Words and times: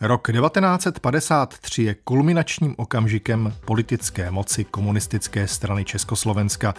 Rok 0.00 0.32
1953 0.32 1.82
je 1.82 1.94
kulminačním 1.94 2.74
okamžikem 2.78 3.54
politické 3.64 4.30
moci 4.30 4.64
komunistické 4.64 5.48
strany 5.48 5.84
Československa 5.84 6.74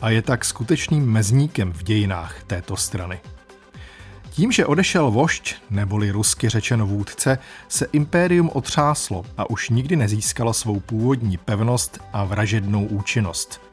a 0.00 0.10
je 0.10 0.22
tak 0.22 0.44
skutečným 0.44 1.12
mezníkem 1.12 1.72
v 1.72 1.82
dějinách 1.82 2.42
této 2.44 2.76
strany. 2.76 3.20
Tím, 4.30 4.52
že 4.52 4.66
odešel 4.66 5.10
vošť, 5.10 5.54
neboli 5.70 6.10
rusky 6.10 6.48
řečeno 6.48 6.86
vůdce, 6.86 7.38
se 7.68 7.86
impérium 7.92 8.50
otřáslo 8.54 9.24
a 9.36 9.50
už 9.50 9.70
nikdy 9.70 9.96
nezískalo 9.96 10.54
svou 10.54 10.80
původní 10.80 11.36
pevnost 11.36 11.98
a 12.12 12.24
vražednou 12.24 12.84
účinnost. 12.84 13.67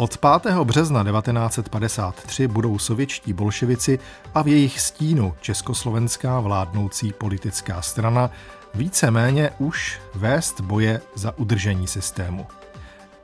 Od 0.00 0.18
5. 0.42 0.54
března 0.64 1.04
1953 1.04 2.48
budou 2.48 2.78
sovětští 2.78 3.32
bolševici 3.32 3.98
a 4.34 4.42
v 4.42 4.48
jejich 4.48 4.80
stínu 4.80 5.34
československá 5.40 6.40
vládnoucí 6.40 7.12
politická 7.12 7.82
strana 7.82 8.30
víceméně 8.74 9.50
už 9.58 10.00
vést 10.14 10.60
boje 10.60 11.00
za 11.14 11.38
udržení 11.38 11.86
systému. 11.86 12.46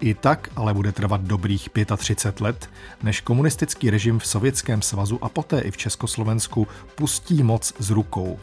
I 0.00 0.14
tak 0.14 0.48
ale 0.56 0.74
bude 0.74 0.92
trvat 0.92 1.20
dobrých 1.20 1.68
35 1.96 2.40
let, 2.40 2.70
než 3.02 3.20
komunistický 3.20 3.90
režim 3.90 4.18
v 4.18 4.26
Sovětském 4.26 4.82
svazu 4.82 5.24
a 5.24 5.28
poté 5.28 5.60
i 5.60 5.70
v 5.70 5.76
Československu 5.76 6.68
pustí 6.94 7.42
moc 7.42 7.72
z 7.78 7.90
rukou. 7.90 8.38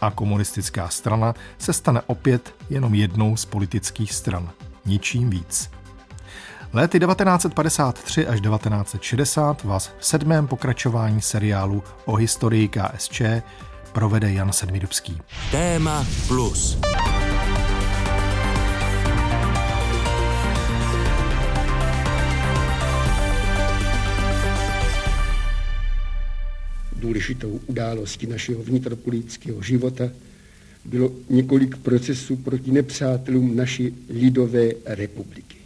A 0.00 0.10
komunistická 0.10 0.88
strana 0.88 1.34
se 1.58 1.72
stane 1.72 2.00
opět 2.06 2.54
jenom 2.70 2.94
jednou 2.94 3.36
z 3.36 3.44
politických 3.44 4.12
stran. 4.12 4.50
Ničím 4.86 5.30
víc. 5.30 5.73
Léty 6.74 7.00
1953 7.00 8.26
až 8.26 8.40
1960 8.40 9.64
vás 9.64 9.92
v 9.98 10.06
sedmém 10.06 10.46
pokračování 10.46 11.20
seriálu 11.20 11.82
o 12.04 12.14
historii 12.14 12.68
KSČ 12.68 13.22
provede 13.92 14.32
Jan 14.32 14.52
Sedmidubský. 14.52 15.18
Téma 15.50 16.06
plus. 16.28 16.78
důležitou 26.96 27.60
událostí 27.66 28.26
našeho 28.26 28.62
vnitropolitického 28.62 29.62
života 29.62 30.10
bylo 30.84 31.12
několik 31.30 31.76
procesů 31.76 32.36
proti 32.36 32.72
nepřátelům 32.72 33.56
naší 33.56 33.94
lidové 34.08 34.68
republiky. 34.84 35.63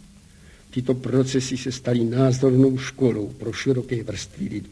Tyto 0.69 0.93
procesy 0.93 1.57
se 1.57 1.71
staly 1.71 2.03
názornou 2.03 2.77
školou 2.77 3.27
pro 3.27 3.53
široké 3.53 4.03
vrstvy 4.03 4.47
lidu. 4.47 4.69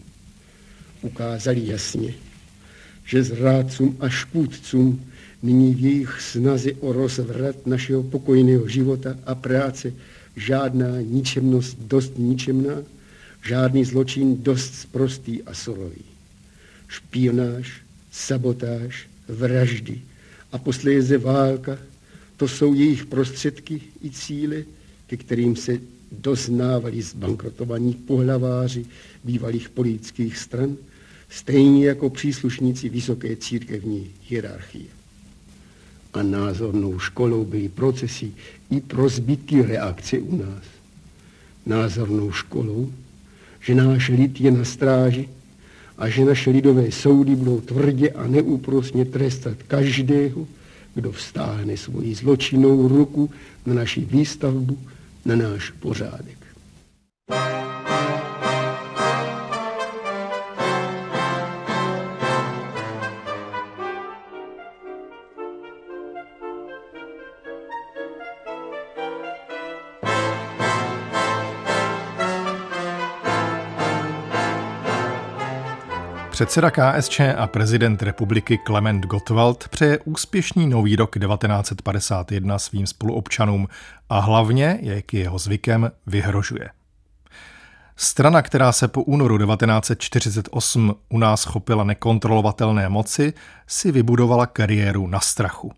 Ukázali 1.01 1.67
jasně, 1.67 2.13
že 3.05 3.23
zrádcům 3.23 3.97
a 3.99 4.09
škůdcům 4.09 5.05
nyní 5.43 5.75
v 5.75 5.79
jejich 5.79 6.21
snaze 6.21 6.73
o 6.73 6.93
rozvrat 6.93 7.67
našeho 7.67 8.03
pokojného 8.03 8.67
života 8.67 9.15
a 9.25 9.35
práce 9.35 9.93
žádná 10.35 11.01
ničemnost 11.01 11.77
dost 11.79 12.17
ničemná, 12.17 12.83
žádný 13.47 13.85
zločin 13.85 14.43
dost 14.43 14.75
sprostý 14.75 15.43
a 15.43 15.53
surový 15.53 16.17
špionáž, 16.87 17.81
sabotáž, 18.11 19.07
vraždy 19.27 20.01
a 20.51 20.57
posléze 20.57 21.17
válka, 21.17 21.77
to 22.37 22.47
jsou 22.47 22.73
jejich 22.73 23.05
prostředky 23.05 23.81
i 24.03 24.09
cíle, 24.09 24.63
ke 25.08 25.17
kterým 25.17 25.55
se 25.55 25.80
doznávali 26.11 27.02
zbankrotovaní 27.02 27.94
pohlaváři 27.94 28.86
bývalých 29.23 29.69
politických 29.69 30.38
stran, 30.38 30.75
stejně 31.30 31.88
jako 31.88 32.09
příslušníci 32.09 32.89
vysoké 32.89 33.36
církevní 33.36 34.11
hierarchie. 34.30 34.86
A 36.14 36.23
názornou 36.23 36.99
školou 36.99 37.45
byly 37.45 37.69
procesy 37.69 38.31
i 38.69 38.81
pro 38.81 39.09
zbytky 39.09 39.61
reakce 39.61 40.19
u 40.19 40.38
nás. 40.38 40.64
Názornou 41.66 42.31
školou, 42.31 42.92
že 43.61 43.76
náš 43.76 44.10
lid 44.10 44.42
je 44.42 44.52
na 44.52 44.65
stráži 44.65 45.30
a 45.98 46.10
že 46.10 46.26
naše 46.26 46.49
lidové 46.49 46.92
soudy 46.92 47.36
budou 47.36 47.61
tvrdě 47.61 48.10
a 48.10 48.27
neúprosně 48.27 49.05
trestat 49.05 49.58
každého, 49.67 50.48
kdo 50.95 51.11
vstáhne 51.11 51.77
svoji 51.77 52.15
zločinnou 52.15 52.87
ruku 52.87 53.30
na 53.65 53.73
naši 53.73 54.02
výstavbu, 54.02 54.77
na 55.27 55.36
náš 55.36 55.70
pořádek. 55.70 56.38
Předseda 76.37 76.71
KSČ 76.71 77.20
a 77.37 77.48
prezident 77.48 78.03
republiky 78.03 78.58
Klement 78.58 79.05
Gottwald 79.05 79.67
přeje 79.67 79.99
úspěšný 79.99 80.67
nový 80.67 80.95
rok 80.95 81.20
1951 81.20 82.59
svým 82.59 82.87
spoluobčanům 82.87 83.67
a 84.09 84.20
hlavně, 84.20 84.80
jak 84.81 85.14
je 85.14 85.20
jeho 85.20 85.39
zvykem, 85.39 85.92
vyhrožuje. 86.08 86.70
Strana, 87.95 88.42
která 88.42 88.71
se 88.71 88.87
po 88.87 89.03
únoru 89.03 89.37
1948 89.37 90.95
u 91.09 91.17
nás 91.17 91.43
chopila 91.43 91.83
nekontrolovatelné 91.83 92.89
moci, 92.89 93.33
si 93.67 93.92
vybudovala 93.92 94.45
kariéru 94.45 95.08
na 95.08 95.19
strachu. 95.19 95.71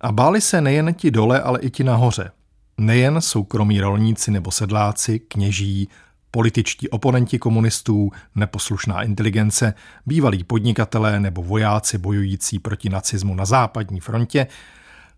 A 0.00 0.12
báli 0.12 0.40
se 0.40 0.60
nejen 0.60 0.94
ti 0.94 1.10
dole, 1.10 1.40
ale 1.40 1.60
i 1.60 1.70
ti 1.70 1.84
nahoře. 1.84 2.30
Nejen 2.78 3.20
soukromí 3.20 3.80
rolníci 3.80 4.30
nebo 4.30 4.50
sedláci, 4.50 5.18
kněží, 5.18 5.88
političtí 6.32 6.88
oponenti 6.88 7.38
komunistů, 7.38 8.10
neposlušná 8.34 9.02
inteligence, 9.02 9.74
bývalí 10.06 10.44
podnikatelé 10.44 11.20
nebo 11.20 11.42
vojáci 11.42 11.98
bojující 11.98 12.58
proti 12.58 12.88
nacismu 12.88 13.34
na 13.34 13.44
západní 13.44 14.00
frontě, 14.00 14.46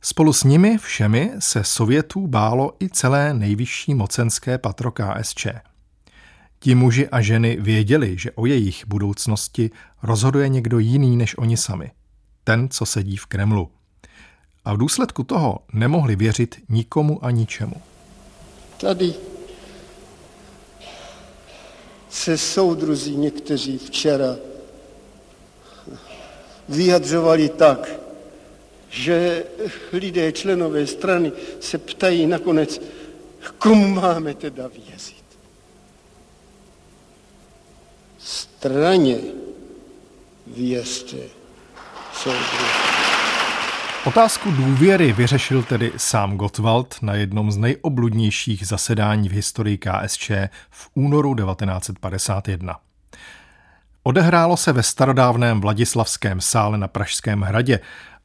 spolu 0.01 0.33
s 0.33 0.45
nimi 0.45 0.79
všemi 0.79 1.33
se 1.39 1.65
Sovětů 1.65 2.27
bálo 2.27 2.73
i 2.83 2.89
celé 2.89 3.35
nejvyšší 3.35 3.95
mocenské 3.95 4.59
patro 4.59 4.93
KSČ. 4.93 5.47
Ti 6.59 6.75
muži 6.75 7.09
a 7.09 7.21
ženy 7.21 7.57
věděli, 7.61 8.19
že 8.19 8.33
o 8.33 8.47
jejich 8.47 8.87
budoucnosti 8.87 9.71
rozhoduje 10.03 10.49
někdo 10.49 10.79
jiný 10.79 11.17
než 11.17 11.39
oni 11.39 11.57
sami. 11.57 11.91
Ten, 12.45 12.69
co 12.69 12.87
sedí 12.87 13.17
v 13.17 13.27
Kremlu. 13.27 13.71
A 14.65 14.75
v 14.75 14.77
důsledku 14.77 15.23
toho 15.23 15.59
nemohli 15.73 16.17
věřit 16.17 16.57
nikomu 16.69 17.25
a 17.25 17.31
ničemu. 17.31 17.77
Tady 18.81 19.15
se 22.15 22.39
soudruzí 22.39 23.17
někteří 23.17 23.79
včera 23.79 24.37
vyjadřovali 26.69 27.49
tak, 27.49 27.91
že 28.91 29.45
lidé, 29.93 30.33
členové 30.33 30.87
strany 30.87 31.33
se 31.61 31.79
ptají 31.79 32.27
nakonec, 32.27 32.81
komu 33.59 33.89
máme 33.89 34.35
teda 34.35 34.69
věřit. 34.69 35.25
Straně 38.19 39.19
věřte, 40.47 41.19
soudruzi. 42.13 42.84
Otázku 44.07 44.51
důvěry 44.51 45.13
vyřešil 45.13 45.63
tedy 45.63 45.93
sám 45.97 46.37
Gottwald 46.37 46.97
na 47.03 47.15
jednom 47.15 47.53
z 47.53 47.57
nejobludnějších 47.57 48.67
zasedání 48.67 49.29
v 49.29 49.33
historii 49.33 49.79
KSČ 49.79 50.31
v 50.71 50.91
únoru 50.95 51.35
1951. 51.35 52.77
Odehrálo 54.03 54.57
se 54.57 54.73
ve 54.73 54.83
starodávném 54.83 55.61
Vladislavském 55.61 56.41
sále 56.41 56.79
na 56.79 56.89
Pražském 56.89 57.41
hradě 57.41 57.81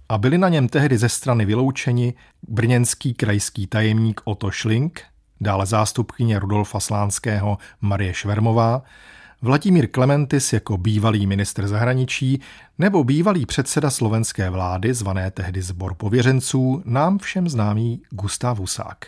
a 0.10 0.18
byli 0.18 0.38
na 0.38 0.50
něm 0.50 0.70
tehdy 0.70 0.98
ze 0.98 1.10
strany 1.10 1.46
vyloučeni 1.46 2.14
brněnský 2.48 3.14
krajský 3.14 3.68
tajemník 3.68 4.22
Otto 4.24 4.52
Schling, 4.52 5.02
dále 5.42 5.66
zástupkyně 5.66 6.40
Rudolfa 6.40 6.80
Slánského 6.80 7.58
Marie 7.82 8.14
Švermová, 8.14 8.82
Vladimír 9.42 9.88
Klementis 9.88 10.54
jako 10.54 10.78
bývalý 10.78 11.28
ministr 11.28 11.68
zahraničí 11.68 12.42
nebo 12.78 13.04
bývalý 13.04 13.46
předseda 13.46 13.90
slovenské 13.90 14.50
vlády, 14.50 14.94
zvané 14.94 15.32
tehdy 15.32 15.62
Zbor 15.62 15.94
pověřenců, 15.94 16.82
nám 16.86 17.18
všem 17.18 17.50
známý 17.50 18.02
Gustav 18.10 18.60
Husák. 18.60 19.06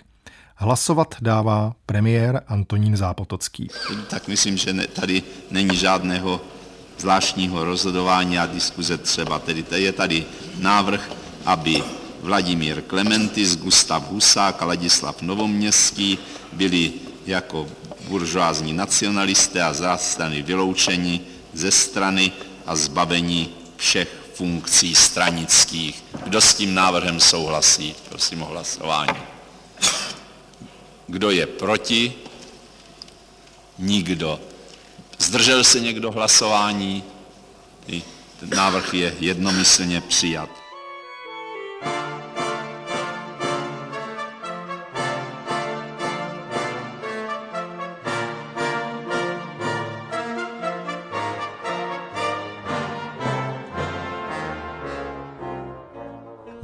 Hlasovat 0.56 1.16
dává 1.22 1.74
premiér 1.86 2.42
Antonín 2.48 2.98
Zápotocký. 2.98 3.68
Tak 4.10 4.28
myslím, 4.28 4.57
že 4.57 4.74
ne, 4.74 4.88
tady 4.88 5.24
není 5.51 5.78
žádného 5.78 6.42
zvláštního 7.00 7.63
rozhodování 7.63 8.38
a 8.38 8.45
diskuze 8.45 8.98
třeba. 8.98 9.39
Tedy 9.39 9.66
je 9.75 9.92
tady 9.92 10.25
návrh, 10.60 11.12
aby 11.45 11.83
Vladimír 12.22 12.81
Klementis, 12.81 13.57
Gustav 13.57 14.12
Husák 14.12 14.62
a 14.62 14.66
Ladislav 14.66 15.22
Novoměstský 15.22 16.18
byli 16.54 16.92
jako 17.25 17.68
buržoázní 18.11 18.73
nacionalisté 18.73 19.63
a 19.63 19.73
zástrany 19.73 20.41
vyloučení 20.41 21.21
ze 21.53 21.71
strany 21.71 22.31
a 22.65 22.75
zbavení 22.75 23.49
všech 23.77 24.07
funkcí 24.33 24.95
stranických. 24.95 26.03
Kdo 26.23 26.41
s 26.41 26.53
tím 26.53 26.75
návrhem 26.75 27.19
souhlasí? 27.19 27.95
Prosím 28.09 28.43
o 28.43 28.45
hlasování. 28.45 29.19
Kdo 31.07 31.31
je 31.31 31.47
proti? 31.47 32.13
Nikdo. 33.79 34.39
Zdržel 35.19 35.63
se 35.63 35.79
někdo 35.79 36.11
hlasování? 36.11 37.03
Ten 38.39 38.49
návrh 38.49 38.93
je 38.93 39.15
jednomyslně 39.19 40.01
přijat. 40.01 40.60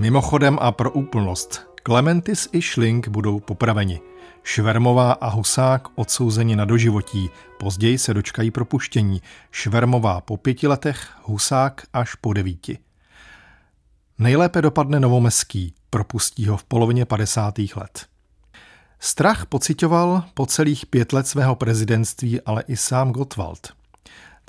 Mimochodem 0.07 0.57
a 0.61 0.71
pro 0.71 0.91
úplnost, 0.91 1.61
Klementis 1.83 2.49
i 2.51 2.61
Schling 2.61 3.07
budou 3.07 3.39
popraveni. 3.39 4.01
Švermová 4.43 5.11
a 5.11 5.29
Husák 5.29 5.87
odsouzeni 5.95 6.55
na 6.55 6.65
doživotí, 6.65 7.29
později 7.59 7.97
se 7.97 8.13
dočkají 8.13 8.51
propuštění. 8.51 9.21
Švermová 9.51 10.21
po 10.21 10.37
pěti 10.37 10.67
letech, 10.67 11.09
Husák 11.23 11.83
až 11.93 12.15
po 12.15 12.33
devíti. 12.33 12.79
Nejlépe 14.19 14.61
dopadne 14.61 14.99
Novomeský, 14.99 15.73
propustí 15.89 16.47
ho 16.47 16.57
v 16.57 16.63
polovině 16.63 17.05
50. 17.05 17.53
let. 17.75 18.05
Strach 18.99 19.45
pocitoval 19.45 20.23
po 20.33 20.45
celých 20.45 20.85
pět 20.85 21.13
let 21.13 21.27
svého 21.27 21.55
prezidentství 21.55 22.41
ale 22.41 22.63
i 22.67 22.77
sám 22.77 23.11
Gottwald. 23.11 23.76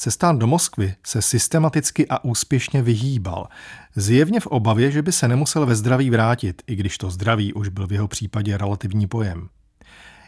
Cestán 0.00 0.38
do 0.38 0.46
Moskvy 0.46 0.94
se 1.06 1.22
systematicky 1.22 2.08
a 2.08 2.24
úspěšně 2.24 2.82
vyhýbal, 2.82 3.48
zjevně 3.96 4.40
v 4.40 4.46
obavě, 4.46 4.90
že 4.90 5.02
by 5.02 5.12
se 5.12 5.28
nemusel 5.28 5.66
ve 5.66 5.74
zdraví 5.74 6.10
vrátit, 6.10 6.62
i 6.66 6.76
když 6.76 6.98
to 6.98 7.10
zdraví 7.10 7.52
už 7.54 7.68
byl 7.68 7.86
v 7.86 7.92
jeho 7.92 8.08
případě 8.08 8.56
relativní 8.56 9.06
pojem. 9.06 9.48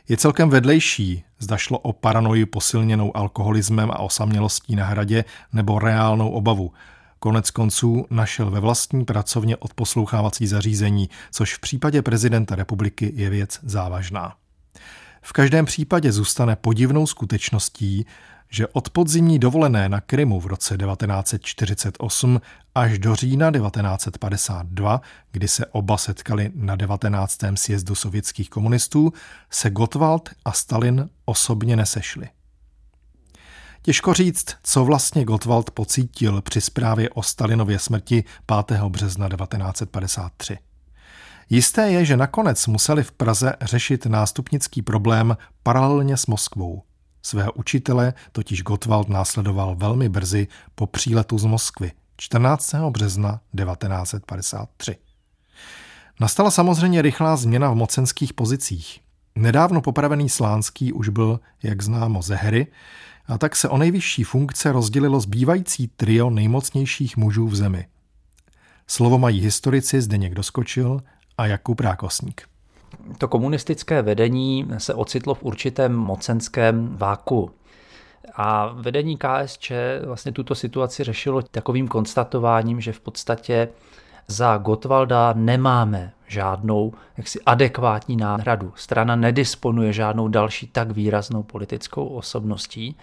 Je 0.08 0.16
celkem 0.16 0.50
vedlejší, 0.50 1.24
zda 1.38 1.56
šlo 1.56 1.78
o 1.78 1.92
paranoji 1.92 2.46
posilněnou 2.46 3.16
alkoholismem 3.16 3.90
a 3.90 3.98
osamělostí 3.98 4.76
na 4.76 4.86
hradě 4.86 5.24
nebo 5.52 5.78
reálnou 5.78 6.30
obavu. 6.30 6.72
Konec 7.18 7.50
konců 7.50 8.06
našel 8.10 8.50
ve 8.50 8.60
vlastní 8.60 9.04
pracovně 9.04 9.56
odposlouchávací 9.56 10.46
zařízení, 10.46 11.10
což 11.32 11.54
v 11.54 11.60
případě 11.60 12.02
prezidenta 12.02 12.54
republiky 12.54 13.12
je 13.14 13.30
věc 13.30 13.58
závažná. 13.62 14.34
V 15.22 15.32
každém 15.32 15.64
případě 15.64 16.12
zůstane 16.12 16.56
podivnou 16.56 17.06
skutečností, 17.06 18.06
že 18.50 18.66
od 18.66 18.90
podzimní 18.90 19.38
dovolené 19.38 19.88
na 19.88 20.00
Krymu 20.00 20.40
v 20.40 20.46
roce 20.46 20.76
1948 20.76 22.40
až 22.74 22.98
do 22.98 23.14
října 23.14 23.50
1952, 23.50 25.00
kdy 25.32 25.48
se 25.48 25.66
oba 25.66 25.96
setkali 25.96 26.50
na 26.54 26.76
19. 26.76 27.38
sjezdu 27.54 27.94
sovětských 27.94 28.50
komunistů, 28.50 29.12
se 29.50 29.70
Gottwald 29.70 30.30
a 30.44 30.52
Stalin 30.52 31.08
osobně 31.24 31.76
nesešli. 31.76 32.28
Těžko 33.82 34.14
říct, 34.14 34.56
co 34.62 34.84
vlastně 34.84 35.24
Gottwald 35.24 35.70
pocítil 35.70 36.42
při 36.42 36.60
zprávě 36.60 37.10
o 37.10 37.22
Stalinově 37.22 37.78
smrti 37.78 38.24
5. 38.66 38.82
března 38.82 39.28
1953. 39.28 40.58
Jisté 41.50 41.90
je, 41.90 42.04
že 42.04 42.16
nakonec 42.16 42.66
museli 42.66 43.02
v 43.02 43.12
Praze 43.12 43.52
řešit 43.60 44.06
nástupnický 44.06 44.82
problém 44.82 45.36
paralelně 45.62 46.16
s 46.16 46.26
Moskvou. 46.26 46.82
Svého 47.22 47.52
učitele 47.52 48.14
totiž 48.32 48.62
Gottwald 48.62 49.08
následoval 49.08 49.76
velmi 49.76 50.08
brzy 50.08 50.48
po 50.74 50.86
příletu 50.86 51.38
z 51.38 51.44
Moskvy 51.44 51.92
14. 52.16 52.74
března 52.90 53.40
1953. 53.56 54.96
Nastala 56.20 56.50
samozřejmě 56.50 57.02
rychlá 57.02 57.36
změna 57.36 57.70
v 57.70 57.74
mocenských 57.74 58.32
pozicích. 58.32 59.00
Nedávno 59.36 59.80
popravený 59.80 60.28
Slánský 60.28 60.92
už 60.92 61.08
byl, 61.08 61.40
jak 61.62 61.82
známo, 61.82 62.22
ze 62.22 62.34
hry, 62.34 62.66
a 63.26 63.38
tak 63.38 63.56
se 63.56 63.68
o 63.68 63.78
nejvyšší 63.78 64.24
funkce 64.24 64.72
rozdělilo 64.72 65.20
zbývající 65.20 65.88
trio 65.88 66.30
nejmocnějších 66.30 67.16
mužů 67.16 67.48
v 67.48 67.56
zemi. 67.56 67.86
Slovo 68.86 69.18
mají 69.18 69.40
historici 69.40 70.02
Zdeněk 70.02 70.34
Doskočil 70.34 71.02
a 71.38 71.46
Jakub 71.46 71.80
Rákosník 71.80 72.50
to 73.18 73.28
komunistické 73.28 74.02
vedení 74.02 74.68
se 74.78 74.94
ocitlo 74.94 75.34
v 75.34 75.42
určitém 75.42 75.96
mocenském 75.96 76.96
váku. 76.96 77.50
A 78.36 78.66
vedení 78.66 79.16
KSČ 79.16 79.72
vlastně 80.06 80.32
tuto 80.32 80.54
situaci 80.54 81.04
řešilo 81.04 81.42
takovým 81.42 81.88
konstatováním, 81.88 82.80
že 82.80 82.92
v 82.92 83.00
podstatě 83.00 83.68
za 84.28 84.56
Gotwalda 84.56 85.32
nemáme 85.36 86.12
žádnou 86.26 86.92
jaksi 87.16 87.40
adekvátní 87.46 88.16
náhradu. 88.16 88.72
Strana 88.76 89.16
nedisponuje 89.16 89.92
žádnou 89.92 90.28
další 90.28 90.66
tak 90.66 90.90
výraznou 90.90 91.42
politickou 91.42 92.06
osobností. 92.06 92.96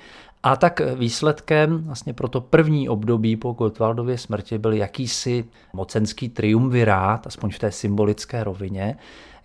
A 0.44 0.56
tak 0.56 0.82
výsledkem 0.96 1.84
vlastně 1.84 2.14
pro 2.14 2.28
to 2.28 2.42
první 2.42 2.90
období 2.90 3.36
po 3.36 3.52
Gotwaldově 3.52 4.18
smrti 4.18 4.58
byl 4.58 4.74
jakýsi 4.74 5.46
mocenský 5.74 6.30
triumvirát, 6.30 7.28
aspoň 7.28 7.52
v 7.52 7.60
té 7.60 7.72
symbolické 7.72 8.44
rovině, 8.44 8.98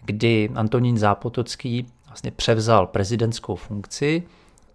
kdy 0.05 0.51
Antonín 0.55 0.99
Zápotocký 0.99 1.87
vlastně 2.07 2.31
převzal 2.31 2.87
prezidentskou 2.87 3.57
funkci, 3.57 4.23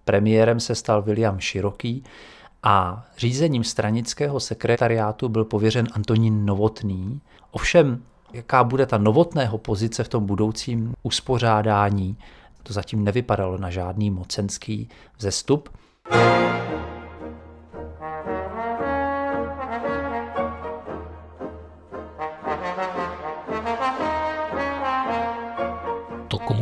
premiérem 0.06 0.60
se 0.60 0.76
stal 0.76 1.02
William 1.02 1.40
Široký 1.40 2.04
a 2.64 3.06
řízením 3.18 3.64
stranického 3.64 4.40
sekretariátu 4.40 5.30
byl 5.30 5.46
pověřen 5.46 5.88
Antonín 5.92 6.46
Novotný. 6.46 7.22
Ovšem, 7.52 8.04
jaká 8.34 8.64
bude 8.64 8.86
ta 8.86 8.98
novotného 8.98 9.58
pozice 9.58 10.04
v 10.04 10.10
tom 10.10 10.26
budoucím 10.26 10.94
uspořádání, 11.04 12.18
to 12.64 12.74
zatím 12.74 13.04
nevypadalo 13.04 13.58
na 13.58 13.70
žádný 13.70 14.12
mocenský 14.12 14.90
vzestup. 15.18 15.70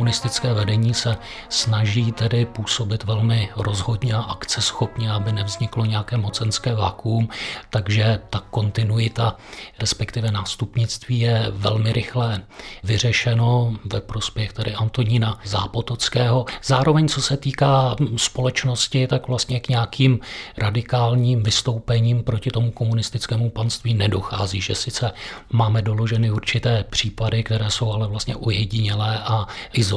Komunistické 0.06 0.54
vedení 0.54 0.94
se 0.94 1.16
snaží 1.48 2.12
tedy 2.12 2.46
působit 2.46 3.04
velmi 3.04 3.48
rozhodně 3.56 4.14
a 4.14 4.20
akceschopně, 4.20 5.10
aby 5.10 5.32
nevzniklo 5.32 5.84
nějaké 5.84 6.16
mocenské 6.16 6.74
vákuum, 6.74 7.28
takže 7.70 8.20
ta 8.30 8.42
kontinuita, 8.50 9.36
respektive 9.78 10.30
nástupnictví 10.32 11.20
je 11.20 11.46
velmi 11.50 11.92
rychle 11.92 12.42
vyřešeno 12.84 13.74
ve 13.84 14.00
prospěch 14.00 14.52
tedy 14.52 14.74
Antonína 14.74 15.40
Zápotockého. 15.44 16.44
Zároveň, 16.64 17.08
co 17.08 17.22
se 17.22 17.36
týká 17.36 17.96
společnosti, 18.16 19.06
tak 19.06 19.28
vlastně 19.28 19.60
k 19.60 19.68
nějakým 19.68 20.20
radikálním 20.56 21.42
vystoupením 21.42 22.24
proti 22.24 22.50
tomu 22.50 22.70
komunistickému 22.70 23.50
panství 23.50 23.94
nedochází, 23.94 24.60
že 24.60 24.74
sice 24.74 25.12
máme 25.52 25.82
doloženy 25.82 26.30
určité 26.30 26.84
případy, 26.90 27.42
které 27.42 27.70
jsou 27.70 27.92
ale 27.92 28.08
vlastně 28.08 28.36
ojedinělé 28.36 29.18
a 29.18 29.46
izolované, 29.72 29.95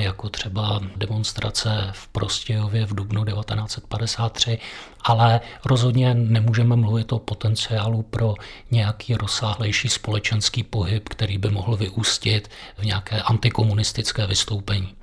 jako 0.00 0.28
třeba 0.28 0.80
demonstrace 0.96 1.90
v 1.92 2.08
Prostějově 2.08 2.86
v 2.86 2.94
dubnu 2.94 3.24
1953, 3.24 4.58
ale 5.02 5.40
rozhodně 5.64 6.14
nemůžeme 6.14 6.76
mluvit 6.76 7.12
o 7.12 7.18
potenciálu 7.18 8.02
pro 8.02 8.34
nějaký 8.70 9.14
rozsáhlejší 9.14 9.88
společenský 9.88 10.62
pohyb, 10.62 11.08
který 11.08 11.38
by 11.38 11.50
mohl 11.50 11.76
vyústit 11.76 12.50
v 12.78 12.84
nějaké 12.84 13.22
antikomunistické 13.22 14.26
vystoupení. 14.26 14.94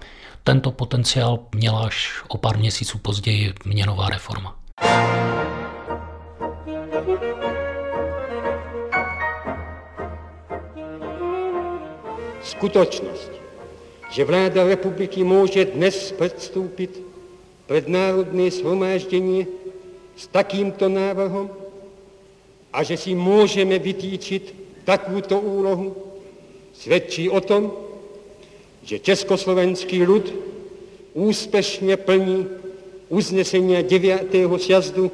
Tento 0.43 0.71
potenciál 0.71 1.39
měla 1.55 1.83
až 1.83 2.23
o 2.27 2.37
pár 2.37 2.57
měsíců 2.57 2.97
později 2.97 3.53
měnová 3.65 4.09
reforma. 4.09 4.55
Skutočnost, 12.41 13.31
že 14.09 14.25
vláda 14.25 14.63
republiky 14.63 15.23
může 15.23 15.65
dnes 15.65 16.11
předstoupit 16.11 17.03
před 17.65 17.87
národné 17.87 18.51
shromáždění 18.51 19.47
s 20.15 20.27
takýmto 20.27 20.89
návrhem 20.89 21.49
a 22.73 22.83
že 22.83 22.97
si 22.97 23.15
můžeme 23.15 23.79
vytýčit 23.79 24.55
takovouto 24.83 25.39
úlohu, 25.39 25.95
svědčí 26.73 27.29
o 27.29 27.41
tom, 27.41 27.71
že 28.83 28.99
československý 28.99 30.03
lud 30.03 30.33
úspěšně 31.13 31.97
plní 31.97 32.47
uznesení 33.09 33.83
9. 33.83 34.35
sjazdu 34.57 35.11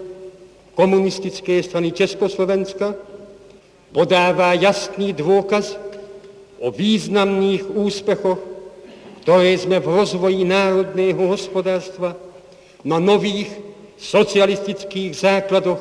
komunistické 0.76 1.64
strany 1.64 1.92
Československa, 1.92 2.96
podává 3.92 4.54
jasný 4.54 5.14
důkaz 5.14 5.80
o 6.60 6.72
významných 6.72 7.76
úspěchoch 7.76 8.53
které 9.24 9.54
jsme 9.54 9.80
v 9.80 9.88
rozvoji 9.88 10.44
národného 10.44 11.28
hospodářstva 11.28 12.16
na 12.84 13.00
nových 13.00 13.60
socialistických 13.98 15.16
základoch 15.16 15.80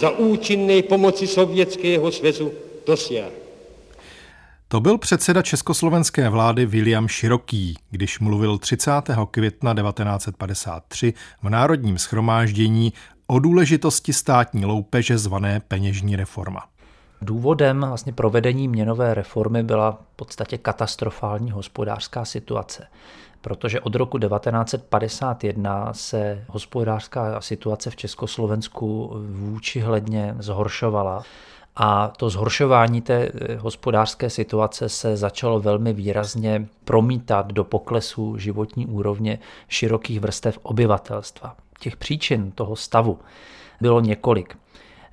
za 0.00 0.10
účinné 0.10 0.82
pomoci 0.82 1.26
Sovětského 1.26 2.12
svězu 2.12 2.52
dosiahli. 2.86 3.34
To 4.68 4.80
byl 4.80 4.98
předseda 4.98 5.42
československé 5.42 6.28
vlády 6.28 6.66
William 6.66 7.08
Široký, 7.08 7.78
když 7.90 8.20
mluvil 8.20 8.58
30. 8.58 8.90
května 9.30 9.74
1953 9.74 11.14
v 11.42 11.48
Národním 11.48 11.98
schromáždění 11.98 12.92
o 13.26 13.38
důležitosti 13.38 14.12
státní 14.12 14.64
loupeže 14.64 15.18
zvané 15.18 15.60
peněžní 15.68 16.16
reforma. 16.16 16.73
Důvodem 17.22 17.80
vlastně 17.80 18.12
provedení 18.12 18.68
měnové 18.68 19.14
reformy 19.14 19.62
byla 19.62 19.90
v 19.90 20.16
podstatě 20.16 20.58
katastrofální 20.58 21.50
hospodářská 21.50 22.24
situace, 22.24 22.86
protože 23.40 23.80
od 23.80 23.94
roku 23.94 24.18
1951 24.18 25.92
se 25.92 26.44
hospodářská 26.48 27.40
situace 27.40 27.90
v 27.90 27.96
Československu 27.96 29.12
vůči 29.30 29.80
hledně 29.80 30.34
zhoršovala 30.38 31.22
a 31.76 32.08
to 32.16 32.30
zhoršování 32.30 33.00
té 33.00 33.28
eh, 33.34 33.56
hospodářské 33.56 34.30
situace 34.30 34.88
se 34.88 35.16
začalo 35.16 35.60
velmi 35.60 35.92
výrazně 35.92 36.66
promítat 36.84 37.52
do 37.52 37.64
poklesu 37.64 38.38
životní 38.38 38.86
úrovně 38.86 39.38
širokých 39.68 40.20
vrstev 40.20 40.58
obyvatelstva. 40.62 41.56
Těch 41.80 41.96
příčin 41.96 42.50
toho 42.50 42.76
stavu 42.76 43.18
bylo 43.80 44.00
několik. 44.00 44.56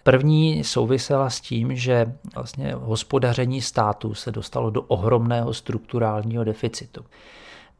První 0.04 0.64
souvisela 0.64 1.30
s 1.30 1.42
tím, 1.42 1.76
že 1.76 2.14
vlastně 2.36 2.74
hospodaření 2.74 3.62
státu 3.62 4.14
se 4.14 4.32
dostalo 4.32 4.70
do 4.70 4.82
ohromného 4.82 5.54
strukturálního 5.54 6.44
deficitu. 6.44 7.06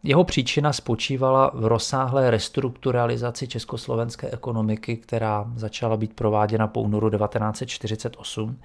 Jeho 0.04 0.24
příčina 0.24 0.74
spočívala 0.74 1.52
v 1.54 1.66
rozsáhlé 1.66 2.32
restrukturalizaci 2.32 3.48
československé 3.48 4.32
ekonomiky, 4.32 4.98
která 4.98 5.52
začala 5.56 5.98
být 5.98 6.14
prováděna 6.14 6.68
po 6.68 6.82
únoru 6.82 7.10
1948 7.10 8.58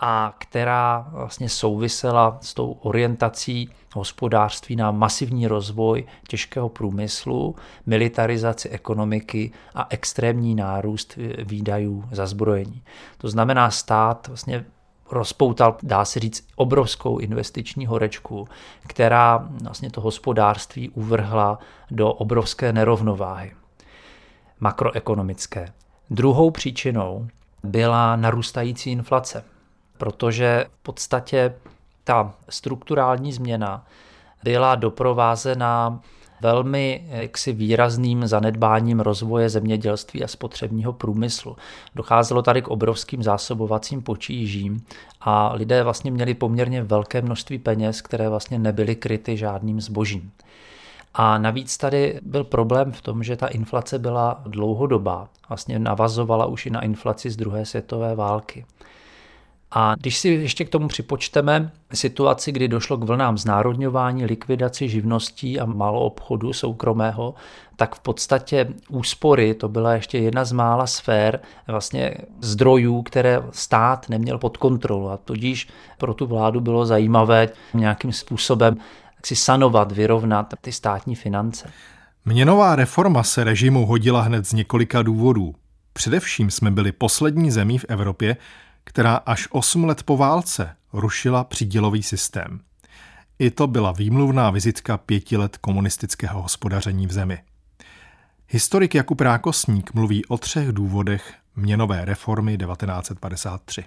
a 0.00 0.34
která 0.38 1.08
vlastně 1.12 1.48
souvisela 1.48 2.38
s 2.40 2.54
tou 2.54 2.72
orientací 2.72 3.70
hospodářství 3.94 4.76
na 4.76 4.90
masivní 4.90 5.46
rozvoj 5.46 6.04
těžkého 6.28 6.68
průmyslu, 6.68 7.56
militarizaci 7.86 8.68
ekonomiky 8.68 9.52
a 9.74 9.86
extrémní 9.90 10.54
nárůst 10.54 11.18
výdajů 11.44 12.04
za 12.12 12.26
zbrojení. 12.26 12.82
To 13.18 13.28
znamená, 13.28 13.70
stát 13.70 14.28
vlastně 14.28 14.64
rozpoutal, 15.10 15.76
dá 15.82 16.04
se 16.04 16.20
říct, 16.20 16.48
obrovskou 16.56 17.18
investiční 17.18 17.86
horečku, 17.86 18.48
která 18.86 19.48
vlastně 19.62 19.90
to 19.90 20.00
hospodářství 20.00 20.90
uvrhla 20.90 21.58
do 21.90 22.12
obrovské 22.12 22.72
nerovnováhy 22.72 23.52
makroekonomické. 24.60 25.72
Druhou 26.10 26.50
příčinou 26.50 27.28
byla 27.62 28.16
narůstající 28.16 28.90
inflace, 28.90 29.44
protože 29.98 30.66
v 30.80 30.82
podstatě 30.82 31.54
ta 32.04 32.34
strukturální 32.48 33.32
změna 33.32 33.86
byla 34.44 34.74
doprovázena 34.74 36.00
velmi 36.40 37.04
jaksi 37.10 37.52
výrazným 37.52 38.26
zanedbáním 38.26 39.00
rozvoje 39.00 39.48
zemědělství 39.48 40.24
a 40.24 40.28
spotřebního 40.28 40.92
průmyslu. 40.92 41.56
Docházelo 41.94 42.42
tady 42.42 42.62
k 42.62 42.68
obrovským 42.68 43.22
zásobovacím 43.22 44.02
počížím 44.02 44.84
a 45.20 45.52
lidé 45.54 45.82
vlastně 45.82 46.10
měli 46.10 46.34
poměrně 46.34 46.82
velké 46.82 47.22
množství 47.22 47.58
peněz, 47.58 48.02
které 48.02 48.28
vlastně 48.28 48.58
nebyly 48.58 48.96
kryty 48.96 49.36
žádným 49.36 49.80
zbožím. 49.80 50.30
A 51.14 51.38
navíc 51.38 51.76
tady 51.76 52.20
byl 52.22 52.44
problém 52.44 52.92
v 52.92 53.02
tom, 53.02 53.22
že 53.22 53.36
ta 53.36 53.46
inflace 53.46 53.98
byla 53.98 54.42
dlouhodobá, 54.46 55.28
vlastně 55.48 55.78
navazovala 55.78 56.46
už 56.46 56.66
i 56.66 56.70
na 56.70 56.80
inflaci 56.80 57.30
z 57.30 57.36
druhé 57.36 57.66
světové 57.66 58.14
války. 58.14 58.66
A 59.70 59.94
když 59.94 60.18
si 60.18 60.28
ještě 60.28 60.64
k 60.64 60.68
tomu 60.68 60.88
připočteme 60.88 61.70
situaci, 61.94 62.52
kdy 62.52 62.68
došlo 62.68 62.96
k 62.96 63.04
vlnám 63.04 63.38
znárodňování, 63.38 64.24
likvidaci 64.24 64.88
živností 64.88 65.60
a 65.60 65.64
malou 65.64 65.98
obchodu 65.98 66.52
soukromého, 66.52 67.34
tak 67.76 67.94
v 67.94 68.00
podstatě 68.00 68.68
úspory 68.88 69.54
to 69.54 69.68
byla 69.68 69.92
ještě 69.92 70.18
jedna 70.18 70.44
z 70.44 70.52
mála 70.52 70.86
sfér 70.86 71.40
vlastně 71.66 72.14
zdrojů, 72.40 73.02
které 73.02 73.42
stát 73.50 74.08
neměl 74.08 74.38
pod 74.38 74.56
kontrolou. 74.56 75.08
A 75.08 75.16
tudíž 75.16 75.68
pro 75.98 76.14
tu 76.14 76.26
vládu 76.26 76.60
bylo 76.60 76.86
zajímavé 76.86 77.48
nějakým 77.74 78.12
způsobem 78.12 78.76
si 79.24 79.36
sanovat, 79.36 79.92
vyrovnat 79.92 80.54
ty 80.60 80.72
státní 80.72 81.14
finance. 81.14 81.70
Měnová 82.24 82.76
reforma 82.76 83.22
se 83.22 83.44
režimu 83.44 83.86
hodila 83.86 84.20
hned 84.20 84.46
z 84.46 84.52
několika 84.52 85.02
důvodů. 85.02 85.54
Především 85.92 86.50
jsme 86.50 86.70
byli 86.70 86.92
poslední 86.92 87.50
zemí 87.50 87.78
v 87.78 87.84
Evropě, 87.88 88.36
která 88.88 89.16
až 89.16 89.48
8 89.50 89.84
let 89.84 90.02
po 90.02 90.16
válce 90.16 90.76
rušila 90.92 91.44
přídělový 91.44 92.02
systém. 92.02 92.60
I 93.38 93.50
to 93.50 93.66
byla 93.66 93.92
výmluvná 93.92 94.50
vizitka 94.50 94.98
pěti 94.98 95.36
let 95.36 95.56
komunistického 95.56 96.42
hospodaření 96.42 97.06
v 97.06 97.12
zemi. 97.12 97.38
Historik 98.46 98.94
Jakub 98.94 99.20
Rákosník 99.20 99.94
mluví 99.94 100.26
o 100.26 100.38
třech 100.38 100.68
důvodech 100.72 101.34
měnové 101.56 102.04
reformy 102.04 102.58
1953 102.58 103.84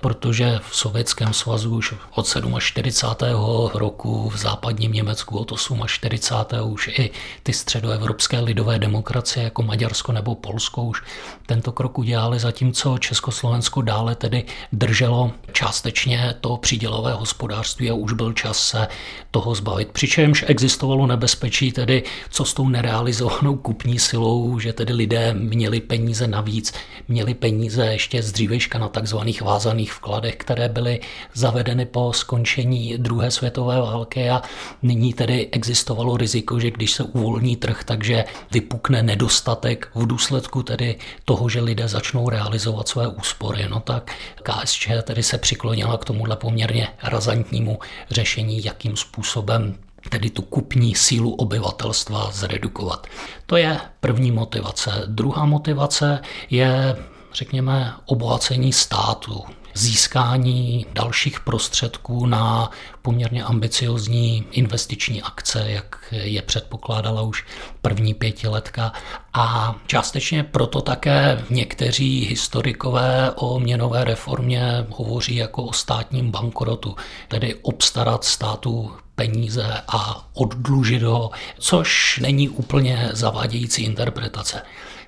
protože 0.00 0.60
v 0.70 0.76
Sovětském 0.76 1.32
svazu 1.32 1.76
už 1.76 1.94
od 2.14 2.26
47. 2.58 3.70
roku, 3.74 4.28
v 4.28 4.36
západním 4.36 4.92
Německu 4.92 5.38
od 5.38 5.52
48. 5.86 6.72
už 6.72 6.88
i 6.88 7.10
ty 7.42 7.52
středoevropské 7.52 8.40
lidové 8.40 8.78
demokracie 8.78 9.44
jako 9.44 9.62
Maďarsko 9.62 10.12
nebo 10.12 10.34
Polsko 10.34 10.82
už 10.82 11.02
tento 11.46 11.72
krok 11.72 11.98
udělali, 11.98 12.38
zatímco 12.38 12.98
Československo 12.98 13.82
dále 13.82 14.14
tedy 14.14 14.44
drželo 14.72 15.32
částečně 15.52 16.34
to 16.40 16.56
přídělové 16.56 17.12
hospodářství 17.12 17.90
a 17.90 17.94
už 17.94 18.12
byl 18.12 18.32
čas 18.32 18.58
se 18.58 18.88
toho 19.30 19.54
zbavit. 19.54 19.88
Přičemž 19.88 20.44
existovalo 20.48 21.06
nebezpečí 21.06 21.72
tedy, 21.72 22.02
co 22.30 22.44
s 22.44 22.54
tou 22.54 22.68
nerealizovanou 22.68 23.56
kupní 23.56 23.98
silou, 23.98 24.58
že 24.58 24.72
tedy 24.72 24.92
lidé 24.92 25.34
měli 25.34 25.80
peníze 25.80 26.26
navíc, 26.26 26.72
měli 27.08 27.34
peníze 27.34 27.86
ještě 27.86 28.22
z 28.22 28.32
dřívejška 28.32 28.78
na 28.78 28.88
takzvaných 28.88 29.42
vázaných 29.52 29.92
vkladech, 29.92 30.36
které 30.36 30.68
byly 30.68 31.00
zavedeny 31.34 31.86
po 31.86 32.12
skončení 32.12 32.98
druhé 32.98 33.30
světové 33.30 33.80
války 33.80 34.30
a 34.30 34.42
nyní 34.82 35.12
tedy 35.12 35.48
existovalo 35.52 36.16
riziko, 36.16 36.60
že 36.60 36.70
když 36.70 36.92
se 36.92 37.02
uvolní 37.02 37.56
trh, 37.56 37.84
takže 37.84 38.24
vypukne 38.50 39.02
nedostatek 39.02 39.88
v 39.94 40.06
důsledku 40.06 40.62
tedy 40.62 40.96
toho, 41.24 41.48
že 41.48 41.60
lidé 41.60 41.88
začnou 41.88 42.28
realizovat 42.28 42.88
své 42.88 43.08
úspory. 43.08 43.68
No 43.68 43.80
tak 43.80 44.12
KSČ 44.42 44.88
tedy 45.02 45.22
se 45.22 45.38
přiklonila 45.38 45.98
k 45.98 46.04
tomuhle 46.04 46.36
poměrně 46.36 46.88
razantnímu 47.02 47.78
řešení, 48.10 48.64
jakým 48.64 48.96
způsobem 48.96 49.76
tedy 50.08 50.30
tu 50.30 50.42
kupní 50.42 50.94
sílu 50.94 51.34
obyvatelstva 51.34 52.30
zredukovat. 52.32 53.06
To 53.46 53.56
je 53.56 53.80
první 54.00 54.30
motivace. 54.30 54.90
Druhá 55.06 55.44
motivace 55.44 56.20
je 56.50 56.96
řekněme, 57.34 57.94
obohacení 58.06 58.72
státu, 58.72 59.44
získání 59.74 60.86
dalších 60.92 61.40
prostředků 61.40 62.26
na 62.26 62.70
poměrně 63.02 63.44
ambiciozní 63.44 64.46
investiční 64.50 65.22
akce, 65.22 65.64
jak 65.70 66.04
je 66.10 66.42
předpokládala 66.42 67.22
už 67.22 67.44
první 67.82 68.14
pětiletka. 68.14 68.92
A 69.32 69.74
částečně 69.86 70.44
proto 70.44 70.80
také 70.80 71.44
někteří 71.50 72.24
historikové 72.24 73.32
o 73.34 73.60
měnové 73.60 74.04
reformě 74.04 74.86
hovoří 74.90 75.36
jako 75.36 75.62
o 75.62 75.72
státním 75.72 76.30
bankrotu, 76.30 76.96
tedy 77.28 77.54
obstarat 77.54 78.24
státu 78.24 78.92
peníze 79.14 79.82
a 79.88 80.28
oddlužit 80.34 81.02
ho, 81.02 81.30
což 81.58 82.18
není 82.22 82.48
úplně 82.48 83.08
zavádějící 83.12 83.82
interpretace. 83.82 84.62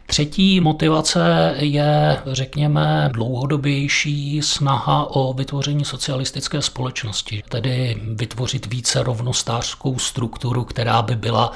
Třetí 0.06 0.60
motivace 0.60 1.54
je, 1.58 2.18
řekněme, 2.26 3.10
dlouhodobější 3.12 4.42
snaha 4.42 5.06
o 5.10 5.32
vytvoření 5.32 5.84
socialistické 5.84 6.62
společnosti, 6.62 7.42
tedy 7.48 7.96
vytvořit 8.14 8.66
více 8.66 9.02
rovnostářskou 9.02 9.98
strukturu, 9.98 10.64
která 10.64 11.02
by 11.02 11.16
byla 11.16 11.52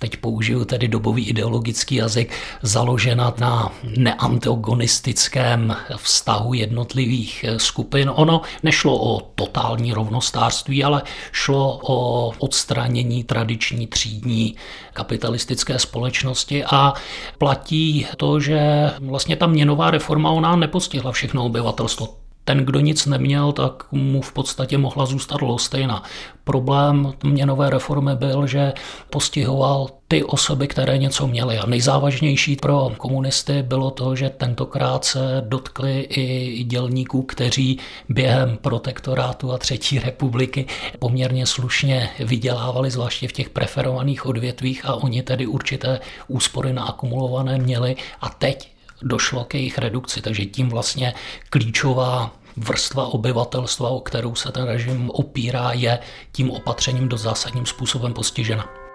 teď 0.00 0.16
použiju 0.16 0.64
tedy 0.64 0.88
dobový 0.88 1.28
ideologický 1.28 1.94
jazyk, 1.94 2.32
založena 2.62 3.34
na 3.38 3.72
neantagonistickém 3.96 5.76
vztahu 5.96 6.54
jednotlivých 6.54 7.44
skupin. 7.56 8.10
Ono 8.14 8.40
nešlo 8.62 8.98
o 8.98 9.20
totální 9.34 9.92
rovnostářství, 9.92 10.84
ale 10.84 11.02
šlo 11.32 11.80
o 11.82 12.28
odstranění 12.38 13.24
tradiční 13.24 13.86
třídní 13.86 14.56
kapitalistické 14.92 15.78
společnosti 15.78 16.64
a 16.64 16.92
platí 17.38 18.06
to, 18.16 18.40
že 18.40 18.90
vlastně 19.00 19.36
ta 19.36 19.46
měnová 19.46 19.90
reforma 19.90 20.30
ona 20.30 20.56
nepostihla 20.56 21.12
všechno 21.12 21.44
obyvatelstvo 21.44 22.25
ten, 22.46 22.58
kdo 22.58 22.80
nic 22.80 23.06
neměl, 23.06 23.52
tak 23.52 23.92
mu 23.92 24.22
v 24.22 24.32
podstatě 24.32 24.78
mohla 24.78 25.06
zůstat 25.06 25.42
lostejna. 25.42 26.02
Problém 26.44 27.12
měnové 27.24 27.70
reformy 27.70 28.10
byl, 28.14 28.46
že 28.46 28.72
postihoval 29.10 29.88
ty 30.08 30.24
osoby, 30.24 30.68
které 30.68 30.98
něco 30.98 31.26
měly. 31.26 31.58
A 31.58 31.66
nejzávažnější 31.66 32.56
pro 32.56 32.92
komunisty 32.96 33.62
bylo 33.62 33.90
to, 33.90 34.16
že 34.16 34.30
tentokrát 34.30 35.04
se 35.04 35.42
dotkli 35.48 36.00
i 36.00 36.64
dělníků, 36.64 37.22
kteří 37.22 37.78
během 38.08 38.56
protektorátu 38.56 39.52
a 39.52 39.58
třetí 39.58 39.98
republiky 39.98 40.66
poměrně 40.98 41.46
slušně 41.46 42.10
vydělávali, 42.18 42.90
zvláště 42.90 43.28
v 43.28 43.32
těch 43.32 43.50
preferovaných 43.50 44.26
odvětvích 44.26 44.84
a 44.84 44.94
oni 44.94 45.22
tedy 45.22 45.46
určité 45.46 46.00
úspory 46.28 46.72
naakumulované 46.72 47.58
měli 47.58 47.96
a 48.20 48.28
teď 48.28 48.75
došlo 49.02 49.44
k 49.44 49.54
jejich 49.54 49.78
redukci, 49.78 50.22
takže 50.22 50.44
tím 50.44 50.68
vlastně 50.68 51.14
klíčová 51.50 52.34
vrstva 52.56 53.06
obyvatelstva, 53.06 53.88
o 53.88 54.00
kterou 54.00 54.34
se 54.34 54.52
ten 54.52 54.64
režim 54.64 55.10
opírá, 55.10 55.72
je 55.72 55.98
tím 56.32 56.50
opatřením 56.50 57.08
do 57.08 57.16
zásadním 57.16 57.66
způsobem 57.66 58.14
postižena. 58.14 58.85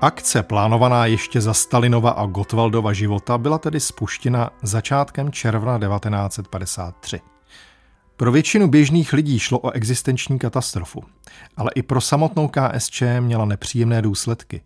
Akce 0.00 0.42
plánovaná 0.42 1.06
ještě 1.06 1.40
za 1.40 1.54
Stalinova 1.54 2.10
a 2.10 2.26
Gotwaldova 2.26 2.92
života 2.92 3.38
byla 3.38 3.58
tedy 3.58 3.80
spuštěna 3.80 4.50
začátkem 4.62 5.32
června 5.32 5.78
1953. 5.78 7.20
Pro 8.16 8.32
většinu 8.32 8.68
běžných 8.68 9.12
lidí 9.12 9.38
šlo 9.38 9.58
o 9.58 9.70
existenční 9.70 10.38
katastrofu, 10.38 11.04
ale 11.56 11.70
i 11.74 11.82
pro 11.82 12.00
samotnou 12.00 12.48
KSČ 12.48 13.02
měla 13.20 13.44
nepříjemné 13.44 14.02
důsledky. 14.02 14.62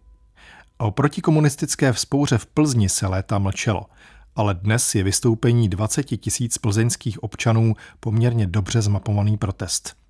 O 0.79 0.91
protikomunistické 0.91 1.93
vzpouře 1.93 2.39
v 2.39 2.47
Plzni 2.47 2.89
se 2.89 3.07
léta 3.07 3.39
mlčelo, 3.39 3.87
ale 4.37 4.55
dnes 4.55 4.95
je 4.95 5.03
vystoupení 5.03 5.69
20 5.69 6.03
tisíc 6.03 6.59
plzeňských 6.59 7.23
občanů 7.23 7.75
poměrně 8.01 8.47
dobře 8.47 8.83
zmapovaný 8.83 9.37
protest– 9.37 9.97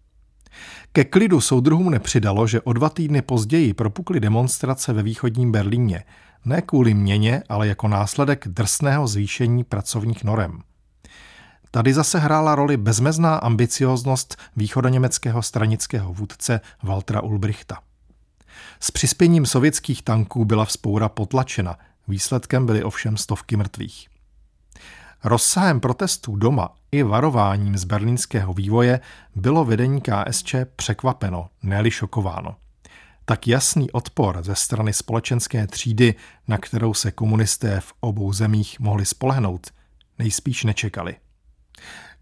ke 0.92 1.04
klidu 1.04 1.40
soudruhům 1.40 1.90
nepřidalo, 1.90 2.46
že 2.46 2.60
o 2.60 2.72
dva 2.72 2.88
týdny 2.88 3.22
později 3.22 3.74
propukly 3.74 4.20
demonstrace 4.20 4.92
ve 4.92 5.02
východním 5.02 5.52
Berlíně, 5.52 6.04
ne 6.44 6.62
kvůli 6.62 6.94
měně, 6.94 7.42
ale 7.48 7.68
jako 7.68 7.88
následek 7.88 8.48
drsného 8.48 9.06
zvýšení 9.06 9.64
pracovních 9.64 10.24
norem. 10.24 10.62
Tady 11.70 11.94
zase 11.94 12.18
hrála 12.18 12.54
roli 12.54 12.76
bezmezná 12.76 13.36
ambicioznost 13.36 14.36
východoněmeckého 14.56 15.42
stranického 15.42 16.12
vůdce 16.12 16.60
Waltera 16.82 17.20
Ulbrichta. 17.20 17.78
S 18.80 18.90
přispěním 18.90 19.46
sovětských 19.46 20.02
tanků 20.02 20.44
byla 20.44 20.64
vzpoura 20.64 21.08
potlačena, 21.08 21.78
výsledkem 22.08 22.66
byly 22.66 22.84
ovšem 22.84 23.16
stovky 23.16 23.56
mrtvých. 23.56 24.08
Rozsahem 25.24 25.80
protestů 25.80 26.36
doma 26.36 26.74
i 26.92 27.02
varováním 27.02 27.76
z 27.78 27.84
berlínského 27.84 28.52
vývoje 28.52 29.00
bylo 29.34 29.64
vedení 29.64 30.00
KSČ 30.00 30.54
překvapeno, 30.76 31.48
ne 31.62 31.90
šokováno. 31.90 32.56
Tak 33.24 33.48
jasný 33.48 33.90
odpor 33.90 34.42
ze 34.42 34.54
strany 34.54 34.92
společenské 34.92 35.66
třídy, 35.66 36.14
na 36.48 36.58
kterou 36.58 36.94
se 36.94 37.10
komunisté 37.10 37.80
v 37.80 37.92
obou 38.00 38.32
zemích 38.32 38.80
mohli 38.80 39.06
spolehnout, 39.06 39.66
nejspíš 40.18 40.64
nečekali. 40.64 41.16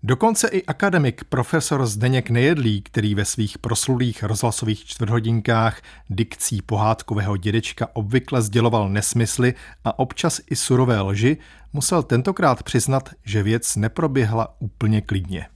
Dokonce 0.02 0.49
i 0.49 0.64
akademik 0.66 1.25
profesor 1.25 1.87
Zdeněk 1.87 2.30
Nejedlý, 2.30 2.83
který 2.83 3.14
ve 3.14 3.25
svých 3.25 3.59
proslulých 3.59 4.23
rozhlasových 4.23 4.87
čtvrthodinkách 4.87 5.83
dikcí 6.11 6.62
pohádkového 6.62 7.37
dědečka 7.37 7.88
obvykle 7.92 8.42
sděloval 8.42 8.88
nesmysly 8.88 9.54
a 9.85 9.99
občas 9.99 10.40
i 10.50 10.57
surové 10.57 11.00
lži, 11.00 11.37
musel 11.73 12.02
tentokrát 12.02 12.62
přiznat, 12.62 13.09
že 13.25 13.42
věc 13.42 13.76
neproběhla 13.76 14.57
úplně 14.59 15.00
klidně. 15.00 15.49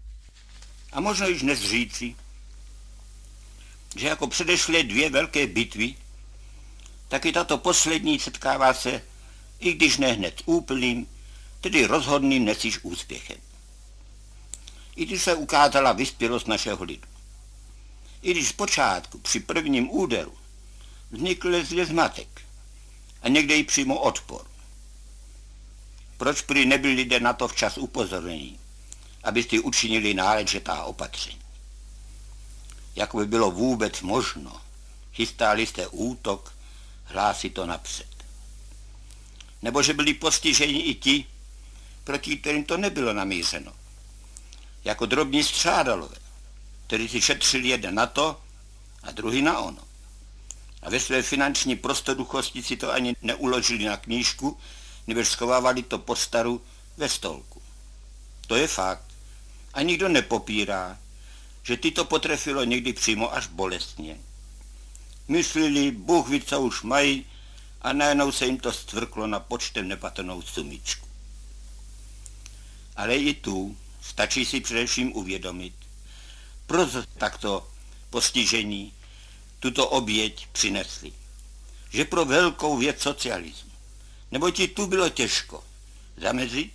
A 0.93 1.01
možno 1.01 1.27
již 1.27 1.43
dnes 1.43 1.61
říci, 1.61 2.15
že 3.97 4.09
jako 4.09 4.27
předešlé 4.27 4.83
dvě 4.83 5.11
velké 5.11 5.47
bitvy, 5.47 5.95
taky 7.09 7.33
tato 7.33 7.59
poslední 7.59 8.19
setkává 8.19 8.75
se, 8.75 9.03
i 9.61 9.73
když 9.73 9.99
ne 9.99 10.13
hned 10.13 10.43
úplným, 10.47 11.07
tedy 11.61 11.87
rozhodným 11.87 12.45
nesíš 12.45 12.79
úspěchem 12.83 13.37
i 14.97 15.07
když 15.07 15.23
se 15.23 15.35
ukázala 15.35 15.93
vyspělost 15.93 16.49
našeho 16.49 16.85
lidu. 16.85 17.09
I 18.23 18.31
když 18.31 18.49
zpočátku 18.49 19.19
při 19.19 19.41
prvním 19.41 19.91
úderu 19.91 20.35
vznikl 21.11 21.65
zde 21.65 21.87
zmatek 21.87 22.43
a 23.23 23.29
někde 23.29 23.57
i 23.57 23.65
přímo 23.65 24.01
odpor. 24.01 24.47
Proč 26.17 26.43
prý 26.43 26.67
nebyli 26.67 26.95
lidé 26.95 27.21
na 27.21 27.33
to 27.33 27.49
včas 27.49 27.79
upozornění, 27.79 28.59
abyste 29.25 29.61
učinili 29.61 30.15
náležitá 30.15 30.85
opatření? 30.85 31.41
Jak 32.97 33.15
by 33.15 33.27
bylo 33.27 33.51
vůbec 33.51 34.01
možno, 34.01 34.61
chystáli 35.13 35.67
jste 35.67 35.87
útok, 35.87 36.55
hlásí 37.05 37.51
to 37.51 37.67
napřed. 37.67 38.15
Nebo 39.63 39.83
že 39.83 39.95
byli 39.95 40.15
postiženi 40.15 40.81
i 40.81 40.95
ti, 40.95 41.27
proti 42.05 42.37
kterým 42.37 42.65
to 42.65 42.77
nebylo 42.77 43.13
namířeno 43.13 43.73
jako 44.85 45.07
drobní 45.07 45.45
střádalové, 45.45 46.17
kteří 46.87 47.09
si 47.09 47.21
šetřili 47.21 47.69
jeden 47.69 47.95
na 47.95 48.07
to 48.07 48.41
a 49.03 49.11
druhý 49.11 49.43
na 49.43 49.59
ono. 49.59 49.83
A 50.83 50.91
ve 50.91 51.01
své 51.01 51.23
finanční 51.23 51.77
prostoduchosti 51.77 52.63
si 52.63 52.77
to 52.77 52.93
ani 52.93 53.17
neuložili 53.23 53.85
na 53.85 53.97
knížku, 53.97 54.59
nebo 55.07 55.25
schovávali 55.25 55.83
to 55.83 55.99
pod 55.99 56.17
staru 56.17 56.63
ve 56.97 57.09
stolku. 57.09 57.63
To 58.47 58.57
je 58.57 58.69
fakt. 58.69 59.05
A 59.75 59.83
nikdo 59.83 60.09
nepopírá, 60.09 60.99
že 61.63 61.77
ty 61.77 61.91
to 61.91 62.05
potrefilo 62.05 62.65
někdy 62.65 62.93
přímo 62.93 63.35
až 63.35 63.47
bolestně. 63.47 64.17
Myslili, 65.29 65.91
Bůh 65.91 66.29
ví, 66.29 66.41
co 66.41 66.61
už 66.61 66.83
mají, 66.83 67.27
a 67.83 67.93
najednou 67.93 68.33
se 68.33 68.47
jim 68.47 68.59
to 68.59 68.73
stvrklo 68.73 69.27
na 69.27 69.41
počtem 69.41 69.89
nepatrnou 69.89 70.43
sumičku. 70.43 71.09
Ale 72.97 73.17
i 73.17 73.35
tu 73.35 73.77
Stačí 74.05 74.45
si 74.45 74.61
především 74.61 75.17
uvědomit, 75.17 75.75
proč 76.67 76.91
takto 77.19 77.69
postižení 78.11 78.93
tuto 79.61 79.89
oběť 79.89 80.47
přinesli. 80.53 81.13
Že 81.91 82.05
pro 82.05 82.25
velkou 82.25 82.77
věc 82.77 83.01
socialismu, 83.01 83.71
nebo 84.31 84.51
ti 84.51 84.69
tu 84.69 84.87
bylo 84.87 85.09
těžko 85.09 85.65
zamezit, 86.17 86.73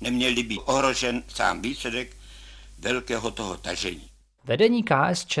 neměli 0.00 0.42
být 0.42 0.60
ohrožen 0.64 1.22
sám 1.28 1.62
výsledek 1.62 2.16
velkého 2.78 3.30
toho 3.30 3.56
tažení. 3.56 4.10
Vedení 4.44 4.84
KSČ 4.84 5.38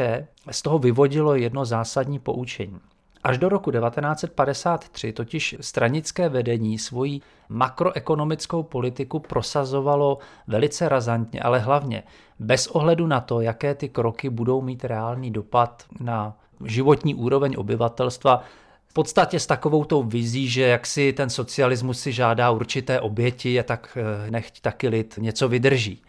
z 0.50 0.62
toho 0.62 0.78
vyvodilo 0.78 1.34
jedno 1.34 1.64
zásadní 1.64 2.18
poučení. 2.18 2.80
Až 3.24 3.38
do 3.38 3.48
roku 3.48 3.70
1953 3.70 5.12
totiž 5.12 5.56
stranické 5.60 6.28
vedení 6.28 6.78
svoji 6.78 7.20
makroekonomickou 7.48 8.62
politiku 8.62 9.18
prosazovalo 9.18 10.18
velice 10.46 10.88
razantně, 10.88 11.40
ale 11.40 11.58
hlavně 11.58 12.02
bez 12.38 12.66
ohledu 12.66 13.06
na 13.06 13.20
to, 13.20 13.40
jaké 13.40 13.74
ty 13.74 13.88
kroky 13.88 14.30
budou 14.30 14.62
mít 14.62 14.84
reálný 14.84 15.30
dopad 15.30 15.84
na 16.00 16.36
životní 16.64 17.14
úroveň 17.14 17.54
obyvatelstva, 17.58 18.44
v 18.86 18.92
podstatě 18.92 19.40
s 19.40 19.46
takovou 19.46 19.84
tou 19.84 20.02
vizí, 20.02 20.48
že 20.48 20.62
jak 20.62 20.86
si 20.86 21.12
ten 21.12 21.30
socialismus 21.30 22.00
si 22.00 22.12
žádá 22.12 22.50
určité 22.50 23.00
oběti 23.00 23.60
a 23.60 23.62
tak 23.62 23.98
eh, 24.00 24.30
nechť 24.30 24.60
taky 24.60 24.88
lid 24.88 25.14
něco 25.18 25.48
vydrží. 25.48 26.02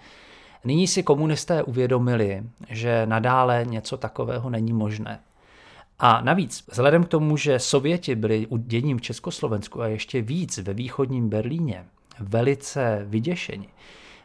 Nyní 0.64 0.88
si 0.88 1.04
komunisté 1.04 1.64
uvědomili, 1.64 2.44
že 2.70 3.06
nadále 3.06 3.66
něco 3.68 3.98
takového 3.98 4.50
není 4.50 4.74
možné. 4.74 5.20
A 6.00 6.22
navíc, 6.22 6.64
vzhledem 6.72 7.04
k 7.04 7.08
tomu, 7.08 7.38
že 7.38 7.60
Sověti 7.60 8.16
byli 8.16 8.48
děním 8.58 8.98
v 8.98 9.02
Československu 9.02 9.82
a 9.82 9.88
ještě 9.88 10.22
víc 10.22 10.58
ve 10.58 10.74
východním 10.74 11.30
Berlíně 11.30 11.86
velice 12.20 13.06
vyděšeni, 13.08 13.68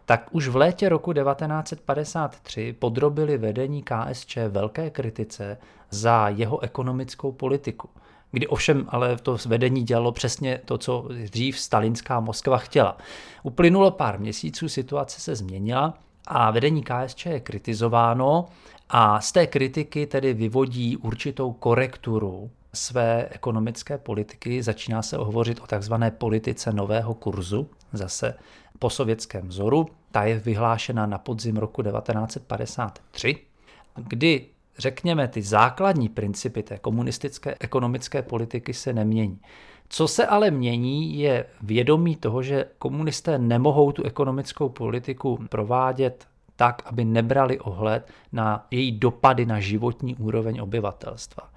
tak 0.06 0.28
už 0.30 0.48
v 0.48 0.56
létě 0.56 0.88
roku 0.88 1.12
1953 1.12 2.74
podrobili 2.78 3.38
vedení 3.38 3.82
KSČ 3.82 4.38
velké 4.48 4.90
kritice 4.90 5.58
za 5.90 6.28
jeho 6.28 6.60
ekonomickou 6.60 7.32
politiku. 7.32 7.88
Kdy 8.30 8.46
ovšem 8.46 8.86
ale 8.88 9.16
to 9.16 9.36
vedení 9.46 9.82
dělalo 9.82 10.12
přesně 10.12 10.60
to, 10.64 10.78
co 10.78 11.08
dřív 11.30 11.58
stalinská 11.58 12.20
Moskva 12.20 12.58
chtěla. 12.58 12.98
Uplynulo 13.42 13.90
pár 13.90 14.20
měsíců, 14.20 14.68
situace 14.68 15.20
se 15.20 15.34
změnila 15.34 15.94
a 16.26 16.50
vedení 16.50 16.82
KSČ 16.82 17.26
je 17.26 17.40
kritizováno 17.40 18.46
a 18.92 19.20
z 19.20 19.32
té 19.32 19.46
kritiky 19.46 20.06
tedy 20.06 20.34
vyvodí 20.34 20.96
určitou 20.96 21.52
korekturu 21.52 22.50
své 22.74 23.28
ekonomické 23.30 23.98
politiky. 23.98 24.62
Začíná 24.62 25.02
se 25.02 25.16
hovořit 25.16 25.60
o 25.60 25.66
takzvané 25.66 26.10
politice 26.10 26.72
nového 26.72 27.14
kurzu, 27.14 27.70
zase 27.92 28.34
po 28.78 28.90
sovětském 28.90 29.48
vzoru. 29.48 29.86
Ta 30.12 30.24
je 30.24 30.38
vyhlášena 30.38 31.06
na 31.06 31.18
podzim 31.18 31.56
roku 31.56 31.82
1953, 31.82 33.36
kdy 33.96 34.46
řekněme, 34.78 35.28
ty 35.28 35.42
základní 35.42 36.08
principy 36.08 36.62
té 36.62 36.78
komunistické 36.78 37.54
ekonomické 37.60 38.22
politiky 38.22 38.74
se 38.74 38.92
nemění. 38.92 39.40
Co 39.88 40.08
se 40.08 40.26
ale 40.26 40.50
mění, 40.50 41.18
je 41.18 41.46
vědomí 41.62 42.16
toho, 42.16 42.42
že 42.42 42.64
komunisté 42.78 43.38
nemohou 43.38 43.92
tu 43.92 44.02
ekonomickou 44.02 44.68
politiku 44.68 45.38
provádět 45.48 46.26
tak, 46.60 46.82
aby 46.84 47.04
nebrali 47.04 47.58
ohled 47.58 48.08
na 48.32 48.66
její 48.70 48.92
dopady 48.92 49.46
na 49.46 49.60
životní 49.60 50.16
úroveň 50.16 50.60
obyvatelstva. 50.60 51.50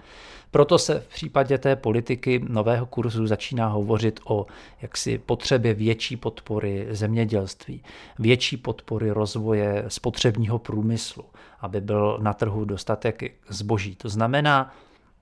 Proto 0.51 0.77
se 0.77 0.99
v 0.99 1.07
případě 1.07 1.57
té 1.57 1.75
politiky 1.75 2.41
nového 2.47 2.85
kurzu 2.85 3.27
začíná 3.27 3.67
hovořit 3.67 4.19
o 4.25 4.45
jaksi 4.81 5.17
potřebě 5.17 5.73
větší 5.73 6.17
podpory 6.17 6.87
zemědělství, 6.91 7.83
větší 8.19 8.57
podpory 8.57 9.11
rozvoje 9.11 9.85
spotřebního 9.87 10.59
průmyslu, 10.59 11.25
aby 11.59 11.81
byl 11.81 12.17
na 12.21 12.33
trhu 12.33 12.65
dostatek 12.65 13.23
zboží. 13.49 13.95
To 13.95 14.09
znamená, 14.09 14.73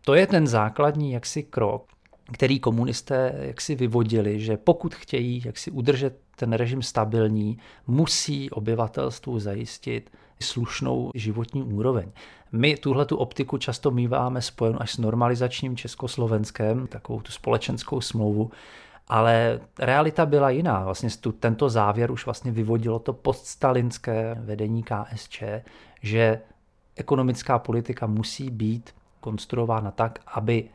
to 0.05 0.13
je 0.13 0.27
ten 0.27 0.47
základní 0.47 1.11
jaksi 1.11 1.43
krok, 1.43 1.85
který 2.31 2.59
komunisté 2.59 3.33
jaksi 3.41 3.75
vyvodili, 3.75 4.39
že 4.39 4.57
pokud 4.57 4.95
chtějí 4.95 5.41
jaksi 5.45 5.71
udržet 5.71 6.19
ten 6.35 6.53
režim 6.53 6.81
stabilní, 6.81 7.57
musí 7.87 8.49
obyvatelstvu 8.49 9.39
zajistit 9.39 10.11
slušnou 10.41 11.11
životní 11.15 11.63
úroveň. 11.63 12.11
My 12.51 12.77
tuhle 12.77 13.05
tu 13.05 13.17
optiku 13.17 13.57
často 13.57 13.91
míváme 13.91 14.41
spojenou 14.41 14.81
až 14.81 14.91
s 14.91 14.97
normalizačním 14.97 15.77
Československem, 15.77 16.87
takovou 16.87 17.21
tu 17.21 17.31
společenskou 17.31 18.01
smlouvu, 18.01 18.51
ale 19.07 19.59
realita 19.79 20.25
byla 20.25 20.49
jiná. 20.49 20.83
Vlastně 20.83 21.09
tu, 21.19 21.31
tento 21.31 21.69
závěr 21.69 22.11
už 22.11 22.25
vlastně 22.25 22.51
vyvodilo 22.51 22.99
to 22.99 23.13
poststalinské 23.13 24.37
vedení 24.39 24.83
KSČ, 24.83 25.43
že 26.01 26.41
ekonomická 26.95 27.59
politika 27.59 28.07
musí 28.07 28.49
být 28.49 28.89
konstruována 29.19 29.91
tak, 29.91 30.19
aby 30.27 30.69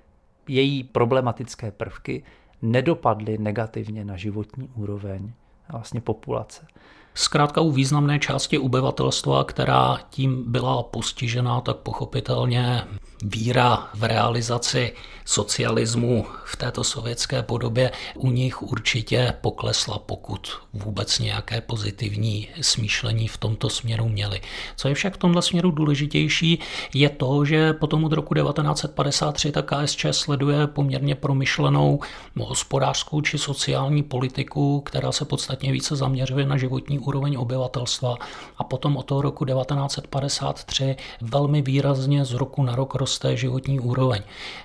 její 0.48 0.84
problematické 0.84 1.70
prvky 1.70 2.22
nedopadly 2.62 3.38
negativně 3.38 4.04
na 4.04 4.16
životní 4.16 4.68
úroveň 4.74 5.32
vlastně 5.72 6.00
populace. 6.00 6.66
Zkrátka 7.14 7.60
u 7.60 7.70
významné 7.70 8.18
části 8.18 8.58
obyvatelstva, 8.58 9.44
která 9.44 9.98
tím 10.10 10.52
byla 10.52 10.82
postižená, 10.82 11.60
tak 11.60 11.76
pochopitelně 11.76 12.82
víra 13.22 13.88
v 13.94 14.04
realizaci 14.04 14.92
socialismu 15.26 16.26
v 16.44 16.56
této 16.56 16.84
sovětské 16.84 17.42
podobě 17.42 17.92
u 18.14 18.30
nich 18.30 18.62
určitě 18.62 19.34
poklesla, 19.40 19.98
pokud 19.98 20.48
vůbec 20.72 21.18
nějaké 21.18 21.60
pozitivní 21.60 22.48
smýšlení 22.60 23.28
v 23.28 23.36
tomto 23.36 23.70
směru 23.70 24.08
měli. 24.08 24.40
Co 24.76 24.88
je 24.88 24.94
však 24.94 25.14
v 25.14 25.18
tomto 25.18 25.42
směru 25.42 25.70
důležitější, 25.70 26.58
je 26.94 27.08
to, 27.08 27.44
že 27.44 27.72
potom 27.72 28.04
od 28.04 28.12
roku 28.12 28.34
1953 28.34 29.52
ta 29.52 29.62
KSČ 29.62 30.06
sleduje 30.10 30.66
poměrně 30.66 31.14
promyšlenou 31.14 32.00
hospodářskou 32.36 33.20
či 33.20 33.38
sociální 33.38 34.02
politiku, 34.02 34.80
která 34.80 35.12
se 35.12 35.24
podstatně 35.24 35.72
více 35.72 35.96
zaměřuje 35.96 36.46
na 36.46 36.56
životní 36.56 36.98
úroveň 36.98 37.36
obyvatelstva 37.36 38.14
a 38.58 38.64
potom 38.64 38.96
od 38.96 39.02
toho 39.02 39.22
roku 39.22 39.44
1953 39.44 40.96
velmi 41.20 41.62
výrazně 41.62 42.24
z 42.24 42.32
roku 42.32 42.62
na 42.62 42.74
rok 42.76 42.94
roste 42.94 43.15
životní 43.24 43.80
úroveň. 43.80 44.22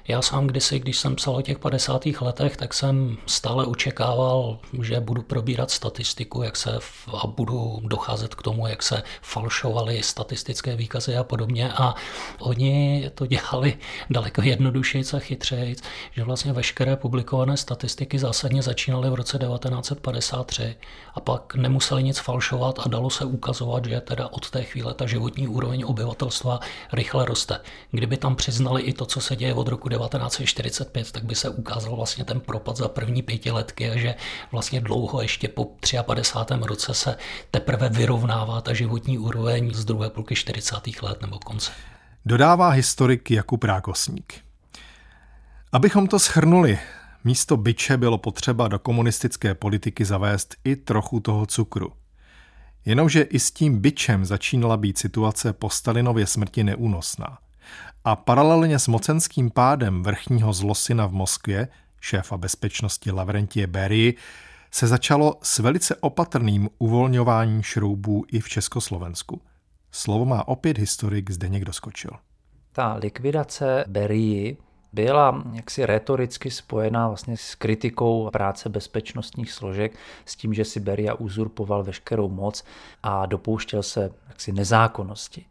Já 0.08 0.22
sám 0.22 0.48
kdysi, 0.48 0.80
když 0.80 0.98
jsem 0.98 1.16
psal 1.16 1.36
o 1.36 1.42
těch 1.42 1.60
50. 1.60 2.06
letech, 2.22 2.58
tak 2.58 2.74
jsem 2.74 3.18
stále 3.26 3.66
očekával, 3.66 4.58
že 4.82 5.00
budu 5.00 5.22
probírat 5.22 5.72
statistiku, 5.72 6.44
jak 6.44 6.58
se 6.58 6.80
a 7.24 7.28
budu 7.28 7.80
docházet 7.84 8.36
k 8.36 8.42
tomu, 8.42 8.68
jak 8.68 8.84
se 8.84 9.04
falšovaly 9.22 10.04
statistické 10.04 10.76
výkazy 10.76 11.16
a 11.16 11.24
podobně. 11.24 11.72
A 11.74 11.96
oni 12.40 13.10
to 13.16 13.26
dělali 13.26 13.78
daleko 14.10 14.42
jednodušeji 14.42 15.04
a 15.14 15.20
chytřeji, 15.20 15.76
že 16.12 16.24
vlastně 16.24 16.54
veškeré 16.54 16.96
publikované 16.96 17.58
statistiky 17.58 18.20
zásadně 18.20 18.62
začínaly 18.62 19.10
v 19.10 19.14
roce 19.14 19.38
1953 19.38 20.76
a 21.14 21.20
pak 21.20 21.56
nemuseli 21.56 22.04
nic 22.04 22.20
falšovat 22.20 22.80
a 22.80 22.90
dalo 22.90 23.10
se 23.10 23.26
ukazovat, 23.26 23.86
že 23.86 24.02
teda 24.02 24.28
od 24.28 24.50
té 24.50 24.64
chvíle 24.64 24.94
ta 24.94 25.08
životní 25.08 25.48
úroveň 25.48 25.84
obyvatelstva 25.88 26.60
rychle 26.94 27.26
roste. 27.26 27.60
Kdyby 27.92 28.18
tam 28.18 28.31
přiznali 28.36 28.82
i 28.82 28.94
to, 28.94 29.06
co 29.06 29.22
se 29.22 29.36
děje 29.36 29.54
od 29.54 29.68
roku 29.68 29.90
1945, 29.90 31.12
tak 31.12 31.24
by 31.24 31.36
se 31.36 31.50
ukázal 31.50 31.96
vlastně 31.96 32.26
ten 32.26 32.40
propad 32.40 32.78
za 32.78 32.88
první 32.88 33.22
pětiletky 33.22 33.90
a 33.90 33.98
že 33.98 34.16
vlastně 34.52 34.82
dlouho 34.82 35.22
ještě 35.22 35.48
po 35.48 35.66
53. 36.06 36.54
roce 36.62 36.94
se 36.94 37.18
teprve 37.52 37.90
vyrovnává 37.90 38.62
ta 38.62 38.74
životní 38.74 39.18
úroveň 39.18 39.74
z 39.74 39.86
druhé 39.86 40.10
půlky 40.10 40.36
40. 40.36 40.76
let 41.02 41.22
nebo 41.22 41.40
konce. 41.40 41.72
Dodává 42.26 42.70
historik 42.70 43.32
Jakub 43.32 43.64
Rákosník. 43.64 44.34
Abychom 45.72 46.08
to 46.08 46.20
schrnuli, 46.20 46.80
místo 47.24 47.58
byče 47.58 47.98
bylo 47.98 48.18
potřeba 48.18 48.68
do 48.68 48.80
komunistické 48.80 49.56
politiky 49.56 50.06
zavést 50.06 50.56
i 50.64 50.76
trochu 50.76 51.20
toho 51.20 51.46
cukru. 51.46 51.94
Jenomže 52.86 53.22
i 53.22 53.40
s 53.40 53.52
tím 53.52 53.82
byčem 53.82 54.26
začínala 54.26 54.78
být 54.78 54.98
situace 54.98 55.54
po 55.54 55.70
Stalinově 55.70 56.28
smrti 56.28 56.64
neúnosná. 56.64 57.38
A 58.06 58.16
paralelně 58.16 58.80
s 58.80 58.88
mocenským 58.88 59.52
pádem 59.52 60.04
vrchního 60.04 60.54
zlosina 60.54 61.06
v 61.06 61.12
Moskvě, 61.12 61.68
šéfa 62.02 62.38
bezpečnosti 62.38 63.12
Lavrentie 63.12 63.68
Berii, 63.68 64.18
se 64.72 64.88
začalo 64.88 65.36
s 65.44 65.60
velice 65.60 65.96
opatrným 65.96 66.70
uvolňováním 66.78 67.64
šroubů 67.64 68.26
i 68.32 68.40
v 68.40 68.50
Československu. 68.50 69.42
Slovo 69.92 70.26
má 70.26 70.48
opět 70.48 70.78
historik 70.78 71.32
Zdeněk 71.32 71.66
Doskočil. 71.66 72.12
Ta 72.72 72.94
likvidace 72.94 73.86
Berii 73.88 74.58
byla 74.94 75.44
jaksi 75.54 75.86
retoricky 75.86 76.52
spojená 76.52 77.08
vlastně 77.08 77.38
s 77.38 77.56
kritikou 77.56 78.30
práce 78.34 78.70
bezpečnostních 78.70 79.52
složek, 79.52 79.96
s 80.26 80.36
tím, 80.36 80.54
že 80.54 80.66
si 80.66 80.80
Beria 80.80 81.14
uzurpoval 81.14 81.84
veškerou 81.84 82.30
moc 82.30 82.64
a 83.04 83.26
dopouštěl 83.26 83.84
se 83.84 84.12
jaksi 84.28 84.52
nezákonnosti. 84.52 85.46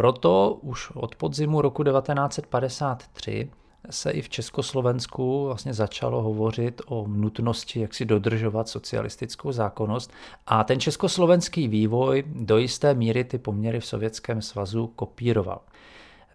Proto 0.00 0.58
už 0.62 0.90
od 0.90 1.16
podzimu 1.16 1.62
roku 1.62 1.84
1953 1.84 3.50
se 3.90 4.10
i 4.10 4.22
v 4.22 4.28
Československu 4.28 5.44
vlastně 5.44 5.74
začalo 5.74 6.22
hovořit 6.22 6.82
o 6.86 7.04
nutnosti, 7.08 7.80
jak 7.80 7.94
si 7.94 8.04
dodržovat 8.04 8.68
socialistickou 8.68 9.52
zákonnost. 9.52 10.12
A 10.46 10.64
ten 10.64 10.80
československý 10.80 11.68
vývoj 11.68 12.24
do 12.26 12.58
jisté 12.58 12.94
míry 12.94 13.24
ty 13.24 13.38
poměry 13.38 13.80
v 13.80 13.86
Sovětském 13.86 14.42
svazu 14.42 14.86
kopíroval. 14.86 15.60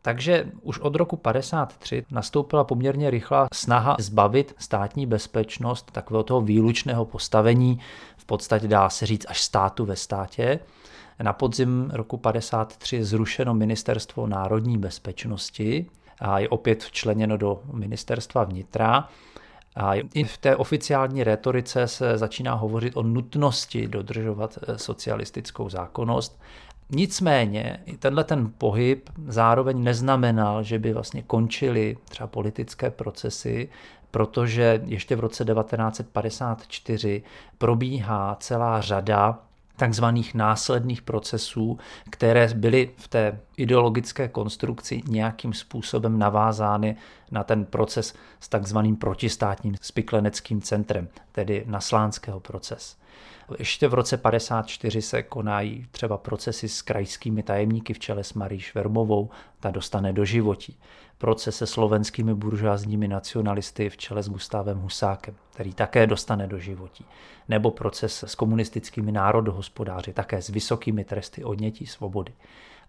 Takže 0.01 0.51
už 0.61 0.79
od 0.79 0.95
roku 0.95 1.17
53 1.17 2.05
nastoupila 2.11 2.63
poměrně 2.63 3.09
rychlá 3.09 3.47
snaha 3.53 3.95
zbavit 3.99 4.55
státní 4.57 5.05
bezpečnost 5.05 5.91
takového 5.91 6.23
toho 6.23 6.41
výlučného 6.41 7.05
postavení, 7.05 7.79
v 8.17 8.25
podstatě 8.25 8.67
dá 8.67 8.89
se 8.89 9.05
říct 9.05 9.25
až 9.29 9.41
státu 9.41 9.85
ve 9.85 9.95
státě. 9.95 10.59
Na 11.23 11.33
podzim 11.33 11.91
roku 11.93 12.17
53 12.17 12.95
je 12.95 13.05
zrušeno 13.05 13.53
ministerstvo 13.53 14.27
národní 14.27 14.77
bezpečnosti 14.77 15.85
a 16.19 16.39
je 16.39 16.49
opět 16.49 16.83
včleněno 16.83 17.37
do 17.37 17.61
ministerstva 17.73 18.43
vnitra. 18.43 19.09
A 19.75 19.93
i 19.93 20.23
v 20.23 20.37
té 20.37 20.55
oficiální 20.55 21.23
retorice 21.23 21.87
se 21.87 22.17
začíná 22.17 22.53
hovořit 22.53 22.97
o 22.97 23.03
nutnosti 23.03 23.87
dodržovat 23.87 24.57
eh, 24.67 24.77
socialistickou 24.77 25.69
zákonnost. 25.69 26.41
Nicméně 26.89 27.79
tenhle 27.99 28.23
ten 28.23 28.51
pohyb 28.57 29.09
zároveň 29.27 29.83
neznamenal, 29.83 30.63
že 30.63 30.79
by 30.79 30.93
vlastně 30.93 31.21
končily 31.21 31.97
třeba 32.09 32.27
politické 32.27 32.91
procesy, 32.91 33.69
protože 34.11 34.81
ještě 34.85 35.15
v 35.15 35.19
roce 35.19 35.45
1954 35.45 37.23
probíhá 37.57 38.37
celá 38.39 38.81
řada 38.81 39.39
takzvaných 39.75 40.33
následných 40.33 41.01
procesů, 41.01 41.79
které 42.09 42.49
byly 42.55 42.91
v 42.97 43.07
té 43.07 43.39
ideologické 43.57 44.27
konstrukci 44.27 45.01
nějakým 45.07 45.53
způsobem 45.53 46.19
navázány 46.19 46.95
na 47.31 47.43
ten 47.43 47.65
proces 47.65 48.13
s 48.39 48.49
takzvaným 48.49 48.95
protistátním 48.95 49.75
spikleneckým 49.81 50.61
centrem, 50.61 51.07
tedy 51.31 51.63
na 51.67 51.81
slánského 51.81 52.39
proces. 52.39 52.97
Ještě 53.59 53.87
v 53.87 53.93
roce 53.93 54.17
54 54.17 55.01
se 55.01 55.23
konají 55.23 55.87
třeba 55.91 56.17
procesy 56.17 56.69
s 56.69 56.81
krajskými 56.81 57.43
tajemníky 57.43 57.93
v 57.93 57.99
čele 57.99 58.23
s 58.23 58.33
Marí 58.33 58.59
Švermovou, 58.59 59.29
ta 59.59 59.71
dostane 59.71 60.13
do 60.13 60.25
životí. 60.25 60.77
Proces 61.17 61.57
se 61.57 61.67
slovenskými 61.67 62.33
buržoázními 62.33 63.07
nacionalisty 63.07 63.89
v 63.89 63.97
čele 63.97 64.23
s 64.23 64.29
Gustávem 64.29 64.77
Husákem, 64.77 65.35
který 65.53 65.73
také 65.73 66.07
dostane 66.07 66.47
do 66.47 66.59
životí. 66.59 67.05
Nebo 67.49 67.71
proces 67.71 68.23
s 68.23 68.35
komunistickými 68.35 69.11
národohospodáři, 69.11 70.13
také 70.13 70.41
s 70.41 70.49
vysokými 70.49 71.03
tresty 71.03 71.43
odnětí 71.43 71.85
svobody. 71.85 72.33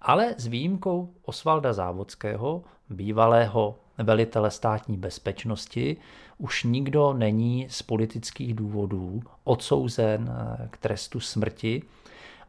Ale 0.03 0.35
s 0.39 0.47
výjimkou 0.47 1.15
Osvalda 1.23 1.73
Závodského, 1.73 2.63
bývalého 2.91 3.79
velitele 3.99 4.51
státní 4.51 4.97
bezpečnosti, 4.97 5.97
už 6.39 6.65
nikdo 6.65 7.13
není 7.13 7.67
z 7.71 7.83
politických 7.83 8.55
důvodů 8.55 9.23
odsouzen 9.45 10.31
k 10.71 10.79
trestu 10.79 11.21
smrti 11.21 11.83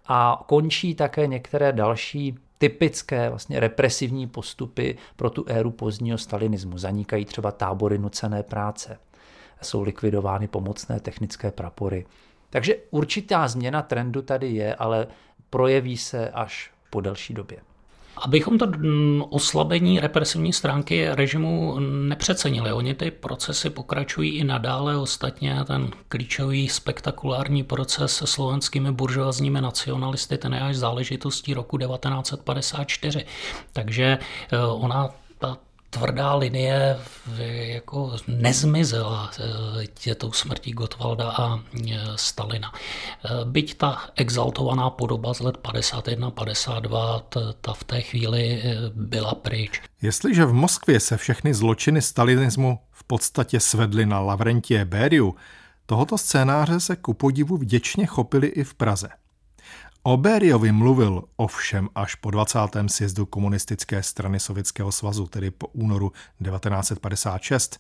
a 0.08 0.44
končí 0.48 0.96
také 0.96 1.28
některé 1.28 1.72
další 1.72 2.36
typické 2.58 3.30
vlastně 3.30 3.60
represivní 3.60 4.28
postupy 4.28 4.98
pro 5.16 5.30
tu 5.30 5.46
éru 5.48 5.72
pozdního 5.72 6.18
stalinismu. 6.18 6.78
Zanikají 6.78 7.26
třeba 7.26 7.52
tábory 7.52 7.98
nucené 7.98 8.44
práce, 8.44 9.00
jsou 9.62 9.82
likvidovány 9.82 10.48
pomocné 10.48 11.00
technické 11.00 11.52
prapory. 11.52 12.06
Takže 12.50 12.76
určitá 12.90 13.48
změna 13.48 13.82
trendu 13.82 14.22
tady 14.22 14.50
je, 14.50 14.76
ale 14.76 15.08
projeví 15.50 15.98
se 15.98 16.30
až 16.30 16.72
po 16.90 17.02
delší 17.02 17.34
době. 17.34 17.58
Abychom 18.22 18.58
to 18.58 18.72
oslabení 19.30 20.00
represivní 20.00 20.54
stránky 20.54 21.08
režimu 21.10 21.80
nepřecenili. 21.80 22.74
Oni 22.74 22.94
ty 22.94 23.12
procesy 23.12 23.70
pokračují 23.70 24.38
i 24.38 24.44
nadále. 24.44 24.98
Ostatně 24.98 25.58
ten 25.68 25.92
klíčový 26.08 26.70
spektakulární 26.70 27.64
proces 27.64 28.16
se 28.16 28.28
slovenskými 28.28 28.92
buržoazními 28.92 29.62
nacionalisty, 29.62 30.38
ten 30.38 30.54
je 30.54 30.60
až 30.60 30.76
záležitostí 30.76 31.54
roku 31.54 31.78
1954. 31.78 33.26
Takže 33.74 34.18
eh, 34.52 34.58
ona 34.60 35.10
tvrdá 35.98 36.36
linie 36.36 36.98
jako 37.38 38.16
nezmizela 38.28 39.32
tě 39.94 40.16
tou 40.16 40.32
smrtí 40.32 40.72
Gotwalda 40.72 41.32
a 41.32 41.58
e, 41.58 42.00
Stalina. 42.16 42.72
E, 42.72 43.46
byť 43.46 43.78
ta 43.78 44.02
exaltovaná 44.16 44.90
podoba 44.90 45.34
z 45.34 45.40
let 45.40 45.58
51-52, 45.58 47.22
ta 47.62 47.74
v 47.74 47.84
té 47.84 48.02
chvíli 48.02 48.62
e, 48.64 48.76
byla 48.96 49.36
pryč. 49.36 49.82
Jestliže 50.02 50.46
v 50.46 50.54
Moskvě 50.54 51.00
se 51.00 51.18
všechny 51.18 51.54
zločiny 51.54 52.02
stalinismu 52.02 52.80
v 52.92 53.04
podstatě 53.04 53.60
svedly 53.60 54.06
na 54.06 54.20
Lavrentie 54.20 54.86
Bériu, 54.86 55.36
tohoto 55.86 56.18
scénáře 56.18 56.80
se 56.80 56.96
ku 56.96 57.14
podivu 57.14 57.58
vděčně 57.58 58.06
chopili 58.06 58.48
i 58.48 58.64
v 58.64 58.74
Praze. 58.74 59.10
O 60.08 60.18
Bériovi 60.18 60.72
mluvil 60.72 61.24
ovšem 61.36 61.90
až 61.96 62.16
po 62.16 62.32
20. 62.32 62.60
sjezdu 62.88 63.26
komunistické 63.26 64.04
strany 64.04 64.40
Sovětského 64.40 64.92
svazu, 64.92 65.28
tedy 65.28 65.52
po 65.52 65.68
únoru 65.68 66.12
1956. 66.44 67.80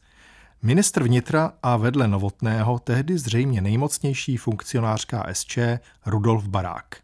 Ministr 0.62 1.04
vnitra 1.04 1.54
a 1.63 1.78
vedle 1.78 2.08
Novotného 2.08 2.80
tehdy 2.80 3.18
zřejmě 3.18 3.62
nejmocnější 3.62 4.38
funkcionář 4.38 5.06
KSČ 5.06 5.58
Rudolf 6.06 6.48
Barák. 6.48 6.96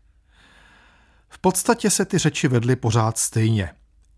V 1.29 1.39
podstatě 1.39 1.89
se 1.89 2.05
ty 2.05 2.17
řeči 2.17 2.47
vedly 2.47 2.75
pořád 2.75 3.17
stejně. 3.17 3.69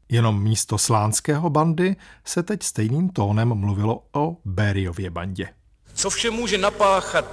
Jenom 0.10 0.44
místo 0.44 0.78
slánského 0.78 1.50
bandy 1.50 1.96
se 2.24 2.44
teď 2.44 2.64
stejným 2.64 3.10
tónem 3.10 3.56
mluvilo 3.56 4.04
o 4.12 4.38
Bériově 4.46 5.10
bandě. 5.10 5.50
Co 5.94 6.10
vše 6.10 6.32
může 6.32 6.58
napáchat 6.58 7.26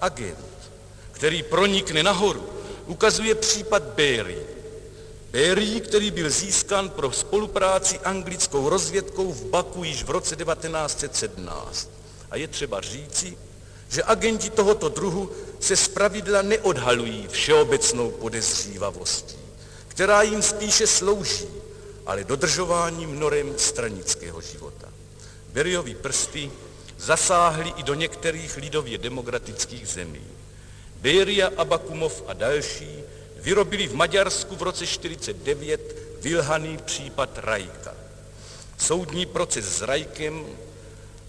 agent, 0.00 0.70
který 1.12 1.42
pronikne 1.42 2.02
nahoru, 2.02 2.57
ukazuje 2.88 3.34
případ 3.34 3.82
Berry. 3.82 4.38
Berry, 5.30 5.80
který 5.80 6.10
byl 6.10 6.30
získan 6.30 6.90
pro 6.90 7.12
spolupráci 7.12 7.98
anglickou 7.98 8.68
rozvědkou 8.68 9.32
v 9.32 9.44
Baku 9.44 9.84
již 9.84 10.04
v 10.04 10.10
roce 10.10 10.36
1917. 10.36 11.90
A 12.30 12.36
je 12.36 12.48
třeba 12.48 12.80
říci, 12.80 13.38
že 13.88 14.02
agenti 14.02 14.50
tohoto 14.50 14.88
druhu 14.88 15.30
se 15.60 15.76
zpravidla 15.76 16.42
neodhalují 16.42 17.28
všeobecnou 17.30 18.10
podezřívavostí, 18.10 19.38
která 19.88 20.22
jim 20.22 20.42
spíše 20.42 20.86
slouží, 20.86 21.46
ale 22.06 22.24
dodržováním 22.24 23.20
norem 23.20 23.54
stranického 23.56 24.40
života. 24.40 24.88
Beriovi 25.52 25.94
prsty 25.94 26.50
zasáhly 26.98 27.72
i 27.76 27.82
do 27.82 27.94
některých 27.94 28.56
lidově 28.56 28.98
demokratických 28.98 29.88
zemí. 29.88 30.37
Beria 31.00 31.50
Abakumov 31.56 32.22
a 32.26 32.32
další 32.32 33.02
vyrobili 33.36 33.86
v 33.86 33.94
Maďarsku 33.94 34.56
v 34.56 34.62
roce 34.62 34.86
49 34.86 35.96
vylhaný 36.20 36.76
případ 36.76 37.38
Rajka. 37.38 37.94
Soudní 38.78 39.26
proces 39.26 39.64
s 39.64 39.82
Rajkem 39.82 40.46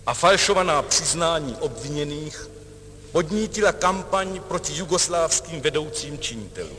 a 0.05 0.13
falšovaná 0.13 0.81
přiznání 0.81 1.55
obviněných 1.59 2.49
podnítila 3.11 3.71
kampaň 3.71 4.41
proti 4.47 4.73
jugoslávským 4.77 5.61
vedoucím 5.61 6.19
činitelům. 6.19 6.77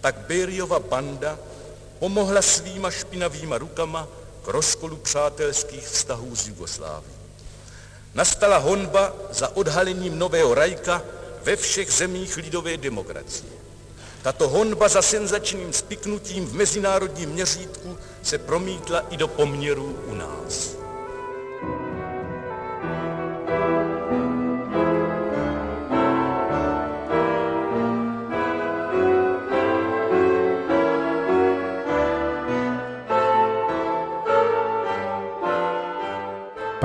Tak 0.00 0.16
Beriova 0.16 0.78
banda 0.78 1.38
pomohla 1.98 2.42
svýma 2.42 2.90
špinavýma 2.90 3.58
rukama 3.58 4.08
k 4.42 4.48
rozkolu 4.48 4.96
přátelských 4.96 5.86
vztahů 5.86 6.36
s 6.36 6.48
Jugoslávií. 6.48 7.14
Nastala 8.14 8.56
honba 8.56 9.12
za 9.30 9.56
odhalením 9.56 10.18
nového 10.18 10.54
Rajka 10.54 11.02
ve 11.44 11.56
všech 11.56 11.92
zemích 11.92 12.36
lidové 12.36 12.76
demokracie. 12.76 13.52
Tato 14.22 14.48
honba 14.48 14.88
za 14.88 15.02
senzačním 15.02 15.72
spiknutím 15.72 16.46
v 16.46 16.54
mezinárodním 16.54 17.30
měřítku 17.30 17.98
se 18.22 18.38
promítla 18.38 19.00
i 19.10 19.16
do 19.16 19.28
poměrů 19.28 19.98
u 20.06 20.14
nás. 20.14 20.81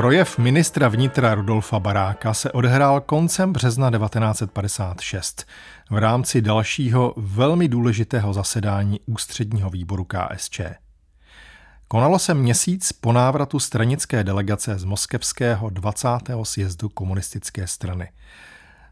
Projev 0.07 0.37
ministra 0.37 0.87
vnitra 0.87 1.35
Rudolfa 1.35 1.79
Baráka 1.79 2.33
se 2.33 2.51
odehrál 2.51 3.01
koncem 3.01 3.53
března 3.53 3.91
1956 3.91 5.45
v 5.89 5.97
rámci 5.97 6.41
dalšího 6.41 7.13
velmi 7.17 7.67
důležitého 7.67 8.33
zasedání 8.33 8.99
ústředního 9.05 9.69
výboru 9.69 10.05
KSČ. 10.05 10.61
Konalo 11.87 12.19
se 12.19 12.33
měsíc 12.33 12.91
po 12.91 13.13
návratu 13.13 13.59
stranické 13.59 14.23
delegace 14.23 14.79
z 14.79 14.83
moskevského 14.83 15.69
20. 15.69 16.07
sjezdu 16.43 16.89
komunistické 16.89 17.67
strany. 17.67 18.11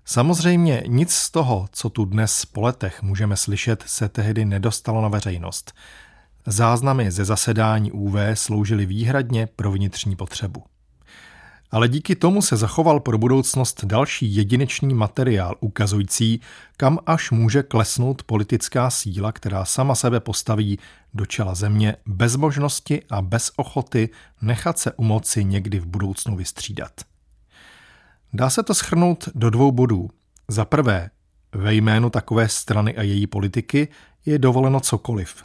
Samozřejmě 0.06 0.84
nic 0.88 1.14
z 1.14 1.32
toho, 1.32 1.68
co 1.72 1.90
tu 1.90 2.06
dnes 2.06 2.46
po 2.46 2.62
letech 2.62 3.02
můžeme 3.02 3.38
slyšet, 3.38 3.84
se 3.88 4.10
tehdy 4.10 4.46
nedostalo 4.46 5.02
na 5.02 5.08
veřejnost. 5.08 5.74
Záznamy 6.46 7.12
ze 7.12 7.26
zasedání 7.26 7.92
UV 7.92 8.16
sloužily 8.34 8.86
výhradně 8.86 9.48
pro 9.56 9.72
vnitřní 9.72 10.16
potřebu 10.16 10.64
ale 11.76 11.88
díky 11.88 12.16
tomu 12.16 12.42
se 12.42 12.58
zachoval 12.58 13.00
pro 13.00 13.18
budoucnost 13.18 13.86
další 13.86 14.36
jedinečný 14.36 14.94
materiál 14.94 15.56
ukazující, 15.60 16.42
kam 16.78 17.00
až 17.06 17.32
může 17.32 17.64
klesnout 17.64 18.24
politická 18.24 18.90
síla, 18.90 19.32
která 19.32 19.66
sama 19.66 19.96
sebe 19.96 20.20
postaví 20.20 20.80
do 21.14 21.26
čela 21.26 21.56
země 21.56 21.96
bez 22.06 22.36
možnosti 22.36 23.04
a 23.10 23.22
bez 23.22 23.52
ochoty 23.56 24.10
nechat 24.42 24.80
se 24.80 24.92
u 24.92 25.04
moci 25.04 25.44
někdy 25.44 25.80
v 25.80 25.86
budoucnu 25.86 26.36
vystřídat. 26.36 26.92
Dá 28.34 28.50
se 28.50 28.64
to 28.64 28.74
schrnout 28.74 29.30
do 29.36 29.50
dvou 29.50 29.72
bodů. 29.72 30.10
Za 30.48 30.66
prvé, 30.66 31.10
ve 31.52 31.74
jménu 31.74 32.10
takové 32.10 32.50
strany 32.50 32.98
a 32.98 33.02
její 33.02 33.28
politiky 33.28 33.88
je 34.26 34.40
dovoleno 34.40 34.80
cokoliv. 34.80 35.44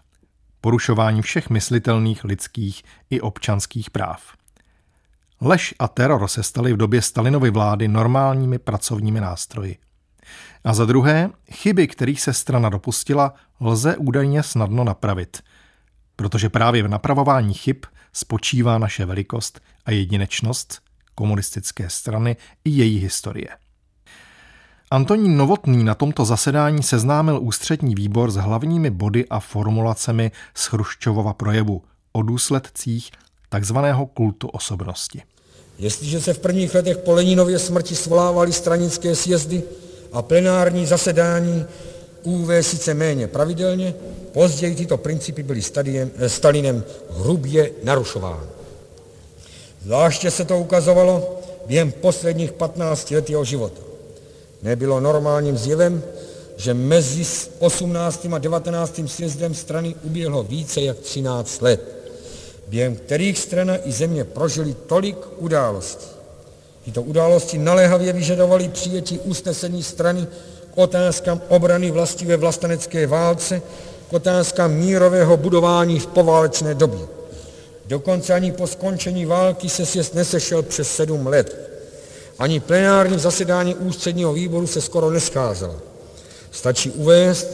Porušování 0.61 1.23
všech 1.23 1.51
myslitelných 1.51 2.25
lidských 2.25 2.83
i 3.11 3.21
občanských 3.21 3.91
práv. 3.91 4.40
Lež 5.41 5.75
a 5.79 5.89
teror 5.89 6.29
se 6.29 6.43
staly 6.43 6.73
v 6.73 6.77
době 6.77 7.03
Stalinovy 7.03 7.51
vlády 7.51 7.89
normálními 7.89 8.59
pracovními 8.59 9.21
nástroji. 9.21 9.79
A 10.65 10.75
za 10.75 10.85
druhé, 10.85 11.31
chyby, 11.53 11.87
kterých 11.87 12.21
se 12.21 12.33
strana 12.33 12.69
dopustila, 12.69 13.35
lze 13.61 13.97
údajně 13.97 14.43
snadno 14.43 14.85
napravit. 14.85 15.43
Protože 16.17 16.49
právě 16.49 16.83
v 16.83 16.89
napravování 16.89 17.55
chyb 17.55 17.77
spočívá 18.13 18.79
naše 18.79 19.05
velikost 19.05 19.61
a 19.85 19.91
jedinečnost 19.91 20.81
komunistické 21.15 21.91
strany 21.91 22.37
i 22.65 22.71
její 22.71 22.99
historie. 22.99 23.49
Antonín 24.91 25.37
Novotný 25.37 25.85
na 25.85 25.95
tomto 25.95 26.25
zasedání 26.25 26.83
seznámil 26.83 27.39
ústřední 27.43 27.95
výbor 27.95 28.31
s 28.31 28.37
hlavními 28.37 28.91
body 28.91 29.29
a 29.29 29.41
formulacemi 29.41 30.31
z 30.55 30.67
Chruščovova 30.67 31.35
projevu 31.35 31.85
o 32.13 32.23
důsledcích 32.23 33.11
takzvaného 33.51 34.07
kultu 34.07 34.49
osobnosti. 34.49 35.23
Jestliže 35.79 36.21
se 36.21 36.35
v 36.35 36.39
prvních 36.39 36.75
letech 36.75 36.99
po 36.99 37.13
Leninově 37.13 37.59
smrti 37.59 37.97
svolávaly 37.97 38.53
stranické 38.53 39.17
sjezdy 39.17 39.63
a 40.13 40.23
plenární 40.23 40.87
zasedání 40.87 41.67
UV 42.23 42.49
sice 42.61 42.95
méně 42.95 43.27
pravidelně, 43.27 43.95
později 44.33 44.75
tyto 44.75 44.97
principy 44.97 45.43
byly 45.43 45.63
stadiem, 45.63 46.11
eh, 46.17 46.29
Stalinem 46.29 46.85
hrubě 47.11 47.71
narušovány. 47.85 48.47
Zvláště 49.85 50.31
se 50.31 50.45
to 50.45 50.59
ukazovalo 50.59 51.41
během 51.67 51.93
posledních 51.93 52.53
15 52.53 53.11
let 53.11 53.31
jeho 53.31 53.45
života. 53.45 53.81
Nebylo 54.63 55.01
normálním 55.01 55.57
zjevem, 55.57 56.03
že 56.57 56.75
mezi 56.75 57.25
18. 57.59 58.35
a 58.35 58.39
19. 58.39 59.09
sjezdem 59.09 59.55
strany 59.55 59.95
uběhlo 60.03 60.43
více 60.43 60.81
jak 60.81 60.99
13 60.99 61.63
let. 61.63 62.00
Během 62.71 62.97
kterých 62.97 63.39
strana 63.39 63.77
i 63.85 63.93
země 63.93 64.25
prožili 64.25 64.75
tolik 64.87 65.17
událostí. 65.39 66.07
Tyto 66.85 67.03
události 67.03 67.59
naléhavě 67.59 68.13
vyžadovaly 68.13 68.69
přijetí 68.69 69.19
usnesení 69.19 69.83
strany 69.83 70.27
k 70.75 70.79
otázkám 70.79 71.41
obrany 71.49 71.91
vlasti 71.91 72.27
ve 72.27 72.37
vlastenecké 72.37 73.07
válce, 73.07 73.63
k 74.11 74.13
otázkám 74.13 74.73
mírového 74.73 75.37
budování 75.37 75.99
v 75.99 76.07
poválečné 76.07 76.75
době. 76.75 77.01
Dokonce 77.87 78.35
ani 78.35 78.53
po 78.53 78.67
skončení 78.67 79.27
války 79.27 79.69
se 79.69 79.87
sjezd 79.87 80.15
nesešel 80.15 80.63
přes 80.63 80.95
sedm 80.95 81.27
let. 81.27 81.71
Ani 82.39 82.61
plenární 82.61 83.19
zasedání 83.19 83.75
ústředního 83.75 84.33
výboru 84.33 84.67
se 84.67 84.81
skoro 84.81 85.11
nescházelo. 85.11 85.77
Stačí 86.51 86.91
uvést, 86.91 87.49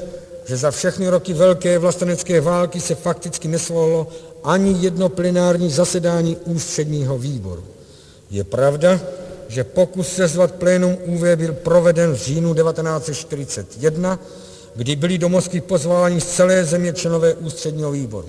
že 0.47 0.57
za 0.57 0.71
všechny 0.71 1.09
roky 1.09 1.35
velké 1.35 1.79
vlastenecké 1.79 2.41
války 2.41 2.81
se 2.81 2.95
fakticky 2.95 3.49
nesvolalo 3.49 4.07
ani 4.47 4.77
jedno 4.81 5.09
plenární 5.09 5.71
zasedání 5.71 6.37
ústředního 6.37 7.19
výboru. 7.19 7.65
Je 8.31 8.45
pravda, 8.45 9.01
že 9.49 9.65
pokus 9.65 10.09
sezvat 10.09 10.53
plénum 10.53 10.97
UV 11.05 11.23
byl 11.37 11.53
proveden 11.53 12.13
v 12.13 12.17
říjnu 12.17 12.55
1941, 12.55 14.19
kdy 14.75 14.97
byli 14.97 15.19
do 15.19 15.29
Moskvy 15.29 15.61
pozváni 15.61 16.21
z 16.21 16.25
celé 16.25 16.65
země 16.65 16.93
členové 16.93 17.35
ústředního 17.35 17.91
výboru. 17.91 18.29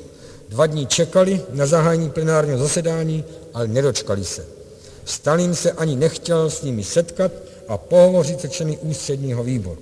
Dva 0.49 0.65
dní 0.65 0.87
čekali 0.87 1.41
na 1.53 1.65
zahájení 1.65 2.09
plenárního 2.09 2.57
zasedání, 2.57 3.23
ale 3.53 3.67
nedočkali 3.67 4.25
se. 4.25 4.45
Stalin 5.05 5.55
se 5.55 5.71
ani 5.71 5.95
nechtěl 5.95 6.49
s 6.49 6.61
nimi 6.61 6.83
setkat 6.83 7.31
a 7.67 7.77
pohovořit 7.77 8.41
se 8.41 8.49
členy 8.49 8.77
ústředního 8.81 9.43
výboru. 9.43 9.77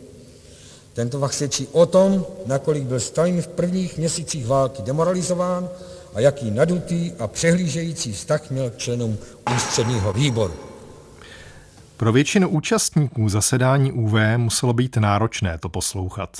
Tento 0.93 1.19
fakt 1.19 1.33
svědčí 1.33 1.67
o 1.71 1.85
tom, 1.85 2.25
nakolik 2.45 2.83
byl 2.83 2.99
Stalin 2.99 3.41
v 3.41 3.47
prvních 3.47 3.97
měsících 3.97 4.47
války 4.47 4.81
demoralizován 4.81 5.69
a 6.15 6.19
jaký 6.19 6.51
nadutý 6.51 7.11
a 7.19 7.27
přehlížející 7.27 8.13
vztah 8.13 8.51
měl 8.51 8.69
k 8.69 8.77
členům 8.77 9.17
ústředního 9.55 10.13
výboru. 10.13 10.53
Pro 11.97 12.11
většinu 12.11 12.49
účastníků 12.49 13.29
zasedání 13.29 13.91
UV 13.91 14.13
muselo 14.37 14.73
být 14.73 14.97
náročné 14.97 15.57
to 15.57 15.69
poslouchat. 15.69 16.37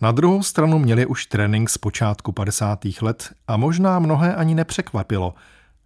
Na 0.00 0.12
druhou 0.12 0.42
stranu 0.42 0.78
měli 0.78 1.06
už 1.06 1.26
trénink 1.26 1.70
z 1.70 1.78
počátku 1.78 2.32
50. 2.32 2.78
let 3.02 3.32
a 3.48 3.56
možná 3.56 3.98
mnohé 3.98 4.34
ani 4.34 4.54
nepřekvapilo, 4.54 5.34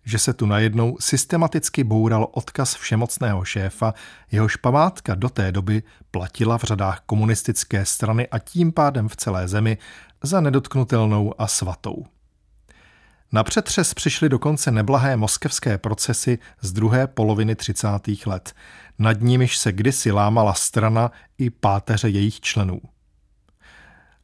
že 0.05 0.18
se 0.18 0.33
tu 0.33 0.46
najednou 0.46 0.96
systematicky 1.00 1.85
boural 1.85 2.28
odkaz 2.33 2.74
všemocného 2.74 3.44
šéfa, 3.44 3.94
jehož 4.31 4.57
památka 4.57 5.14
do 5.14 5.28
té 5.28 5.52
doby 5.52 5.83
platila 6.11 6.59
v 6.59 6.62
řadách 6.62 7.00
komunistické 7.07 7.85
strany 7.85 8.28
a 8.28 8.38
tím 8.38 8.72
pádem 8.72 9.09
v 9.09 9.16
celé 9.16 9.48
zemi 9.48 9.78
za 10.22 10.40
nedotknutelnou 10.40 11.35
a 11.38 11.46
svatou. 11.46 12.05
Na 13.35 13.45
přetřes 13.45 13.95
přišly 13.95 14.29
dokonce 14.29 14.71
neblahé 14.71 15.16
moskevské 15.16 15.79
procesy 15.79 16.38
z 16.61 16.73
druhé 16.73 17.07
poloviny 17.07 17.55
30. 17.55 17.88
let, 18.27 18.53
nad 18.99 19.21
nimiž 19.21 19.59
se 19.59 19.73
kdysi 19.73 20.11
lámala 20.11 20.55
strana 20.55 21.12
i 21.38 21.51
páteře 21.51 22.09
jejich 22.09 22.40
členů. 22.40 22.81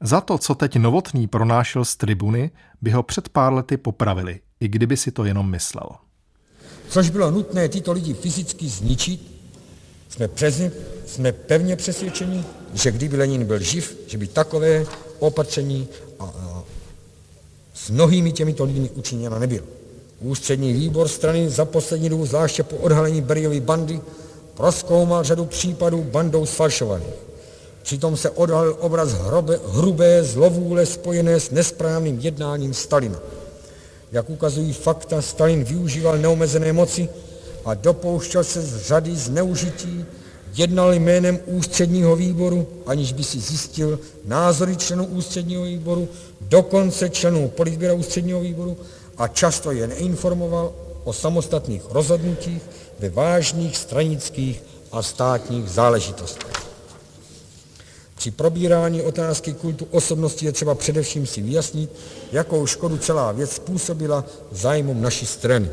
Za 0.00 0.20
to, 0.20 0.38
co 0.38 0.54
teď 0.54 0.76
Novotný 0.76 1.26
pronášel 1.26 1.84
z 1.84 1.96
tribuny, 1.96 2.50
by 2.82 2.90
ho 2.90 3.02
před 3.02 3.28
pár 3.28 3.52
lety 3.52 3.76
popravili, 3.76 4.40
i 4.60 4.68
kdyby 4.68 4.96
si 4.96 5.10
to 5.12 5.24
jenom 5.24 5.50
myslel. 5.50 5.88
Což 6.88 7.10
bylo 7.10 7.30
nutné 7.30 7.68
tyto 7.68 7.92
lidi 7.92 8.14
fyzicky 8.14 8.68
zničit, 8.68 9.38
jsme, 10.08 10.28
přesně, 10.28 10.72
jsme 11.06 11.32
pevně 11.32 11.76
přesvědčeni, 11.76 12.44
že 12.74 12.92
kdyby 12.92 13.16
Lenin 13.16 13.44
byl 13.44 13.58
živ, 13.58 13.98
že 14.06 14.18
by 14.18 14.26
takové 14.26 14.84
opatření 15.18 15.88
a, 16.18 16.24
a, 16.24 16.57
s 17.84 17.90
mnohými 17.90 18.32
těmito 18.32 18.64
lidmi 18.64 18.90
učiněna 18.94 19.38
nebyl. 19.38 19.64
Ústřední 20.20 20.72
výbor 20.72 21.08
strany 21.08 21.50
za 21.50 21.64
poslední 21.64 22.08
dobu, 22.08 22.26
zvláště 22.26 22.62
po 22.62 22.76
odhalení 22.76 23.20
Beriovy 23.20 23.60
bandy, 23.60 24.00
proskoumal 24.54 25.24
řadu 25.24 25.44
případů 25.44 26.02
bandou 26.02 26.46
sfalšovaných. 26.46 27.14
Přitom 27.82 28.16
se 28.16 28.30
odhalil 28.30 28.76
obraz 28.80 29.12
hrobe, 29.12 29.60
hrubé 29.66 30.24
zlovůle 30.24 30.86
spojené 30.86 31.40
s 31.40 31.50
nesprávným 31.50 32.18
jednáním 32.20 32.74
Stalina. 32.74 33.18
Jak 34.12 34.30
ukazují 34.30 34.72
fakta, 34.72 35.22
Stalin 35.22 35.64
využíval 35.64 36.18
neomezené 36.18 36.72
moci 36.72 37.08
a 37.64 37.74
dopouštěl 37.74 38.44
se 38.44 38.62
z 38.62 38.76
řady 38.76 39.16
zneužití, 39.16 40.04
jednal 40.56 40.94
jménem 40.94 41.38
ústředního 41.46 42.16
výboru, 42.16 42.66
aniž 42.86 43.12
by 43.12 43.24
si 43.24 43.38
zjistil 43.40 44.00
názory 44.24 44.76
členů 44.76 45.06
ústředního 45.06 45.64
výboru, 45.64 46.08
dokonce 46.48 47.10
členů 47.10 47.48
politběra 47.48 47.94
ústředního 47.94 48.40
výboru 48.40 48.76
a 49.18 49.28
často 49.28 49.72
je 49.72 49.86
neinformoval 49.86 50.72
o 51.04 51.12
samostatných 51.12 51.82
rozhodnutích 51.90 52.62
ve 52.98 53.08
vážných 53.08 53.76
stranických 53.76 54.62
a 54.92 55.02
státních 55.02 55.68
záležitostech. 55.68 56.52
Při 58.14 58.30
probírání 58.30 59.02
otázky 59.02 59.52
kultu 59.52 59.88
osobnosti 59.90 60.46
je 60.46 60.52
třeba 60.52 60.74
především 60.74 61.26
si 61.26 61.42
vyjasnit, 61.42 61.90
jakou 62.32 62.66
škodu 62.66 62.98
celá 62.98 63.32
věc 63.32 63.52
způsobila 63.52 64.24
zájmům 64.50 65.02
naší 65.02 65.26
strany. 65.26 65.70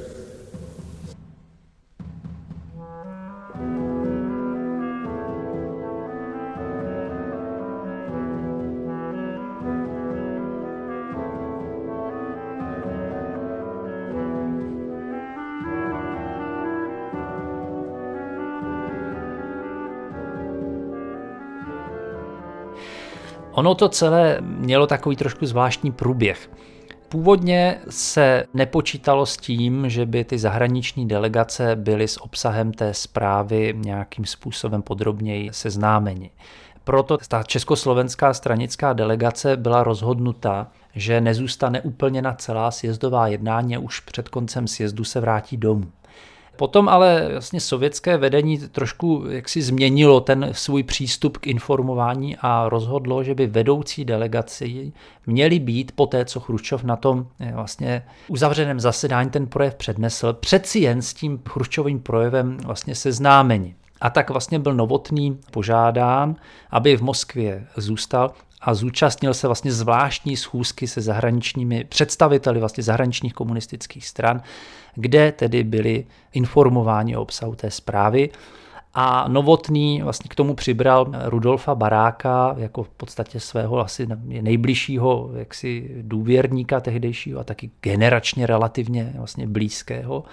Ono 23.56 23.76
to 23.76 23.90
celé 23.90 24.38
mělo 24.42 24.88
takový 24.88 25.16
trošku 25.16 25.46
zvláštní 25.46 25.92
průběh. 25.92 26.50
Původně 27.10 27.80
se 27.90 28.46
nepočítalo 28.54 29.26
s 29.26 29.38
tím, 29.38 29.90
že 29.90 30.06
by 30.06 30.24
ty 30.24 30.38
zahraniční 30.38 31.08
delegace 31.08 31.76
byly 31.76 32.08
s 32.08 32.22
obsahem 32.22 32.74
té 32.74 32.94
zprávy 32.94 33.74
nějakým 33.78 34.26
způsobem 34.26 34.82
podrobněji 34.82 35.50
seznámeni. 35.54 36.32
Proto 36.84 37.18
ta 37.28 37.44
československá 37.44 38.34
stranická 38.34 38.94
delegace 38.94 39.58
byla 39.58 39.84
rozhodnuta, 39.84 40.68
že 40.96 41.22
nezůstane 41.22 41.82
úplně 41.82 42.22
na 42.22 42.34
celá 42.34 42.72
sjezdová 42.72 43.28
jednání 43.28 43.76
a 43.76 43.80
už 43.80 44.00
před 44.00 44.30
koncem 44.30 44.68
sjezdu 44.68 45.04
se 45.04 45.20
vrátí 45.20 45.58
domů. 45.58 45.92
Potom 46.56 46.90
ale 46.90 47.28
vlastně 47.32 47.60
sovětské 47.60 48.18
vedení 48.18 48.58
trošku 48.58 49.24
jaksi 49.30 49.62
změnilo 49.62 50.22
ten 50.22 50.50
svůj 50.52 50.84
přístup 50.84 51.38
k 51.38 51.48
informování 51.48 52.38
a 52.42 52.70
rozhodlo, 52.70 53.24
že 53.24 53.36
by 53.36 53.48
vedoucí 53.48 54.06
delegaci 54.06 54.94
měli 55.26 55.60
být 55.60 55.92
po 55.96 56.06
té, 56.06 56.26
co 56.26 56.40
Chruščov 56.40 56.84
na 56.84 56.96
tom 56.96 57.28
eh, 57.40 57.52
vlastně 57.56 58.06
uzavřeném 58.28 58.80
zasedání 58.80 59.30
ten 59.30 59.48
projev 59.48 59.76
přednesl, 59.76 60.34
přeci 60.34 60.80
jen 60.80 61.02
s 61.02 61.14
tím 61.14 61.42
Chruščovým 61.50 62.00
projevem 62.00 62.58
vlastně 62.58 62.96
seznámeni. 62.96 63.76
A 64.02 64.10
tak 64.10 64.30
vlastně 64.30 64.60
byl 64.60 64.74
Novotný 64.74 65.40
požádán, 65.52 66.36
aby 66.72 66.98
v 66.98 67.02
Moskvě 67.02 67.68
zůstal 67.78 68.32
a 68.62 68.74
zúčastnil 68.74 69.34
se 69.34 69.48
vlastně 69.48 69.72
zvláštní 69.72 70.38
schůzky 70.38 70.88
se 70.88 71.02
zahraničními 71.02 71.84
představiteli 71.84 72.60
vlastně 72.60 72.84
zahraničních 72.84 73.34
komunistických 73.34 74.08
stran, 74.08 74.42
kde 74.96 75.32
tedy 75.32 75.64
byli 75.64 76.06
informováni 76.34 77.18
o 77.18 77.22
obsahu 77.22 77.56
té 77.56 77.72
zprávy. 77.72 78.30
A 78.98 79.28
Novotný 79.28 80.02
vlastně 80.02 80.28
k 80.30 80.36
tomu 80.36 80.54
přibral 80.54 81.12
Rudolfa 81.26 81.76
Baráka 81.76 82.56
jako 82.58 82.84
v 82.84 82.90
podstatě 82.90 83.40
svého 83.40 83.80
asi 83.80 84.08
nejbližšího 84.26 85.30
jaksi 85.36 85.92
důvěrníka 86.02 86.80
tehdejšího 86.80 87.40
a 87.40 87.44
taky 87.44 87.70
generačně 87.82 88.48
relativně 88.48 89.14
vlastně 89.18 89.48
blízkého 89.48 90.24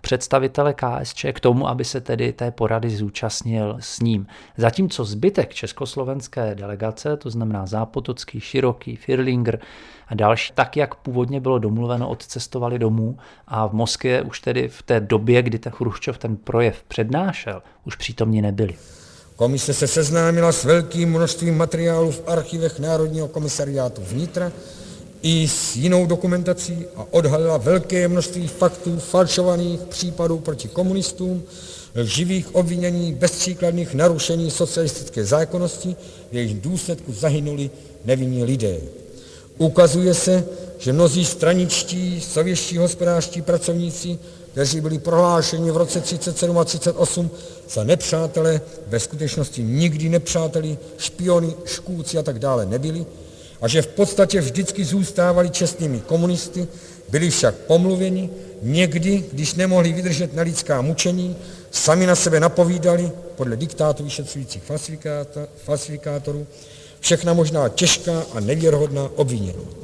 představitele 0.00 0.74
KSČ 0.74 1.26
k 1.32 1.40
tomu, 1.40 1.68
aby 1.68 1.84
se 1.84 2.00
tedy 2.00 2.32
té 2.32 2.50
porady 2.50 2.90
zúčastnil 2.90 3.76
s 3.80 4.00
ním. 4.00 4.26
Zatímco 4.56 5.04
zbytek 5.04 5.54
československé 5.54 6.54
delegace, 6.54 7.16
to 7.16 7.30
znamená 7.30 7.66
Zápotocký, 7.66 8.40
Široký, 8.40 8.96
Firlinger 8.96 9.60
a 10.08 10.14
další, 10.14 10.52
tak 10.54 10.76
jak 10.76 10.94
původně 10.94 11.40
bylo 11.40 11.58
domluveno, 11.58 12.08
odcestovali 12.08 12.78
domů 12.78 13.18
a 13.46 13.66
v 13.66 13.72
Moskvě 13.72 14.22
už 14.22 14.40
tedy 14.40 14.68
v 14.68 14.82
té 14.82 15.00
době, 15.00 15.42
kdy 15.42 15.58
ten 15.58 15.72
Chruščov 15.72 16.18
ten 16.18 16.36
projev 16.36 16.82
přednášel, 16.82 17.62
už 17.84 17.96
přítomní 17.96 18.42
nebyli. 18.42 18.74
Komise 19.36 19.74
se 19.74 19.86
seznámila 19.86 20.52
s 20.52 20.64
velkým 20.64 21.10
množstvím 21.10 21.56
materiálů 21.56 22.10
v 22.10 22.28
archivech 22.28 22.78
Národního 22.78 23.28
komisariátu 23.28 24.02
vnitra, 24.04 24.52
i 25.22 25.48
s 25.48 25.76
jinou 25.76 26.06
dokumentací 26.06 26.84
a 26.96 27.06
odhalila 27.10 27.56
velké 27.56 28.08
množství 28.08 28.48
faktů 28.48 28.98
falšovaných 28.98 29.80
případů 29.80 30.38
proti 30.38 30.68
komunistům, 30.68 31.42
živých 32.02 32.54
obvinění, 32.54 33.14
bezpříkladných 33.14 33.94
narušení 33.94 34.50
socialistické 34.50 35.24
zákonnosti, 35.24 35.96
v 36.32 36.34
jejich 36.34 36.60
důsledku 36.60 37.12
zahynuli 37.12 37.70
nevinní 38.04 38.44
lidé. 38.44 38.76
Ukazuje 39.58 40.14
se, 40.14 40.44
že 40.78 40.92
mnozí 40.92 41.24
straničtí, 41.24 42.20
sovětští 42.20 42.76
hospodářští 42.76 43.42
pracovníci, 43.42 44.18
kteří 44.52 44.80
byli 44.80 44.98
prohlášeni 44.98 45.70
v 45.70 45.76
roce 45.76 46.00
37 46.00 46.58
a 46.58 46.64
38 46.64 47.30
za 47.70 47.84
nepřátelé, 47.84 48.60
ve 48.86 49.00
skutečnosti 49.00 49.62
nikdy 49.62 50.08
nepřáteli, 50.08 50.78
špiony, 50.98 51.54
škůci 51.64 52.18
a 52.18 52.22
tak 52.22 52.38
dále 52.38 52.66
nebyli, 52.66 53.06
a 53.60 53.68
že 53.68 53.82
v 53.82 53.86
podstatě 53.86 54.40
vždycky 54.40 54.84
zůstávali 54.84 55.50
čestnými 55.50 56.00
komunisty, 56.00 56.68
byli 57.08 57.30
však 57.30 57.54
pomluveni, 57.54 58.30
někdy, 58.62 59.24
když 59.32 59.54
nemohli 59.54 59.92
vydržet 59.92 60.34
na 60.34 60.42
lidská 60.42 60.82
mučení, 60.82 61.36
sami 61.70 62.06
na 62.06 62.16
sebe 62.16 62.40
napovídali 62.40 63.12
podle 63.36 63.56
diktátu 63.56 64.04
vyšetřujících 64.04 64.62
falsifikátorů 65.64 66.46
všechna 67.00 67.32
možná 67.32 67.68
těžká 67.68 68.24
a 68.34 68.40
nevěrhodná 68.40 69.10
obvinění. 69.16 69.79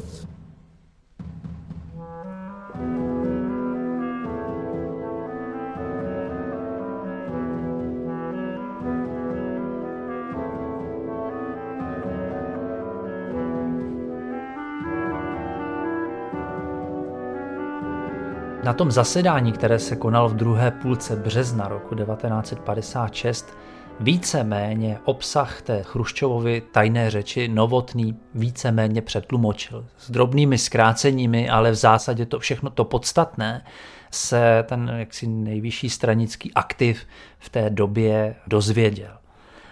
Na 18.67 18.73
tom 18.73 18.91
zasedání, 18.91 19.53
které 19.53 19.79
se 19.79 19.97
konalo 19.97 20.29
v 20.29 20.35
druhé 20.35 20.71
půlce 20.71 21.17
března 21.17 21.69
roku 21.69 21.95
1956, 21.95 23.59
víceméně 24.01 24.99
obsah 25.05 25.63
té 25.63 25.83
Chruščovovy 25.83 26.63
tajné 26.73 27.11
řeči 27.11 27.49
Novotný 27.49 28.17
víceméně 28.35 29.03
přetlumočil. 29.03 29.87
S 29.99 30.11
drobnými 30.11 30.59
zkráceními, 30.59 31.49
ale 31.49 31.71
v 31.71 31.75
zásadě 31.75 32.27
to 32.27 32.39
všechno 32.39 32.71
to 32.71 32.85
podstatné 32.85 33.65
se 34.11 34.65
ten 34.69 34.93
jaksi 34.97 35.27
nejvyšší 35.27 35.91
stranický 35.91 36.55
aktiv 36.55 37.07
v 37.39 37.49
té 37.49 37.71
době 37.71 38.35
dozvěděl. 38.47 39.19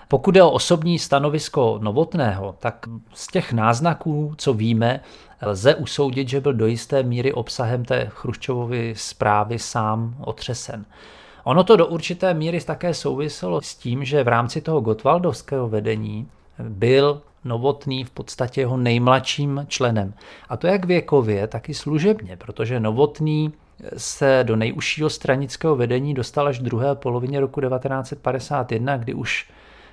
Pokud 0.09 0.37
je 0.37 0.43
o 0.43 0.51
osobní 0.51 0.99
stanovisko 0.99 1.79
Novotného, 1.83 2.55
tak 2.59 2.87
z 3.15 3.27
těch 3.27 3.53
náznaků, 3.53 4.35
co 4.39 4.55
víme, 4.55 5.01
lze 5.43 5.75
usoudit, 5.75 6.29
že 6.29 6.41
byl 6.41 6.53
do 6.53 6.67
jisté 6.67 7.03
míry 7.03 7.33
obsahem 7.33 7.85
té 7.85 8.07
Chruščovovy 8.11 8.95
zprávy 8.97 9.59
sám 9.59 10.17
otřesen. 10.21 10.85
Ono 11.45 11.65
to 11.65 11.77
do 11.77 11.87
určité 11.87 12.35
míry 12.35 12.61
také 12.61 12.95
souviselo 12.95 13.61
s 13.61 13.75
tím, 13.75 14.05
že 14.05 14.25
v 14.25 14.29
rámci 14.29 14.61
toho 14.61 14.81
Gotwaldovského 14.81 15.69
vedení 15.69 16.29
byl 16.59 17.21
Novotný 17.45 18.05
v 18.05 18.11
podstatě 18.11 18.61
jeho 18.61 18.77
nejmladším 18.77 19.65
členem. 19.69 20.15
A 20.49 20.57
to 20.57 20.67
jak 20.67 20.85
věkově, 20.85 21.47
tak 21.47 21.69
i 21.69 21.75
služebně, 21.75 22.37
protože 22.37 22.81
Novotný 22.81 23.53
se 23.97 24.41
do 24.43 24.57
nejužšího 24.57 25.11
stranického 25.11 25.77
vedení 25.77 26.15
dostal 26.15 26.49
až 26.49 26.61
v 26.61 26.63
druhé 26.63 26.95
polovině 26.95 27.41
roku 27.41 27.61
1951, 27.61 28.97
kdy 28.97 29.15
už 29.15 29.51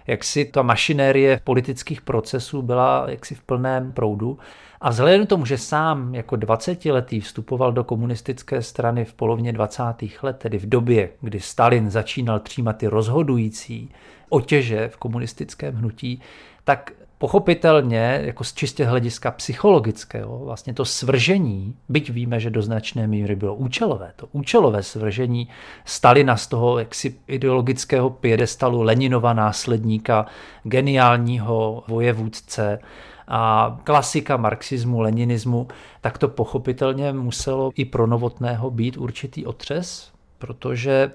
jaksi 0.08 0.45
ta 0.45 0.62
mašinérie 0.62 1.41
politických 1.43 2.02
procesů 2.02 2.62
byla 2.62 3.06
jaksi 3.10 3.36
v 3.36 3.41
plném 3.41 3.91
proudu. 3.91 4.39
A 4.82 4.89
vzhledem 4.89 5.26
k 5.26 5.30
tomu, 5.30 5.45
že 5.45 5.58
sám 5.58 6.16
jako 6.16 6.36
20-letý 6.36 7.20
vstupoval 7.20 7.72
do 7.72 7.84
komunistické 7.84 8.62
strany 8.62 9.06
v 9.06 9.14
polovině 9.14 9.54
20. 9.54 9.84
let, 10.22 10.38
tedy 10.38 10.58
v 10.58 10.70
době, 10.70 11.10
kdy 11.22 11.39
Stalin 11.39 11.89
začínal 11.89 12.39
přijímat 12.39 12.78
ty 12.78 12.88
rozhodující 12.88 13.89
otěže 14.30 14.88
v 14.88 14.97
komunistickém 14.97 15.76
hnutí, 15.76 16.22
tak 16.64 16.91
pochopitelně, 17.22 18.19
jako 18.24 18.43
z 18.43 18.53
čistě 18.53 18.86
hlediska 18.86 19.32
psychologického, 19.32 20.39
vlastně 20.39 20.74
to 20.74 20.86
svržení, 20.86 21.76
byť 21.89 22.09
víme, 22.09 22.39
že 22.39 22.49
do 22.49 22.61
značné 22.61 23.07
míry 23.07 23.36
bylo 23.36 23.55
účelové, 23.55 24.11
to 24.15 24.28
účelové 24.32 24.84
svržení 24.84 25.47
Stalina 25.86 26.38
z 26.38 26.47
toho 26.47 26.80
jaksi 26.80 27.15
ideologického 27.28 28.09
piedestalu 28.09 28.82
Leninova 28.82 29.34
následníka, 29.34 30.26
geniálního 30.63 31.84
vojevůdce, 31.88 32.80
a 33.28 33.80
klasika 33.84 34.38
marxismu, 34.38 35.01
leninismu, 35.01 35.67
tak 36.01 36.17
to 36.17 36.28
pochopitelně 36.28 37.13
muselo 37.13 37.72
i 37.76 37.86
pro 37.86 38.07
Novotného 38.07 38.72
být 38.72 38.97
určitý 38.97 39.45
otřes, 39.45 40.11
protože 40.38 41.11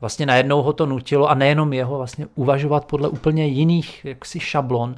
vlastně 0.00 0.26
najednou 0.26 0.62
ho 0.62 0.72
to 0.72 0.86
nutilo 0.86 1.30
a 1.30 1.34
nejenom 1.34 1.72
jeho 1.72 1.96
vlastně 1.96 2.26
uvažovat 2.34 2.84
podle 2.84 3.08
úplně 3.08 3.46
jiných 3.46 4.04
jaksi 4.04 4.40
šablon 4.40 4.96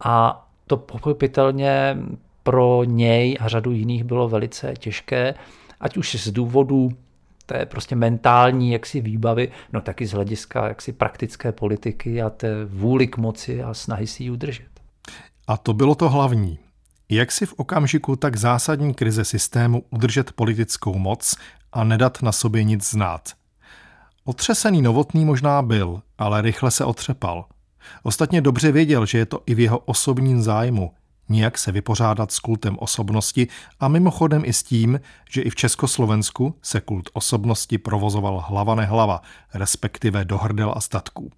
a 0.00 0.46
to 0.66 0.76
pochopitelně 0.76 1.96
pro 2.42 2.84
něj 2.84 3.36
a 3.40 3.48
řadu 3.48 3.70
jiných 3.70 4.04
bylo 4.04 4.28
velice 4.28 4.74
těžké, 4.78 5.34
ať 5.80 5.96
už 5.96 6.14
z 6.14 6.30
důvodu 6.30 6.90
té 7.46 7.66
prostě 7.66 7.96
mentální 7.96 8.72
jaksi 8.72 9.00
výbavy, 9.00 9.52
no 9.72 9.80
taky 9.80 10.06
z 10.06 10.12
hlediska 10.12 10.68
jaksi 10.68 10.92
praktické 10.92 11.52
politiky 11.52 12.22
a 12.22 12.30
té 12.30 12.64
vůli 12.64 13.06
k 13.06 13.16
moci 13.16 13.62
a 13.62 13.74
snahy 13.74 14.06
si 14.06 14.22
ji 14.22 14.30
udržet. 14.30 14.68
A 15.46 15.56
to 15.56 15.74
bylo 15.74 15.94
to 15.94 16.08
hlavní. 16.08 16.58
Jak 17.08 17.32
si 17.32 17.46
v 17.46 17.54
okamžiku 17.56 18.16
tak 18.16 18.36
zásadní 18.36 18.94
krize 18.94 19.24
systému 19.24 19.82
udržet 19.90 20.32
politickou 20.32 20.98
moc 20.98 21.34
a 21.72 21.84
nedat 21.84 22.22
na 22.22 22.32
sobě 22.32 22.64
nic 22.64 22.90
znát? 22.90 23.28
Otřesený 24.24 24.82
novotný 24.82 25.24
možná 25.24 25.62
byl, 25.62 26.02
ale 26.18 26.42
rychle 26.42 26.70
se 26.70 26.84
otřepal. 26.84 27.44
Ostatně 28.02 28.40
dobře 28.40 28.72
věděl, 28.72 29.06
že 29.06 29.18
je 29.18 29.26
to 29.26 29.40
i 29.46 29.54
v 29.54 29.60
jeho 29.60 29.78
osobním 29.78 30.42
zájmu, 30.42 30.90
nijak 31.28 31.58
se 31.58 31.72
vypořádat 31.72 32.32
s 32.32 32.38
kultem 32.38 32.76
osobnosti 32.78 33.48
a 33.80 33.88
mimochodem 33.88 34.42
i 34.44 34.52
s 34.52 34.62
tím, 34.62 35.00
že 35.30 35.42
i 35.42 35.50
v 35.50 35.54
Československu 35.54 36.54
se 36.62 36.80
kult 36.80 37.10
osobnosti 37.12 37.78
provozoval 37.78 38.44
hlava 38.46 38.74
nehlava, 38.74 39.22
respektive 39.54 40.24
do 40.24 40.38
hrdel 40.38 40.72
a 40.76 40.80
statků. 40.80 41.30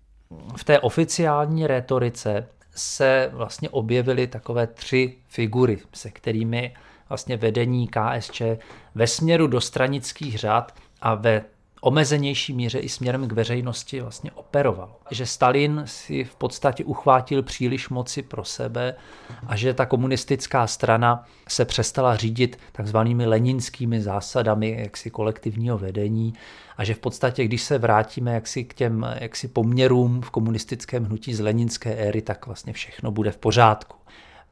V 0.56 0.64
té 0.64 0.80
oficiální 0.80 1.66
rétorice 1.66 2.48
se 2.74 3.30
vlastně 3.32 3.68
objevily 3.68 4.26
takové 4.26 4.66
tři 4.66 5.16
figury, 5.28 5.78
se 5.92 6.10
kterými 6.10 6.74
vlastně 7.08 7.36
vedení 7.36 7.88
KSČ 7.88 8.42
ve 8.94 9.06
směru 9.06 9.46
do 9.46 9.60
stranických 9.60 10.38
řad 10.38 10.74
a 11.00 11.14
ve 11.14 11.44
omezenější 11.84 12.52
míře 12.52 12.78
i 12.78 12.88
směrem 12.88 13.28
k 13.28 13.32
veřejnosti 13.32 14.00
vlastně 14.00 14.30
operoval. 14.32 14.96
Že 15.10 15.26
Stalin 15.26 15.82
si 15.86 16.24
v 16.24 16.34
podstatě 16.34 16.84
uchvátil 16.84 17.42
příliš 17.42 17.88
moci 17.88 18.22
pro 18.22 18.44
sebe 18.44 18.94
a 19.46 19.56
že 19.56 19.74
ta 19.74 19.86
komunistická 19.86 20.66
strana 20.66 21.24
se 21.48 21.64
přestala 21.64 22.16
řídit 22.16 22.58
takzvanými 22.72 23.26
leninskými 23.26 24.00
zásadami 24.00 24.76
jaksi 24.78 25.10
kolektivního 25.10 25.78
vedení 25.78 26.34
a 26.76 26.84
že 26.84 26.94
v 26.94 26.98
podstatě, 26.98 27.44
když 27.44 27.62
se 27.62 27.78
vrátíme 27.78 28.34
jaksi 28.34 28.64
k 28.64 28.74
těm 28.74 29.06
jaksi 29.20 29.48
poměrům 29.48 30.20
v 30.20 30.30
komunistickém 30.30 31.04
hnutí 31.04 31.34
z 31.34 31.40
leninské 31.40 31.94
éry, 31.94 32.22
tak 32.22 32.46
vlastně 32.46 32.72
všechno 32.72 33.10
bude 33.10 33.30
v 33.30 33.38
pořádku. 33.38 34.01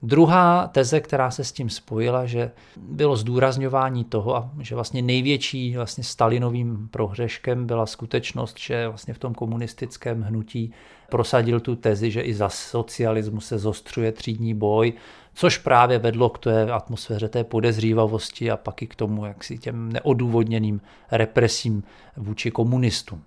Druhá 0.03 0.67
teze, 0.67 1.01
která 1.01 1.31
se 1.31 1.45
s 1.45 1.53
tím 1.53 1.71
spojila, 1.71 2.27
že 2.27 2.51
bylo 2.77 3.17
zdůrazňování 3.17 4.05
toho, 4.05 4.51
že 4.61 4.75
vlastně 4.75 5.03
největší 5.03 5.77
vlastně 5.77 6.05
Stalinovým 6.05 6.89
prohřeškem 6.91 7.67
byla 7.67 7.87
skutečnost, 7.87 8.59
že 8.59 8.89
vlastně 8.89 9.15
v 9.15 9.19
tom 9.19 9.35
komunistickém 9.35 10.23
hnutí 10.23 10.73
prosadil 11.11 11.61
tu 11.61 11.77
tezi, 11.77 12.11
že 12.11 12.21
i 12.21 12.35
za 12.35 12.49
socialismu 12.49 13.41
se 13.41 13.59
zostřuje 13.59 14.13
třídní 14.13 14.55
boj, 14.55 14.93
což 15.35 15.59
právě 15.59 15.99
vedlo 15.99 16.29
k 16.29 16.39
té 16.39 16.73
atmosféře 16.73 17.29
té 17.29 17.45
podezřívavosti 17.45 18.51
a 18.51 18.57
pak 18.57 18.83
i 18.83 18.87
k 18.87 18.95
tomu, 18.95 19.25
jak 19.25 19.45
si 19.45 19.59
těm 19.59 19.93
neodůvodněným 19.93 20.81
represím 21.11 21.83
vůči 22.17 22.51
komunistům. 22.51 23.23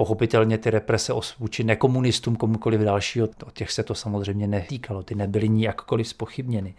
Pochopitelně 0.00 0.58
ty 0.58 0.70
represe 0.70 1.12
vůči 1.38 1.64
nekomunistům, 1.64 2.36
komukoliv 2.36 2.80
dalšího, 2.80 3.28
o 3.46 3.50
těch 3.50 3.70
se 3.72 3.82
to 3.82 3.94
samozřejmě 3.94 4.46
netýkalo, 4.46 5.02
ty 5.02 5.14
nebyly 5.14 5.48
nijakkoliv 5.48 6.08
spochybněny. 6.08 6.74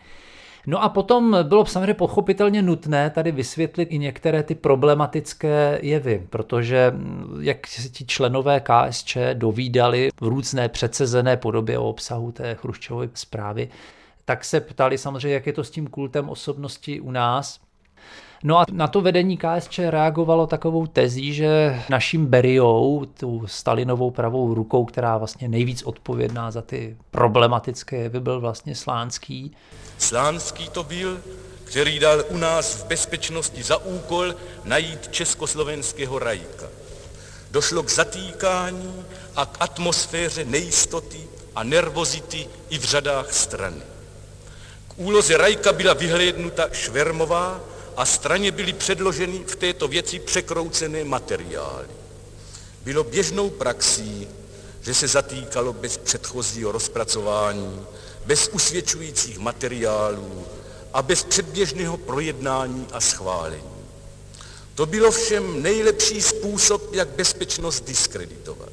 No 0.68 0.84
a 0.84 0.90
potom 0.90 1.38
bylo 1.44 1.66
samozřejmě 1.66 1.94
pochopitelně 1.94 2.62
nutné 2.62 3.10
tady 3.10 3.32
vysvětlit 3.32 3.92
i 3.92 3.98
některé 3.98 4.44
ty 4.44 4.56
problematické 4.56 5.80
jevy, 5.82 6.28
protože 6.30 6.94
jak 7.42 7.68
si 7.68 7.90
ti 7.90 8.06
členové 8.06 8.60
KSČ 8.60 9.18
dovídali 9.34 10.10
v 10.22 10.28
různé 10.28 10.70
přecezené 10.70 11.38
podobě 11.38 11.80
o 11.80 11.90
obsahu 11.90 12.32
té 12.32 12.56
Chruščovy 12.56 13.10
zprávy, 13.14 13.70
tak 14.26 14.46
se 14.46 14.60
ptali 14.60 14.98
samozřejmě, 14.98 15.34
jak 15.34 15.48
je 15.48 15.54
to 15.54 15.64
s 15.64 15.72
tím 15.72 15.88
kultem 15.88 16.30
osobnosti 16.30 17.00
u 17.00 17.12
nás. 17.12 17.60
No 18.44 18.58
a 18.58 18.66
na 18.72 18.88
to 18.88 19.02
vedení 19.02 19.38
KSČ 19.38 19.80
reagovalo 19.80 20.48
takovou 20.48 20.88
tezí, 20.88 21.34
že 21.34 21.82
naším 21.90 22.26
Beriou, 22.26 23.06
tu 23.06 23.48
Stalinovou 23.48 24.12
pravou 24.12 24.54
rukou, 24.54 24.86
která 24.86 25.18
vlastně 25.18 25.48
nejvíc 25.48 25.84
odpovědná 25.84 26.52
za 26.52 26.62
ty 26.62 26.98
problematické 27.12 27.98
jevy, 27.98 28.20
byl 28.20 28.40
vlastně 28.40 28.76
Slánský. 28.76 29.52
Slánský 29.98 30.70
to 30.70 30.84
byl, 30.84 31.20
který 31.64 32.00
dal 32.00 32.24
u 32.30 32.38
nás 32.38 32.76
v 32.76 32.88
bezpečnosti 32.88 33.64
za 33.64 33.78
úkol 33.78 34.36
najít 34.66 35.08
československého 35.12 36.20
rajka. 36.20 36.66
Došlo 37.52 37.84
k 37.84 37.90
zatýkání 37.90 38.94
a 39.36 39.46
k 39.46 39.58
atmosféře 39.60 40.46
nejistoty 40.46 41.20
a 41.56 41.64
nervozity 41.64 42.48
i 42.70 42.78
v 42.78 42.84
řadách 42.84 43.34
strany 43.34 43.82
úloze 45.00 45.38
Rajka 45.38 45.74
byla 45.74 45.94
vyhlédnuta 45.94 46.68
Švermová 46.72 47.60
a 48.00 48.06
straně 48.06 48.52
byly 48.52 48.74
předloženy 48.74 49.44
v 49.48 49.56
této 49.56 49.88
věci 49.88 50.20
překroucené 50.20 51.04
materiály. 51.04 51.88
Bylo 52.84 53.04
běžnou 53.04 53.50
praxí, 53.50 54.28
že 54.82 54.94
se 54.94 55.08
zatýkalo 55.08 55.74
bez 55.74 55.98
předchozího 55.98 56.72
rozpracování, 56.72 57.86
bez 58.26 58.50
usvědčujících 58.54 59.40
materiálů 59.40 60.46
a 60.94 61.02
bez 61.02 61.24
předběžného 61.24 61.98
projednání 61.98 62.88
a 62.92 63.02
schválení. 63.02 63.84
To 64.76 64.86
bylo 64.86 65.12
všem 65.12 65.62
nejlepší 65.64 66.22
způsob, 66.22 66.94
jak 66.94 67.10
bezpečnost 67.10 67.84
diskreditovat. 67.86 68.70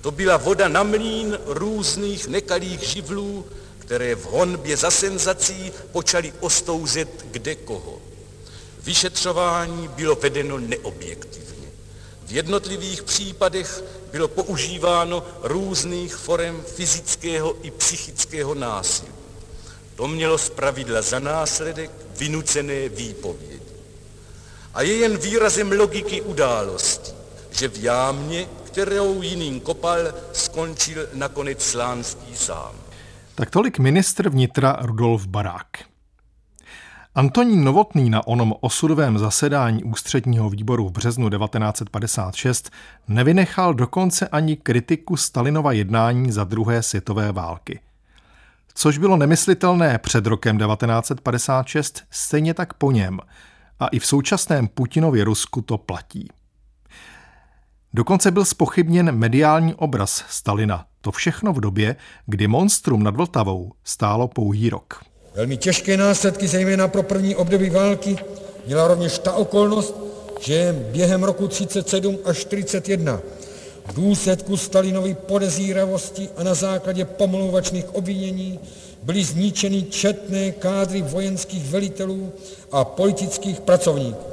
To 0.00 0.10
byla 0.10 0.36
voda 0.36 0.68
na 0.68 0.82
mlín 0.82 1.38
různých 1.46 2.28
nekalých 2.28 2.80
živlů, 2.80 3.46
které 3.78 4.14
v 4.14 4.24
honbě 4.24 4.76
za 4.76 4.90
senzací 4.90 5.72
počali 5.92 6.32
ostouzet 6.40 7.26
kde 7.30 7.54
koho. 7.54 8.07
Vyšetřování 8.88 9.88
bylo 9.88 10.14
vedeno 10.14 10.58
neobjektivně. 10.58 11.68
V 12.26 12.32
jednotlivých 12.32 13.02
případech 13.02 13.84
bylo 14.12 14.28
používáno 14.28 15.26
různých 15.42 16.14
forem 16.14 16.62
fyzického 16.76 17.56
i 17.62 17.70
psychického 17.70 18.54
násilí. 18.54 19.12
To 19.94 20.08
mělo 20.08 20.38
zpravidla 20.38 21.02
za 21.02 21.18
následek 21.18 21.90
vynucené 22.18 22.88
výpovědi. 22.88 23.60
A 24.74 24.82
je 24.82 24.96
jen 24.96 25.16
výrazem 25.16 25.72
logiky 25.72 26.22
události, 26.22 27.12
že 27.50 27.68
v 27.68 27.82
jámě, 27.82 28.48
kterou 28.64 29.22
jiným 29.22 29.60
kopal, 29.60 30.00
skončil 30.32 31.08
nakonec 31.12 31.62
Slánský 31.62 32.36
sám. 32.36 32.74
Tak 33.34 33.50
tolik 33.50 33.78
ministr 33.78 34.28
vnitra 34.28 34.78
Rudolf 34.80 35.26
Barák. 35.26 35.87
Antonín 37.18 37.64
Novotný 37.64 38.10
na 38.10 38.26
onom 38.26 38.54
osudovém 38.60 39.18
zasedání 39.18 39.84
ústředního 39.84 40.50
výboru 40.50 40.88
v 40.88 40.92
březnu 40.92 41.30
1956 41.30 42.70
nevynechal 43.08 43.74
dokonce 43.74 44.28
ani 44.28 44.56
kritiku 44.56 45.16
Stalinova 45.16 45.72
jednání 45.72 46.32
za 46.32 46.44
druhé 46.44 46.82
světové 46.82 47.32
války. 47.32 47.80
Což 48.74 48.98
bylo 48.98 49.16
nemyslitelné 49.16 49.98
před 49.98 50.26
rokem 50.26 50.58
1956, 50.58 52.02
stejně 52.10 52.54
tak 52.54 52.74
po 52.74 52.92
něm. 52.92 53.20
A 53.80 53.86
i 53.86 53.98
v 53.98 54.06
současném 54.06 54.68
Putinově 54.68 55.24
Rusku 55.24 55.62
to 55.62 55.78
platí. 55.78 56.28
Dokonce 57.94 58.30
byl 58.30 58.44
spochybněn 58.44 59.12
mediální 59.12 59.74
obraz 59.74 60.24
Stalina. 60.28 60.84
To 61.00 61.12
všechno 61.12 61.52
v 61.52 61.60
době, 61.60 61.96
kdy 62.26 62.48
monstrum 62.48 63.02
nad 63.02 63.16
Vltavou 63.16 63.72
stálo 63.84 64.28
pouhý 64.28 64.70
rok. 64.70 65.08
Velmi 65.34 65.56
těžké 65.56 65.96
následky, 65.96 66.48
zejména 66.48 66.88
pro 66.88 67.02
první 67.02 67.36
období 67.36 67.70
války, 67.70 68.16
měla 68.66 68.88
rovněž 68.88 69.18
ta 69.18 69.32
okolnost, 69.32 69.94
že 70.40 70.76
během 70.92 71.24
roku 71.24 71.48
37 71.48 72.18
až 72.24 72.38
41 72.38 73.20
v 73.86 73.94
důsledku 73.94 74.56
Stalinovy 74.56 75.14
podezíravosti 75.14 76.28
a 76.36 76.42
na 76.42 76.54
základě 76.54 77.04
pomlouvačných 77.04 77.94
obvinění 77.94 78.60
byly 79.02 79.24
zničeny 79.24 79.82
četné 79.82 80.50
kádry 80.50 81.02
vojenských 81.02 81.70
velitelů 81.70 82.32
a 82.72 82.84
politických 82.84 83.60
pracovníků. 83.60 84.24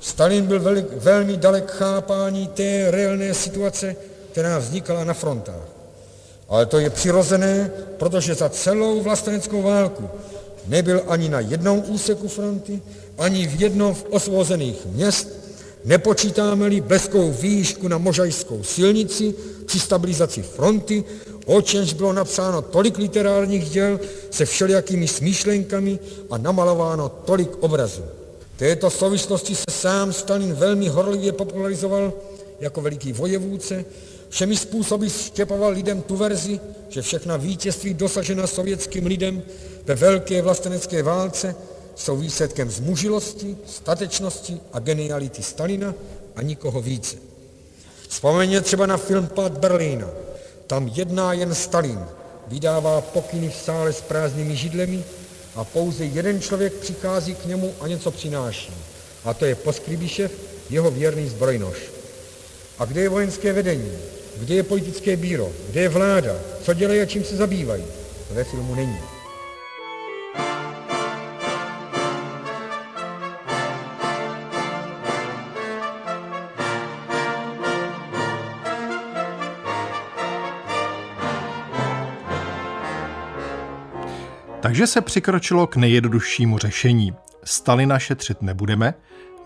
Stalin 0.00 0.46
byl 0.46 0.84
velmi 0.96 1.36
dalek 1.36 1.70
chápání 1.70 2.46
té 2.48 2.90
reálné 2.90 3.34
situace, 3.34 3.96
která 4.32 4.58
vznikala 4.58 5.04
na 5.04 5.14
frontách. 5.14 5.69
Ale 6.50 6.66
to 6.66 6.78
je 6.78 6.90
přirozené, 6.90 7.70
protože 7.96 8.34
za 8.34 8.48
celou 8.48 9.02
vlasteneckou 9.02 9.62
válku 9.62 10.08
nebyl 10.66 11.02
ani 11.08 11.28
na 11.28 11.40
jednom 11.40 11.82
úseku 11.86 12.28
fronty, 12.28 12.82
ani 13.18 13.46
v 13.46 13.60
jednom 13.60 13.94
z 13.94 14.04
osvozených 14.10 14.86
měst, 14.86 15.28
nepočítáme-li 15.84 16.80
bleskou 16.80 17.30
výšku 17.30 17.88
na 17.88 17.98
Možajskou 17.98 18.62
silnici 18.62 19.34
při 19.66 19.80
stabilizaci 19.80 20.42
fronty, 20.42 21.04
o 21.46 21.62
čemž 21.62 21.92
bylo 21.92 22.12
napsáno 22.12 22.62
tolik 22.62 22.98
literárních 22.98 23.70
děl 23.70 24.00
se 24.30 24.44
všelijakými 24.44 25.08
smýšlenkami 25.08 25.98
a 26.30 26.38
namalováno 26.38 27.08
tolik 27.08 27.50
obrazů. 27.60 28.02
V 28.54 28.58
této 28.58 28.90
souvislosti 28.90 29.54
se 29.54 29.64
sám 29.70 30.12
Stalin 30.12 30.54
velmi 30.54 30.88
horlivě 30.88 31.32
popularizoval 31.32 32.12
jako 32.60 32.80
veliký 32.80 33.12
vojevůdce, 33.12 33.84
všemi 34.30 34.56
způsoby 34.56 35.06
štěpoval 35.06 35.72
lidem 35.72 36.02
tu 36.02 36.16
verzi, 36.16 36.60
že 36.88 37.02
všechna 37.02 37.36
vítězství 37.36 37.94
dosažená 37.94 38.46
sovětským 38.46 39.06
lidem 39.06 39.42
ve 39.84 39.94
velké 39.94 40.42
vlastenecké 40.42 41.02
válce 41.02 41.54
jsou 41.94 42.16
výsledkem 42.16 42.70
zmužilosti, 42.70 43.56
statečnosti 43.66 44.60
a 44.72 44.78
geniality 44.78 45.42
Stalina 45.42 45.94
a 46.36 46.42
nikoho 46.42 46.82
více. 46.82 47.16
Vzpomeňte 48.08 48.60
třeba 48.60 48.86
na 48.86 48.96
film 48.96 49.26
Pad 49.26 49.58
Berlína. 49.58 50.08
Tam 50.66 50.88
jedná 50.94 51.32
jen 51.32 51.54
Stalin, 51.54 52.04
vydává 52.46 53.00
pokyny 53.00 53.48
v 53.48 53.56
sále 53.56 53.92
s 53.92 54.00
prázdnými 54.00 54.56
židlemi 54.56 55.04
a 55.54 55.64
pouze 55.64 56.04
jeden 56.04 56.40
člověk 56.40 56.72
přichází 56.72 57.34
k 57.34 57.46
němu 57.46 57.74
a 57.80 57.88
něco 57.88 58.10
přináší. 58.10 58.72
A 59.24 59.34
to 59.34 59.44
je 59.44 59.54
Poskrybišev, 59.54 60.32
jeho 60.70 60.90
věrný 60.90 61.28
zbrojnož. 61.28 61.76
A 62.78 62.84
kde 62.84 63.00
je 63.00 63.08
vojenské 63.08 63.52
vedení? 63.52 63.92
Kde 64.40 64.54
je 64.54 64.62
politické 64.62 65.16
bíro? 65.16 65.48
Kde 65.70 65.80
je 65.80 65.88
vláda? 65.88 66.32
Co 66.62 66.74
dělají 66.74 67.00
a 67.00 67.06
čím 67.06 67.24
se 67.24 67.36
zabývají? 67.36 67.84
To 68.28 68.34
ve 68.34 68.44
filmu 68.44 68.74
není. 68.74 68.98
Takže 84.60 84.86
se 84.86 85.00
přikročilo 85.00 85.66
k 85.66 85.76
nejjednoduššímu 85.76 86.58
řešení. 86.58 87.14
Stalina 87.44 87.98
šetřit 87.98 88.42
nebudeme, 88.42 88.94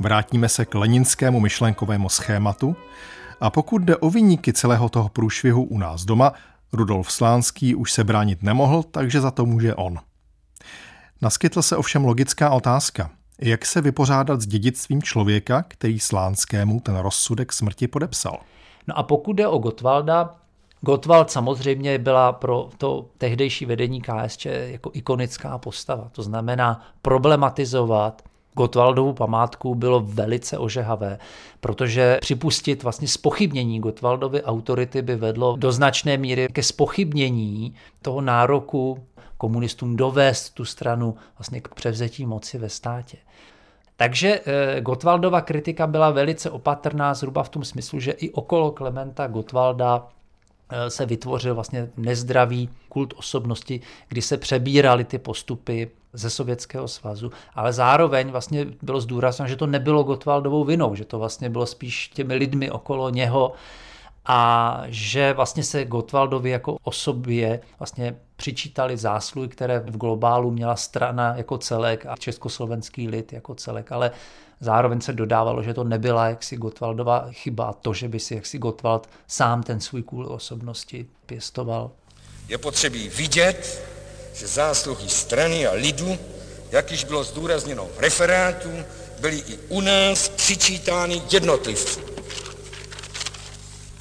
vrátíme 0.00 0.48
se 0.48 0.64
k 0.64 0.74
leninskému 0.74 1.40
myšlenkovému 1.40 2.08
schématu 2.08 2.76
a 3.44 3.50
pokud 3.50 3.82
jde 3.82 3.96
o 3.96 4.10
vyníky 4.10 4.52
celého 4.52 4.88
toho 4.88 5.08
průšvihu 5.08 5.64
u 5.64 5.78
nás 5.78 6.04
doma, 6.04 6.32
Rudolf 6.72 7.12
Slánský 7.12 7.74
už 7.74 7.92
se 7.92 8.04
bránit 8.04 8.42
nemohl, 8.42 8.82
takže 8.82 9.20
za 9.20 9.30
to 9.30 9.46
může 9.46 9.74
on. 9.74 9.98
Naskytla 11.22 11.62
se 11.62 11.76
ovšem 11.76 12.04
logická 12.04 12.50
otázka. 12.50 13.10
Jak 13.40 13.66
se 13.66 13.80
vypořádat 13.80 14.40
s 14.40 14.46
dědictvím 14.46 15.02
člověka, 15.02 15.64
který 15.68 16.00
Slánskému 16.00 16.80
ten 16.80 16.96
rozsudek 16.96 17.52
smrti 17.52 17.88
podepsal? 17.88 18.38
No 18.86 18.98
a 18.98 19.02
pokud 19.02 19.32
jde 19.32 19.48
o 19.48 19.58
Gotwalda, 19.58 20.34
Gottwald 20.80 21.30
samozřejmě 21.30 21.98
byla 21.98 22.32
pro 22.32 22.68
to 22.78 23.06
tehdejší 23.18 23.66
vedení 23.66 24.00
KSČ 24.00 24.46
jako 24.46 24.90
ikonická 24.94 25.58
postava. 25.58 26.08
To 26.12 26.22
znamená 26.22 26.80
problematizovat 27.02 28.22
Gotwaldovu 28.54 29.12
památku 29.12 29.74
bylo 29.74 30.00
velice 30.00 30.58
ožehavé, 30.58 31.18
protože 31.60 32.18
připustit 32.20 32.82
vlastně 32.82 33.08
spochybnění 33.08 33.80
Gotwaldovy 33.80 34.42
autority 34.42 35.02
by 35.02 35.16
vedlo 35.16 35.56
do 35.56 35.72
značné 35.72 36.16
míry 36.16 36.48
ke 36.52 36.62
spochybnění 36.62 37.74
toho 38.02 38.20
nároku 38.20 39.04
komunistům 39.36 39.96
dovést 39.96 40.54
tu 40.54 40.64
stranu 40.64 41.16
vlastně 41.38 41.60
k 41.60 41.68
převzetí 41.68 42.26
moci 42.26 42.58
ve 42.58 42.68
státě. 42.68 43.16
Takže 43.96 44.40
eh, 44.44 44.80
Gotwaldova 44.80 45.40
kritika 45.40 45.86
byla 45.86 46.10
velice 46.10 46.50
opatrná 46.50 47.14
zhruba 47.14 47.42
v 47.42 47.48
tom 47.48 47.64
smyslu, 47.64 48.00
že 48.00 48.12
i 48.12 48.30
okolo 48.30 48.70
Klementa 48.70 49.26
Gotwalda 49.26 50.08
Eh, 50.68 50.90
se 50.90 51.06
vytvořil 51.06 51.54
vlastně 51.54 51.88
nezdravý 51.96 52.68
kult 52.88 53.14
osobnosti, 53.16 53.80
kdy 54.08 54.22
se 54.22 54.36
přebíraly 54.36 55.04
ty 55.04 55.18
postupy 55.18 55.90
ze 56.14 56.30
Sovětského 56.30 56.88
svazu, 56.88 57.30
ale 57.54 57.72
zároveň 57.72 58.30
vlastně 58.30 58.66
bylo 58.82 59.00
zdůrazněno, 59.00 59.48
že 59.48 59.56
to 59.56 59.66
nebylo 59.66 60.02
Gotwaldovou 60.02 60.64
vinou, 60.64 60.94
že 60.94 61.04
to 61.04 61.18
vlastně 61.18 61.50
bylo 61.50 61.66
spíš 61.66 62.08
těmi 62.08 62.34
lidmi 62.34 62.70
okolo 62.70 63.10
něho 63.10 63.52
a 64.26 64.82
že 64.86 65.32
vlastně 65.32 65.64
se 65.64 65.84
Gotwaldovi 65.84 66.50
jako 66.50 66.76
osobě 66.82 67.60
vlastně 67.78 68.16
přičítali 68.36 68.96
zásluhy, 68.96 69.48
které 69.48 69.78
v 69.78 69.96
globálu 69.96 70.50
měla 70.50 70.76
strana 70.76 71.36
jako 71.36 71.58
celek 71.58 72.06
a 72.06 72.16
československý 72.16 73.08
lid 73.08 73.32
jako 73.32 73.54
celek, 73.54 73.92
ale 73.92 74.10
Zároveň 74.60 75.00
se 75.00 75.12
dodávalo, 75.12 75.62
že 75.62 75.74
to 75.74 75.84
nebyla 75.84 76.28
jaksi 76.28 76.56
Gotwaldova 76.56 77.26
chyba, 77.30 77.72
to, 77.72 77.94
že 77.94 78.08
by 78.08 78.20
si 78.20 78.34
jaksi 78.34 78.58
Gotwald 78.58 79.08
sám 79.26 79.62
ten 79.62 79.80
svůj 79.80 80.02
kůl 80.02 80.26
osobnosti 80.26 81.06
pěstoval. 81.26 81.90
Je 82.48 82.58
potřebí 82.58 83.08
vidět, 83.08 83.84
že 84.34 84.46
zásluhy 84.46 85.08
strany 85.08 85.66
a 85.66 85.72
lidu, 85.72 86.18
jak 86.70 86.90
již 86.90 87.04
bylo 87.04 87.24
zdůrazněno 87.24 87.88
v 87.96 88.00
referátu, 88.00 88.84
byly 89.18 89.36
i 89.36 89.58
u 89.68 89.80
nás 89.80 90.28
přičítány 90.28 91.22
jednotlivcům. 91.30 92.04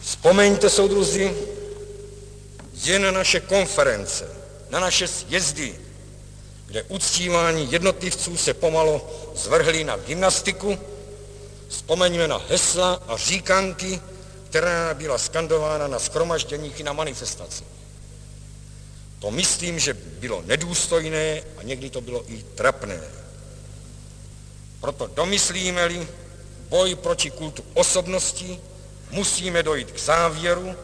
Vzpomeňte, 0.02 0.70
soudruzi, 0.70 1.36
je 2.74 3.00
na 3.00 3.12
naše 3.12 3.40
konference, 3.40 4.30
na 4.70 4.80
naše 4.80 5.08
sjezdy, 5.08 5.76
kde 6.66 6.84
uctívání 6.84 7.72
jednotlivců 7.72 8.38
se 8.38 8.54
pomalu 8.54 9.02
zvrhli 9.36 9.84
na 9.84 9.98
gymnastiku, 9.98 10.78
vzpomeňme 11.68 12.28
na 12.28 12.42
hesla 12.50 13.04
a 13.08 13.18
říkanky, 13.18 14.02
která 14.50 14.94
byla 14.94 15.18
skandována 15.18 15.88
na 15.88 16.00
skromažděních 16.00 16.80
i 16.80 16.84
na 16.84 16.94
manifestaci. 16.94 17.64
To 19.24 19.32
myslím, 19.32 19.80
že 19.80 19.94
bylo 19.94 20.44
nedůstojné 20.46 21.42
a 21.58 21.64
někdy 21.64 21.90
to 21.90 22.02
bylo 22.02 22.24
i 22.28 22.44
trapné. 22.44 23.00
Proto 24.82 25.08
domyslíme-li 25.08 26.08
boj 26.70 26.96
proti 26.96 27.32
kultu 27.32 27.64
osobnosti, 27.74 28.60
musíme 29.12 29.64
dojít 29.64 29.92
k 29.92 30.00
závěru, 30.00 30.76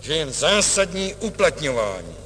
že 0.00 0.14
jen 0.14 0.32
zásadní 0.32 1.14
uplatňování 1.14 2.16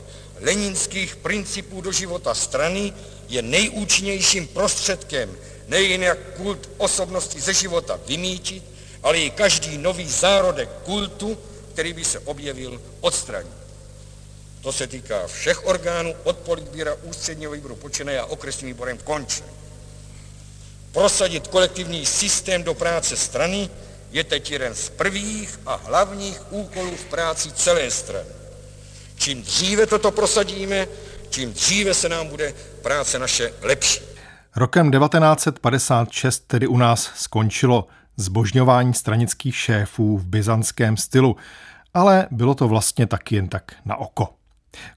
leninských 0.40 1.16
principů 1.16 1.80
do 1.80 1.92
života 1.92 2.34
strany 2.34 2.92
je 3.28 3.42
nejúčinnějším 3.42 4.48
prostředkem 4.48 5.36
nejen 5.66 6.02
jak 6.02 6.18
kult 6.36 6.70
osobnosti 6.76 7.40
ze 7.40 7.54
života 7.54 8.00
vymítit, 8.06 8.64
ale 9.02 9.18
i 9.18 9.30
každý 9.30 9.78
nový 9.78 10.08
zárodek 10.08 10.68
kultu, 10.84 11.38
který 11.72 11.92
by 11.92 12.04
se 12.04 12.18
objevil, 12.18 12.80
odstranit. 13.00 13.57
To 14.60 14.72
se 14.72 14.86
týká 14.86 15.26
všech 15.26 15.66
orgánů 15.66 16.14
od 16.24 16.36
politbíra 16.36 16.94
ústředního 17.02 17.52
výboru 17.52 17.76
počínaje 17.76 18.20
a 18.20 18.24
okresním 18.24 18.68
výborem 18.68 18.98
konče. 18.98 19.44
Prosadit 20.92 21.46
kolektivní 21.46 22.06
systém 22.06 22.62
do 22.62 22.74
práce 22.74 23.16
strany 23.16 23.70
je 24.10 24.24
teď 24.24 24.50
jeden 24.50 24.74
z 24.74 24.88
prvních 24.88 25.60
a 25.66 25.74
hlavních 25.74 26.52
úkolů 26.52 26.96
v 26.96 27.04
práci 27.04 27.52
celé 27.52 27.90
strany. 27.90 28.28
Čím 29.16 29.42
dříve 29.42 29.86
toto 29.86 30.10
prosadíme, 30.10 30.86
tím 31.28 31.52
dříve 31.52 31.94
se 31.94 32.08
nám 32.08 32.28
bude 32.28 32.54
práce 32.82 33.18
naše 33.18 33.52
lepší. 33.62 34.00
Rokem 34.56 34.90
1956 34.90 36.44
tedy 36.46 36.66
u 36.66 36.76
nás 36.76 37.10
skončilo 37.14 37.86
zbožňování 38.16 38.94
stranických 38.94 39.56
šéfů 39.56 40.18
v 40.18 40.26
byzantském 40.26 40.96
stylu, 40.96 41.36
ale 41.94 42.26
bylo 42.30 42.54
to 42.54 42.68
vlastně 42.68 43.06
taky 43.06 43.36
jen 43.36 43.48
tak 43.48 43.72
na 43.84 43.96
oko. 43.96 44.37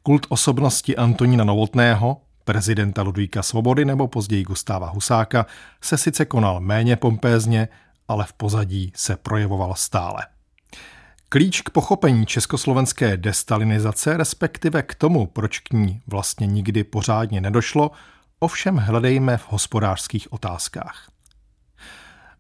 Kult 0.04 0.26
osobnosti 0.30 0.98
Antonína 0.98 1.44
Novotného, 1.44 2.22
prezidenta 2.44 3.02
Ludvíka 3.02 3.44
Svobody 3.44 3.86
nebo 3.86 4.08
později 4.08 4.44
Gustáva 4.44 4.90
Husáka 4.90 5.46
se 5.82 5.98
sice 5.98 6.26
konal 6.26 6.60
méně 6.60 6.96
pompézně, 6.96 7.68
ale 8.08 8.26
v 8.26 8.34
pozadí 8.34 8.92
se 8.96 9.18
projevoval 9.18 9.76
stále. 9.76 10.22
Klíč 11.30 11.62
k 11.62 11.70
pochopení 11.70 12.26
československé 12.26 13.18
destalinizace, 13.18 14.18
respektive 14.18 14.82
k 14.84 14.96
tomu, 14.96 15.28
proč 15.28 15.60
k 15.60 15.74
ní 15.74 16.02
vlastně 16.08 16.48
nikdy 16.48 16.84
pořádně 16.84 17.42
nedošlo, 17.42 17.92
ovšem 18.40 18.78
hledejme 18.78 19.38
v 19.38 19.52
hospodářských 19.52 20.34
otázkách. 20.34 21.12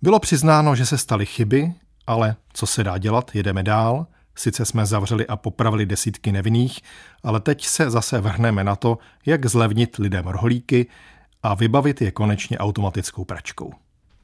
Bylo 0.01 0.19
přiznáno, 0.19 0.75
že 0.75 0.86
se 0.86 0.97
staly 0.97 1.25
chyby, 1.25 1.73
ale 2.07 2.36
co 2.53 2.67
se 2.67 2.84
dá 2.84 2.97
dělat, 2.97 3.36
jedeme 3.36 3.63
dál. 3.63 4.07
Sice 4.41 4.65
jsme 4.65 4.85
zavřeli 4.85 5.27
a 5.27 5.37
popravili 5.37 5.85
desítky 5.85 6.31
nevinných, 6.31 6.79
ale 7.23 7.39
teď 7.39 7.65
se 7.65 7.89
zase 7.89 8.21
vrhneme 8.21 8.63
na 8.63 8.75
to, 8.75 8.97
jak 9.25 9.45
zlevnit 9.45 9.97
lidem 9.97 10.27
rohlíky 10.27 10.87
a 11.43 11.53
vybavit 11.53 12.01
je 12.01 12.11
konečně 12.11 12.57
automatickou 12.57 13.25
pračkou. 13.25 13.73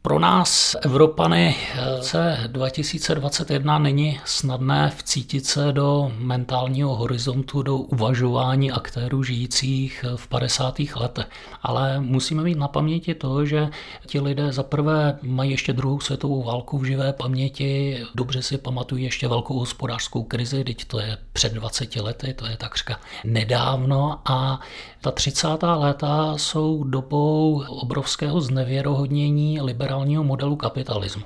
Pro 0.08 0.20
nás, 0.20 0.76
Evropany, 0.82 1.56
se 2.02 2.38
2021 2.48 3.80
není 3.80 4.20
snadné 4.26 4.92
vcítit 4.98 5.46
se 5.46 5.72
do 5.72 6.12
mentálního 6.18 6.96
horizontu, 6.96 7.62
do 7.62 7.78
uvažování 7.78 8.72
aktérů 8.72 9.24
žijících 9.24 10.06
v 10.16 10.28
50. 10.28 10.80
letech. 10.96 11.26
Ale 11.64 12.00
musíme 12.00 12.44
mít 12.44 12.58
na 12.58 12.68
paměti 12.68 13.16
to, 13.16 13.46
že 13.46 13.70
ti 14.06 14.20
lidé 14.20 14.52
zaprvé 14.52 15.20
mají 15.22 15.52
ještě 15.52 15.74
druhou 15.74 16.00
světovou 16.00 16.44
válku 16.44 16.78
v 16.78 16.84
živé 16.84 17.14
paměti, 17.14 18.04
dobře 18.16 18.42
si 18.42 18.58
pamatují 18.58 19.04
ještě 19.04 19.28
velkou 19.28 19.60
hospodářskou 19.60 20.24
krizi, 20.24 20.64
teď 20.64 20.86
to 20.86 21.00
je 21.00 21.18
před 21.34 21.54
20 21.54 21.96
lety, 21.96 22.34
to 22.34 22.46
je 22.46 22.58
takřka 22.58 23.00
nedávno 23.26 24.20
a 24.26 24.60
ta 25.02 25.12
30. 25.12 25.48
léta 25.64 26.38
jsou 26.38 26.84
dobou 26.84 27.64
obrovského 27.68 28.42
znevěrohodnění 28.42 29.62
liberálního 29.98 30.24
modelu 30.24 30.56
kapitalismu. 30.56 31.26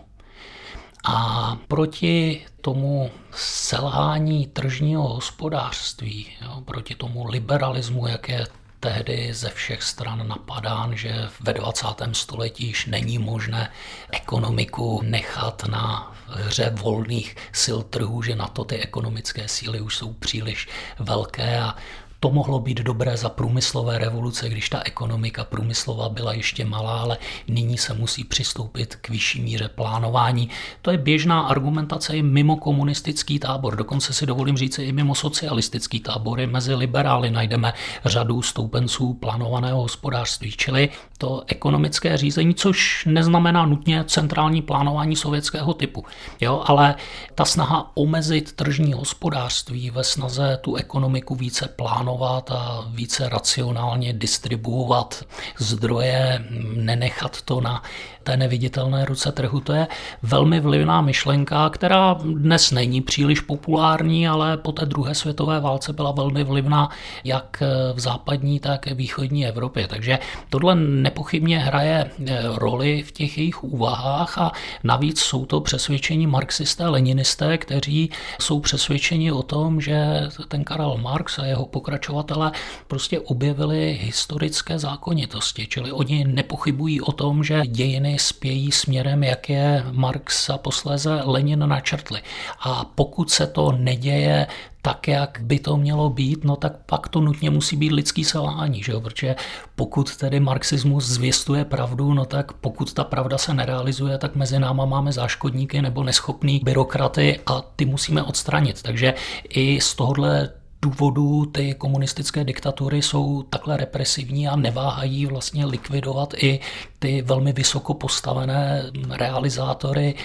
A 1.04 1.58
proti 1.68 2.46
tomu 2.62 3.12
selhání 3.36 4.48
tržního 4.48 5.08
hospodářství, 5.08 6.28
jo, 6.42 6.62
proti 6.66 6.96
tomu 6.96 7.26
liberalismu, 7.28 8.08
jak 8.08 8.30
je 8.30 8.48
tehdy 8.80 9.34
ze 9.34 9.50
všech 9.50 9.84
stran 9.84 10.28
napadán, 10.28 10.96
že 10.96 11.30
ve 11.40 11.54
20. 11.54 11.88
století 12.12 12.68
již 12.68 12.86
není 12.86 13.18
možné 13.18 13.72
ekonomiku 14.12 15.02
nechat 15.04 15.64
na 15.68 16.16
hře 16.28 16.70
volných 16.70 17.36
sil 17.62 17.80
trhu, 17.84 18.22
že 18.22 18.36
na 18.36 18.48
to 18.48 18.64
ty 18.64 18.76
ekonomické 18.76 19.48
síly 19.48 19.82
už 19.82 19.96
jsou 19.96 20.14
příliš 20.14 20.68
velké 21.00 21.60
a 21.60 21.76
to 22.24 22.30
mohlo 22.30 22.60
být 22.60 22.78
dobré 22.78 23.18
za 23.18 23.30
průmyslové 23.30 23.98
revoluce, 23.98 24.50
když 24.50 24.70
ta 24.70 24.82
ekonomika 24.86 25.44
průmyslová 25.44 26.10
byla 26.10 26.34
ještě 26.34 26.66
malá, 26.66 27.00
ale 27.00 27.18
nyní 27.48 27.78
se 27.78 27.94
musí 27.94 28.24
přistoupit 28.24 28.96
k 28.96 29.10
vyšší 29.10 29.42
míře 29.42 29.70
plánování. 29.76 30.50
To 30.82 30.92
je 30.92 30.98
běžná 30.98 31.42
argumentace 31.42 32.18
i 32.18 32.22
mimo 32.22 32.56
komunistický 32.56 33.40
tábor, 33.40 33.76
dokonce 33.76 34.14
si 34.14 34.26
dovolím 34.26 34.58
říct 34.58 34.80
i 34.80 34.92
mimo 34.92 35.16
socialistický 35.16 36.00
tábor. 36.00 36.40
I 36.40 36.48
mezi 36.48 36.76
liberály 36.76 37.32
najdeme 37.32 37.74
řadu 38.06 38.42
stoupenců 38.42 39.14
plánovaného 39.14 39.82
hospodářství, 39.82 40.52
čili 40.52 40.90
to 41.22 41.44
ekonomické 41.48 42.18
řízení, 42.18 42.56
což 42.56 43.06
neznamená 43.06 43.66
nutně 43.66 44.04
centrální 44.04 44.62
plánování 44.62 45.16
sovětského 45.16 45.74
typu. 45.74 46.06
Jo, 46.40 46.64
ale 46.66 46.96
ta 47.36 47.46
snaha 47.46 47.92
omezit 47.94 48.52
tržní 48.52 48.94
hospodářství 48.94 49.90
ve 49.90 50.04
snaze 50.04 50.58
tu 50.62 50.76
ekonomiku 50.76 51.36
více 51.36 51.68
plánovat 51.68 52.52
a 52.52 52.86
více 52.88 53.30
racionálně 53.30 54.14
distribuovat 54.14 55.26
zdroje, 55.58 56.46
nenechat 56.76 57.42
to 57.42 57.62
na 57.62 57.84
té 58.24 58.38
neviditelné 58.38 59.06
ruce 59.06 59.32
trhu. 59.32 59.60
To 59.60 59.74
je 59.74 59.88
velmi 60.24 60.60
vlivná 60.60 61.02
myšlenka, 61.02 61.70
která 61.70 62.14
dnes 62.14 62.72
není 62.72 63.02
příliš 63.02 63.40
populární, 63.40 64.28
ale 64.28 64.58
po 64.58 64.72
té 64.72 64.86
druhé 64.86 65.16
světové 65.16 65.60
válce 65.60 65.94
byla 65.94 66.12
velmi 66.12 66.44
vlivná 66.44 66.90
jak 67.24 67.64
v 67.94 68.00
západní, 68.00 68.60
tak 68.60 68.88
v 68.88 68.96
východní 68.96 69.48
Evropě. 69.48 69.88
Takže 69.88 70.20
tohle 70.50 70.76
nepochybně 70.76 71.60
hraje 71.60 72.12
eh, 72.28 72.42
roli 72.56 73.04
v 73.04 73.12
těch 73.12 73.38
jejich 73.38 73.64
úvahách 73.64 74.38
a 74.38 74.52
navíc 74.84 75.20
jsou 75.20 75.46
to 75.46 75.62
přesvědčení 75.62 76.28
marxisté, 76.28 76.88
leninisté, 76.88 77.58
kteří 77.58 78.10
jsou 78.42 78.60
přesvědčeni 78.60 79.32
o 79.32 79.44
tom, 79.44 79.82
že 79.82 80.28
ten 80.48 80.64
Karel 80.64 80.98
Marx 80.98 81.40
a 81.40 81.46
jeho 81.46 81.66
pokračovatele 81.66 82.52
prostě 82.88 83.20
objevili 83.20 84.00
historické 84.02 84.80
zákonitosti, 84.80 85.68
čili 85.68 85.92
oni 85.92 86.26
nepochybují 86.28 87.02
o 87.02 87.12
tom, 87.12 87.44
že 87.44 87.62
dějiny 87.68 88.11
dějiny 88.12 88.20
spějí 88.20 88.72
směrem, 88.72 89.24
jak 89.24 89.50
je 89.50 89.84
Marx 89.92 90.50
a 90.50 90.58
posléze 90.58 91.22
Lenin 91.24 91.60
načrtli. 91.68 92.22
A 92.60 92.86
pokud 92.96 93.32
se 93.32 93.48
to 93.48 93.72
neděje 93.72 94.48
tak, 94.82 95.08
jak 95.08 95.40
by 95.42 95.60
to 95.60 95.78
mělo 95.78 96.10
být, 96.10 96.44
no 96.44 96.56
tak 96.56 96.78
pak 96.86 97.08
to 97.08 97.22
nutně 97.22 97.50
musí 97.50 97.78
být 97.78 97.92
lidský 97.92 98.24
selhání, 98.24 98.84
že 98.84 98.92
jo? 98.92 99.02
protože 99.02 99.36
pokud 99.76 100.18
tedy 100.18 100.40
marxismus 100.40 101.06
zvěstuje 101.06 101.66
pravdu, 101.66 102.14
no 102.14 102.26
tak 102.26 102.54
pokud 102.54 102.94
ta 102.94 103.04
pravda 103.04 103.38
se 103.38 103.54
nerealizuje, 103.54 104.18
tak 104.18 104.36
mezi 104.36 104.60
náma 104.60 104.86
máme 104.86 105.12
záškodníky 105.12 105.82
nebo 105.82 106.04
neschopný 106.04 106.62
byrokraty 106.64 107.40
a 107.46 107.62
ty 107.76 107.86
musíme 107.86 108.24
odstranit. 108.24 108.82
Takže 108.82 109.14
i 109.50 109.82
z 109.82 109.96
tohohle 109.96 110.61
důvodů 110.82 111.46
ty 111.46 111.74
komunistické 111.74 112.44
diktatury 112.44 113.02
jsou 113.02 113.44
takhle 113.44 113.78
represivní 113.78 114.48
a 114.48 114.56
neváhají 114.56 115.26
vlastně 115.26 115.66
likvidovat 115.66 116.34
i 116.38 116.60
ty 117.00 117.22
velmi 117.22 117.54
vysoko 117.54 117.94
postavené 117.94 118.92
realizátory 119.10 120.16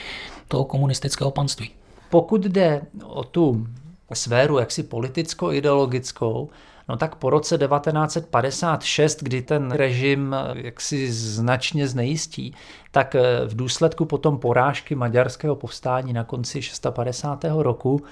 toho 0.48 0.64
komunistického 0.64 1.30
panství. 1.30 1.70
Pokud 2.10 2.44
jde 2.44 2.82
o 3.04 3.24
tu 3.24 3.66
sféru 4.12 4.58
jaksi 4.58 4.82
politicko-ideologickou, 4.82 6.48
No 6.88 6.96
tak 6.96 7.14
po 7.14 7.30
roce 7.30 7.58
1956, 7.58 9.22
kdy 9.22 9.42
ten 9.42 9.70
režim 9.70 10.36
jaksi 10.54 11.12
značně 11.12 11.88
znejistí, 11.88 12.54
tak 12.90 13.16
v 13.46 13.56
důsledku 13.56 14.04
potom 14.04 14.38
porážky 14.38 14.94
maďarského 14.94 15.56
povstání 15.56 16.12
na 16.12 16.24
konci 16.24 16.62
650. 16.62 17.44
roku 17.44 18.02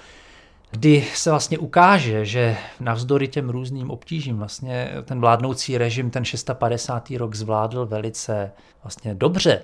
kdy 0.71 1.07
se 1.13 1.29
vlastně 1.29 1.57
ukáže, 1.57 2.25
že 2.25 2.57
navzdory 2.79 3.27
těm 3.27 3.49
různým 3.49 3.91
obtížím 3.91 4.37
vlastně 4.37 4.91
ten 5.03 5.19
vládnoucí 5.19 5.77
režim 5.77 6.09
ten 6.09 6.25
650. 6.25 7.11
rok 7.11 7.35
zvládl 7.35 7.85
velice 7.85 8.51
vlastně 8.83 9.15
dobře 9.15 9.61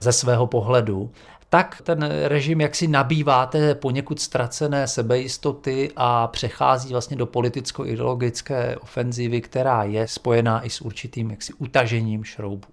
ze 0.00 0.12
svého 0.12 0.46
pohledu, 0.46 1.10
tak 1.48 1.82
ten 1.84 2.10
režim 2.24 2.60
jaksi 2.60 2.88
nabývá 2.88 3.46
té 3.46 3.74
poněkud 3.74 4.20
ztracené 4.20 4.88
sebejistoty 4.88 5.90
a 5.96 6.26
přechází 6.26 6.92
vlastně 6.92 7.16
do 7.16 7.26
politicko-ideologické 7.26 8.76
ofenzivy, 8.76 9.40
která 9.40 9.82
je 9.82 10.08
spojená 10.08 10.66
i 10.66 10.70
s 10.70 10.80
určitým 10.80 11.30
jaksi 11.30 11.52
utažením 11.52 12.24
šroubů. 12.24 12.68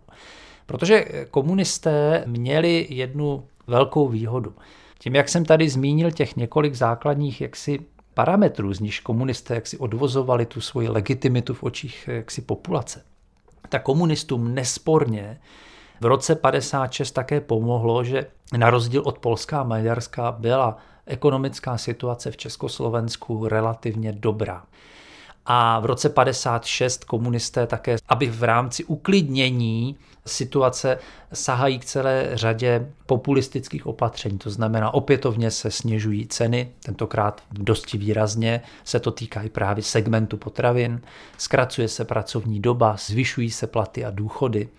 Protože 0.66 1.06
komunisté 1.32 2.24
měli 2.28 2.88
jednu 2.90 3.46
velkou 3.68 4.08
výhodu. 4.08 4.56
Tím, 5.04 5.16
jak 5.16 5.30
jsem 5.30 5.46
tady 5.46 5.70
zmínil 5.70 6.12
těch 6.12 6.36
několik 6.36 6.76
základních 6.76 7.42
jaksi 7.42 7.80
parametrů, 8.14 8.74
z 8.74 8.80
níž 8.80 9.00
komunisté 9.00 9.56
jaksi 9.56 9.78
odvozovali 9.78 10.46
tu 10.46 10.62
svoji 10.62 10.90
legitimitu 10.90 11.54
v 11.54 11.64
očích 11.64 12.10
jaksi 12.12 12.42
populace, 12.42 13.04
tak 13.70 13.84
komunistům 13.84 14.56
nesporně 14.56 15.40
v 16.02 16.06
roce 16.06 16.36
56 16.36 17.12
také 17.12 17.42
pomohlo, 17.42 18.04
že 18.04 18.26
na 18.58 18.70
rozdíl 18.70 19.02
od 19.06 19.20
Polska 19.20 19.60
a 19.60 19.64
Maďarska 19.64 20.32
byla 20.32 20.78
ekonomická 21.06 21.78
situace 21.78 22.32
v 22.32 22.38
Československu 22.38 23.48
relativně 23.48 24.12
dobrá. 24.12 24.64
A 25.46 25.80
v 25.80 25.86
roce 25.86 26.10
56 26.10 27.04
komunisté 27.04 27.68
také, 27.68 27.96
aby 28.10 28.28
v 28.28 28.44
rámci 28.44 28.84
uklidnění 28.84 29.98
situace 30.26 31.00
sahají 31.34 31.80
k 31.80 31.86
celé 31.86 32.30
řadě 32.34 32.88
populistických 33.06 33.88
opatření. 33.88 34.38
To 34.38 34.50
znamená, 34.50 34.94
opětovně 34.94 35.52
se 35.52 35.72
snižují 35.72 36.28
ceny, 36.28 36.72
tentokrát 36.86 37.42
dosti 37.52 37.98
výrazně 37.98 38.62
se 38.84 39.00
to 39.00 39.12
týká 39.12 39.42
i 39.42 39.50
právě 39.50 39.84
segmentu 39.84 40.38
potravin, 40.38 41.02
zkracuje 41.38 41.88
se 41.88 42.06
pracovní 42.06 42.60
doba, 42.60 42.96
zvyšují 43.00 43.52
se 43.52 43.68
platy 43.68 44.06
a 44.06 44.12
důchody. 44.12 44.70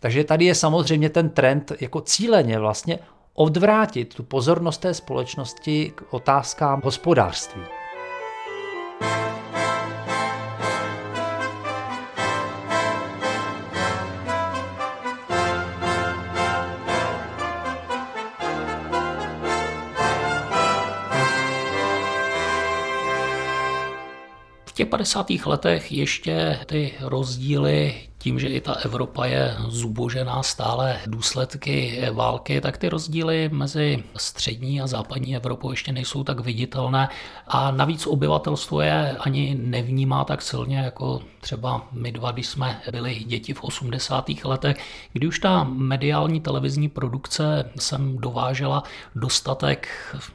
Takže 0.00 0.24
tady 0.24 0.44
je 0.44 0.54
samozřejmě 0.54 1.10
ten 1.10 1.28
trend 1.28 1.72
jako 1.80 2.00
cíleně 2.00 2.58
vlastně 2.58 2.98
odvrátit 3.34 4.14
tu 4.14 4.22
pozornost 4.22 4.78
té 4.78 4.94
společnosti 4.94 5.92
k 5.94 6.14
otázkám 6.14 6.80
hospodářství. 6.84 7.62
V 24.76 24.84
těch 24.84 24.88
50. 24.88 25.26
letech 25.46 25.92
ještě 25.92 26.58
ty 26.66 26.92
rozdíly 27.00 27.94
tím, 28.26 28.38
že 28.38 28.48
i 28.48 28.60
ta 28.60 28.72
Evropa 28.72 29.26
je 29.26 29.56
zubožená 29.68 30.42
stále 30.42 30.98
důsledky 31.06 32.02
války, 32.12 32.60
tak 32.60 32.78
ty 32.78 32.88
rozdíly 32.88 33.50
mezi 33.52 34.02
střední 34.16 34.80
a 34.80 34.86
západní 34.86 35.36
Evropou 35.36 35.70
ještě 35.70 35.92
nejsou 35.92 36.24
tak 36.24 36.40
viditelné 36.40 37.08
a 37.48 37.70
navíc 37.70 38.06
obyvatelstvo 38.06 38.80
je 38.80 39.16
ani 39.20 39.56
nevnímá 39.62 40.24
tak 40.24 40.42
silně 40.42 40.78
jako 40.78 41.22
třeba 41.40 41.86
my 41.92 42.12
dva, 42.12 42.30
když 42.30 42.46
jsme 42.46 42.80
byli 42.92 43.14
děti 43.14 43.54
v 43.54 43.64
80. 43.64 44.30
letech, 44.44 44.76
kdy 45.12 45.26
už 45.26 45.38
ta 45.38 45.64
mediální 45.64 46.40
televizní 46.40 46.88
produkce 46.88 47.70
sem 47.78 48.18
dovážela 48.18 48.82
dostatek 49.14 49.88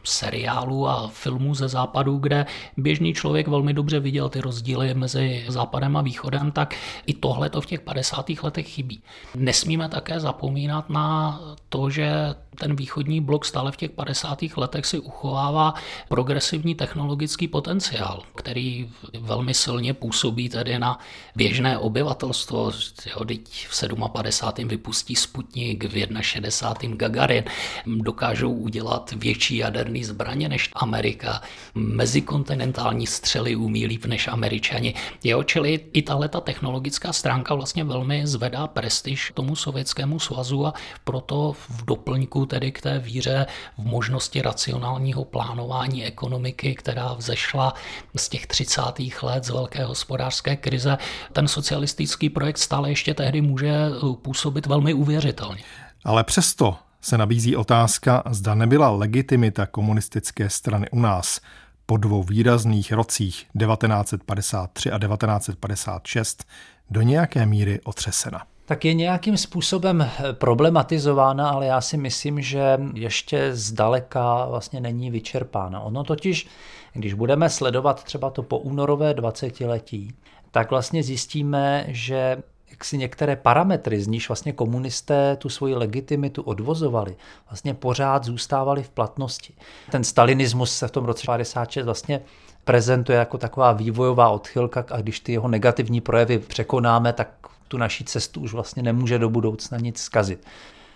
seriálů 0.04 0.88
a 0.88 1.08
filmů 1.08 1.56
ze 1.56 1.68
západu, 1.68 2.18
kde 2.18 2.46
běžný 2.78 3.14
člověk 3.14 3.48
velmi 3.48 3.74
dobře 3.74 4.00
viděl 4.00 4.30
ty 4.30 4.42
rozdíly 4.42 4.94
mezi 4.94 5.46
západem 5.48 5.98
a 5.98 6.02
východem, 6.02 6.52
tak 6.52 6.76
i 7.06 7.14
tohle 7.14 7.50
to 7.50 7.62
v 7.62 7.66
těch 7.66 7.81
50. 7.82 8.26
letech 8.44 8.68
chybí. 8.70 9.04
Nesmíme 9.36 9.90
také 9.90 10.20
zapomínat 10.20 10.90
na 10.90 11.40
to, 11.70 11.90
že 11.90 12.12
ten 12.60 12.76
východní 12.76 13.22
blok 13.22 13.46
stále 13.46 13.72
v 13.72 13.78
těch 13.78 13.92
50. 13.92 14.40
letech 14.58 14.86
si 14.86 15.00
uchovává 15.00 15.74
progresivní 16.10 16.76
technologický 16.76 17.48
potenciál, 17.48 18.24
který 18.36 18.90
velmi 19.20 19.54
silně 19.54 19.94
působí 19.94 20.50
tedy 20.50 20.80
na 20.80 21.00
běžné 21.36 21.78
obyvatelstvo. 21.78 22.72
Jo, 23.10 23.26
teď 23.26 23.68
v 23.68 23.84
57. 24.12 24.68
vypustí 24.68 25.16
Sputnik, 25.16 25.84
v 25.84 26.22
61. 26.22 26.96
Gagarin. 26.96 27.44
Dokážou 27.86 28.52
udělat 28.52 29.12
větší 29.12 29.58
jaderný 29.58 30.04
zbraně 30.04 30.50
než 30.50 30.70
Amerika. 30.74 31.42
Mezikontinentální 31.76 33.08
střely 33.08 33.56
umí 33.56 33.86
líp 33.86 34.06
než 34.06 34.28
Američani. 34.28 34.94
Jo, 35.24 35.44
čili 35.44 35.80
i 35.94 36.02
tahle 36.02 36.30
ta 36.30 36.42
technologická 36.42 37.14
stránka 37.14 37.54
vlastně 37.62 37.84
velmi 37.84 38.28
zvedá 38.28 38.68
prestiž 38.68 39.32
tomu 39.36 39.56
sovětskému 39.56 40.20
svazu 40.20 40.68
a 40.68 40.74
proto 41.04 41.54
v 41.54 41.86
doplňku 41.86 42.46
tedy 42.46 42.72
k 42.72 42.82
té 42.82 43.00
víře 43.00 43.46
v 43.78 43.86
možnosti 43.86 44.42
racionálního 44.42 45.26
plánování 45.26 46.06
ekonomiky, 46.06 46.76
která 46.76 47.14
vzešla 47.14 47.74
z 48.16 48.30
těch 48.30 48.48
30. 48.48 48.82
let 49.22 49.44
z 49.44 49.50
velké 49.50 49.86
hospodářské 49.86 50.56
krize, 50.56 50.98
ten 51.34 51.48
socialistický 51.48 52.30
projekt 52.30 52.58
stále 52.58 52.90
ještě 52.90 53.14
tehdy 53.14 53.42
může 53.42 53.74
působit 54.22 54.66
velmi 54.66 54.94
uvěřitelně. 54.94 55.64
Ale 56.06 56.24
přesto 56.24 56.76
se 57.02 57.18
nabízí 57.18 57.56
otázka, 57.56 58.24
zda 58.30 58.56
nebyla 58.56 58.90
legitimita 58.90 59.66
komunistické 59.66 60.50
strany 60.50 60.90
u 60.90 61.00
nás 61.00 61.42
po 61.86 61.98
dvou 61.98 62.24
výrazných 62.24 62.92
rocích 62.92 63.46
1953 63.60 64.92
a 64.92 65.00
1956 65.00 66.46
do 66.92 67.02
nějaké 67.02 67.46
míry 67.46 67.80
otřesena 67.84 68.42
tak 68.66 68.86
je 68.86 68.94
nějakým 68.94 69.38
způsobem 69.38 70.10
problematizována, 70.34 71.50
ale 71.50 71.66
já 71.66 71.82
si 71.82 71.98
myslím, 71.98 72.42
že 72.42 72.78
ještě 72.94 73.56
zdaleka 73.56 74.46
vlastně 74.46 74.80
není 74.80 75.12
vyčerpána. 75.12 75.80
Ono 75.80 76.04
totiž, 76.04 76.48
když 76.94 77.14
budeme 77.14 77.50
sledovat 77.50 78.04
třeba 78.04 78.30
to 78.30 78.44
po 78.44 78.58
únorové 78.58 79.14
20 79.14 79.60
letí, 79.60 80.14
tak 80.52 80.70
vlastně 80.70 81.04
zjistíme, 81.04 81.86
že 81.88 82.38
jak 82.70 82.86
si 82.86 82.98
některé 82.98 83.36
parametry, 83.36 84.02
z 84.02 84.08
níž 84.08 84.30
vlastně 84.30 84.54
komunisté 84.54 85.36
tu 85.36 85.50
svoji 85.50 85.76
legitimitu 85.76 86.42
odvozovali, 86.42 87.16
vlastně 87.50 87.74
pořád 87.74 88.24
zůstávaly 88.24 88.84
v 88.84 88.90
platnosti. 88.90 89.54
Ten 89.92 90.04
stalinismus 90.04 90.76
se 90.76 90.88
v 90.88 90.92
tom 90.92 91.06
roce 91.06 91.24
56 91.26 91.86
vlastně 91.86 92.22
prezentuje 92.64 93.18
jako 93.18 93.38
taková 93.38 93.72
vývojová 93.72 94.30
odchylka 94.30 94.86
a 94.92 95.02
když 95.02 95.20
ty 95.20 95.32
jeho 95.32 95.48
negativní 95.48 96.02
projevy 96.02 96.40
překonáme, 96.40 97.14
tak 97.14 97.30
tu 97.68 97.78
naší 97.78 98.04
cestu 98.04 98.42
už 98.42 98.54
vlastně 98.54 98.84
nemůže 98.84 99.20
do 99.20 99.30
budoucna 99.30 99.78
nic 99.78 100.02
zkazit. 100.02 100.46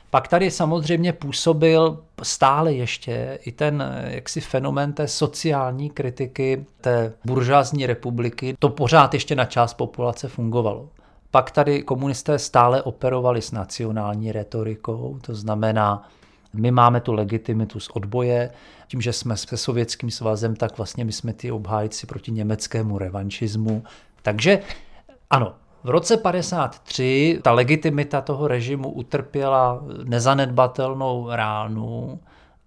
Pak 0.09 0.27
tady 0.27 0.51
samozřejmě 0.51 1.13
působil 1.13 1.99
stále 2.23 2.73
ještě 2.73 3.39
i 3.41 3.51
ten 3.51 3.83
jaksi 4.07 4.41
fenomén 4.41 4.93
té 4.93 5.07
sociální 5.07 5.89
kritiky 5.89 6.65
té 6.81 7.13
buržázní 7.25 7.85
republiky. 7.85 8.55
To 8.59 8.69
pořád 8.69 9.13
ještě 9.13 9.35
na 9.35 9.45
část 9.45 9.73
populace 9.73 10.27
fungovalo. 10.27 10.89
Pak 11.31 11.51
tady 11.51 11.81
komunisté 11.83 12.39
stále 12.39 12.81
operovali 12.81 13.41
s 13.41 13.51
nacionální 13.51 14.31
retorikou, 14.31 15.19
to 15.21 15.35
znamená, 15.35 16.09
my 16.53 16.71
máme 16.71 17.01
tu 17.01 17.13
legitimitu 17.13 17.79
z 17.79 17.89
odboje, 17.89 18.51
tím, 18.87 19.01
že 19.01 19.13
jsme 19.13 19.37
se 19.37 19.57
sovětským 19.57 20.11
svazem, 20.11 20.55
tak 20.55 20.77
vlastně 20.77 21.05
my 21.05 21.11
jsme 21.11 21.33
ty 21.33 21.51
obhájci 21.51 22.07
proti 22.07 22.31
německému 22.31 22.97
revanšismu. 22.97 23.83
Takže 24.21 24.59
ano, 25.29 25.55
v 25.83 25.89
roce 25.89 26.17
53 26.17 27.39
ta 27.43 27.51
legitimita 27.51 28.21
toho 28.21 28.47
režimu 28.47 28.91
utrpěla 28.91 29.83
nezanedbatelnou 30.03 31.27
ránu 31.29 32.19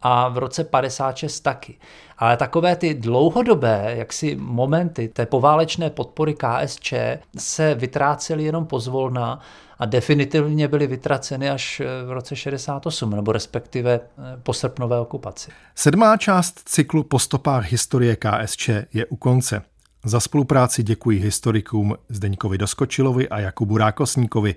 a 0.03 0.29
v 0.29 0.39
roce 0.39 0.65
56 0.65 1.41
taky. 1.41 1.79
Ale 2.19 2.37
takové 2.37 2.77
ty 2.77 2.95
dlouhodobé 2.95 3.95
jaksi 3.97 4.37
momenty 4.41 5.09
té 5.09 5.27
poválečné 5.27 5.91
podpory 5.91 6.35
KSČ 6.35 6.95
se 7.39 7.75
vytrácely 7.75 8.45
jenom 8.45 8.67
pozvolna 8.67 9.41
a 9.79 9.87
definitivně 9.87 10.69
byly 10.69 10.87
vytraceny 10.87 11.51
až 11.51 11.83
v 12.07 12.11
roce 12.11 12.37
68, 12.37 13.11
nebo 13.11 13.33
respektive 13.33 13.93
eh, 13.93 14.41
po 14.43 14.53
srpnové 14.53 15.01
okupaci. 15.01 15.51
Sedmá 15.75 16.17
část 16.17 16.63
cyklu 16.65 17.03
Po 17.03 17.19
stopách 17.19 17.71
historie 17.71 18.17
KSČ 18.17 18.69
je 18.69 19.07
u 19.07 19.17
konce. 19.17 19.63
Za 20.05 20.21
spolupráci 20.21 20.83
děkuji 20.83 21.19
historikům 21.19 21.97
Zdeňkovi 22.09 22.59
Doskočilovi 22.59 23.29
a 23.29 23.39
Jakubu 23.39 23.77
Rákosníkovi. 23.77 24.55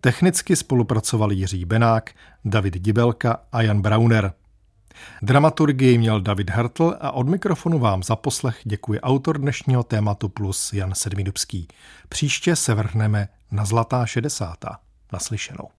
Technicky 0.00 0.56
spolupracovali 0.56 1.34
Jiří 1.34 1.64
Benák, 1.64 2.10
David 2.44 2.74
Dibelka 2.74 3.40
a 3.52 3.62
Jan 3.62 3.82
Brauner. 3.82 4.32
Dramaturgii 5.22 5.98
měl 5.98 6.20
David 6.20 6.50
Hartl 6.50 6.96
a 7.00 7.10
od 7.10 7.28
mikrofonu 7.28 7.78
vám 7.78 8.02
za 8.02 8.16
poslech 8.16 8.60
děkuje 8.64 9.00
autor 9.00 9.38
dnešního 9.38 9.82
tématu 9.82 10.28
plus 10.28 10.72
Jan 10.72 10.94
Sedmidubský. 10.94 11.68
Příště 12.08 12.56
se 12.56 12.74
vrhneme 12.74 13.28
na 13.50 13.64
zlatá 13.64 14.06
šedesátá. 14.06 14.78
Naslyšenou. 15.12 15.68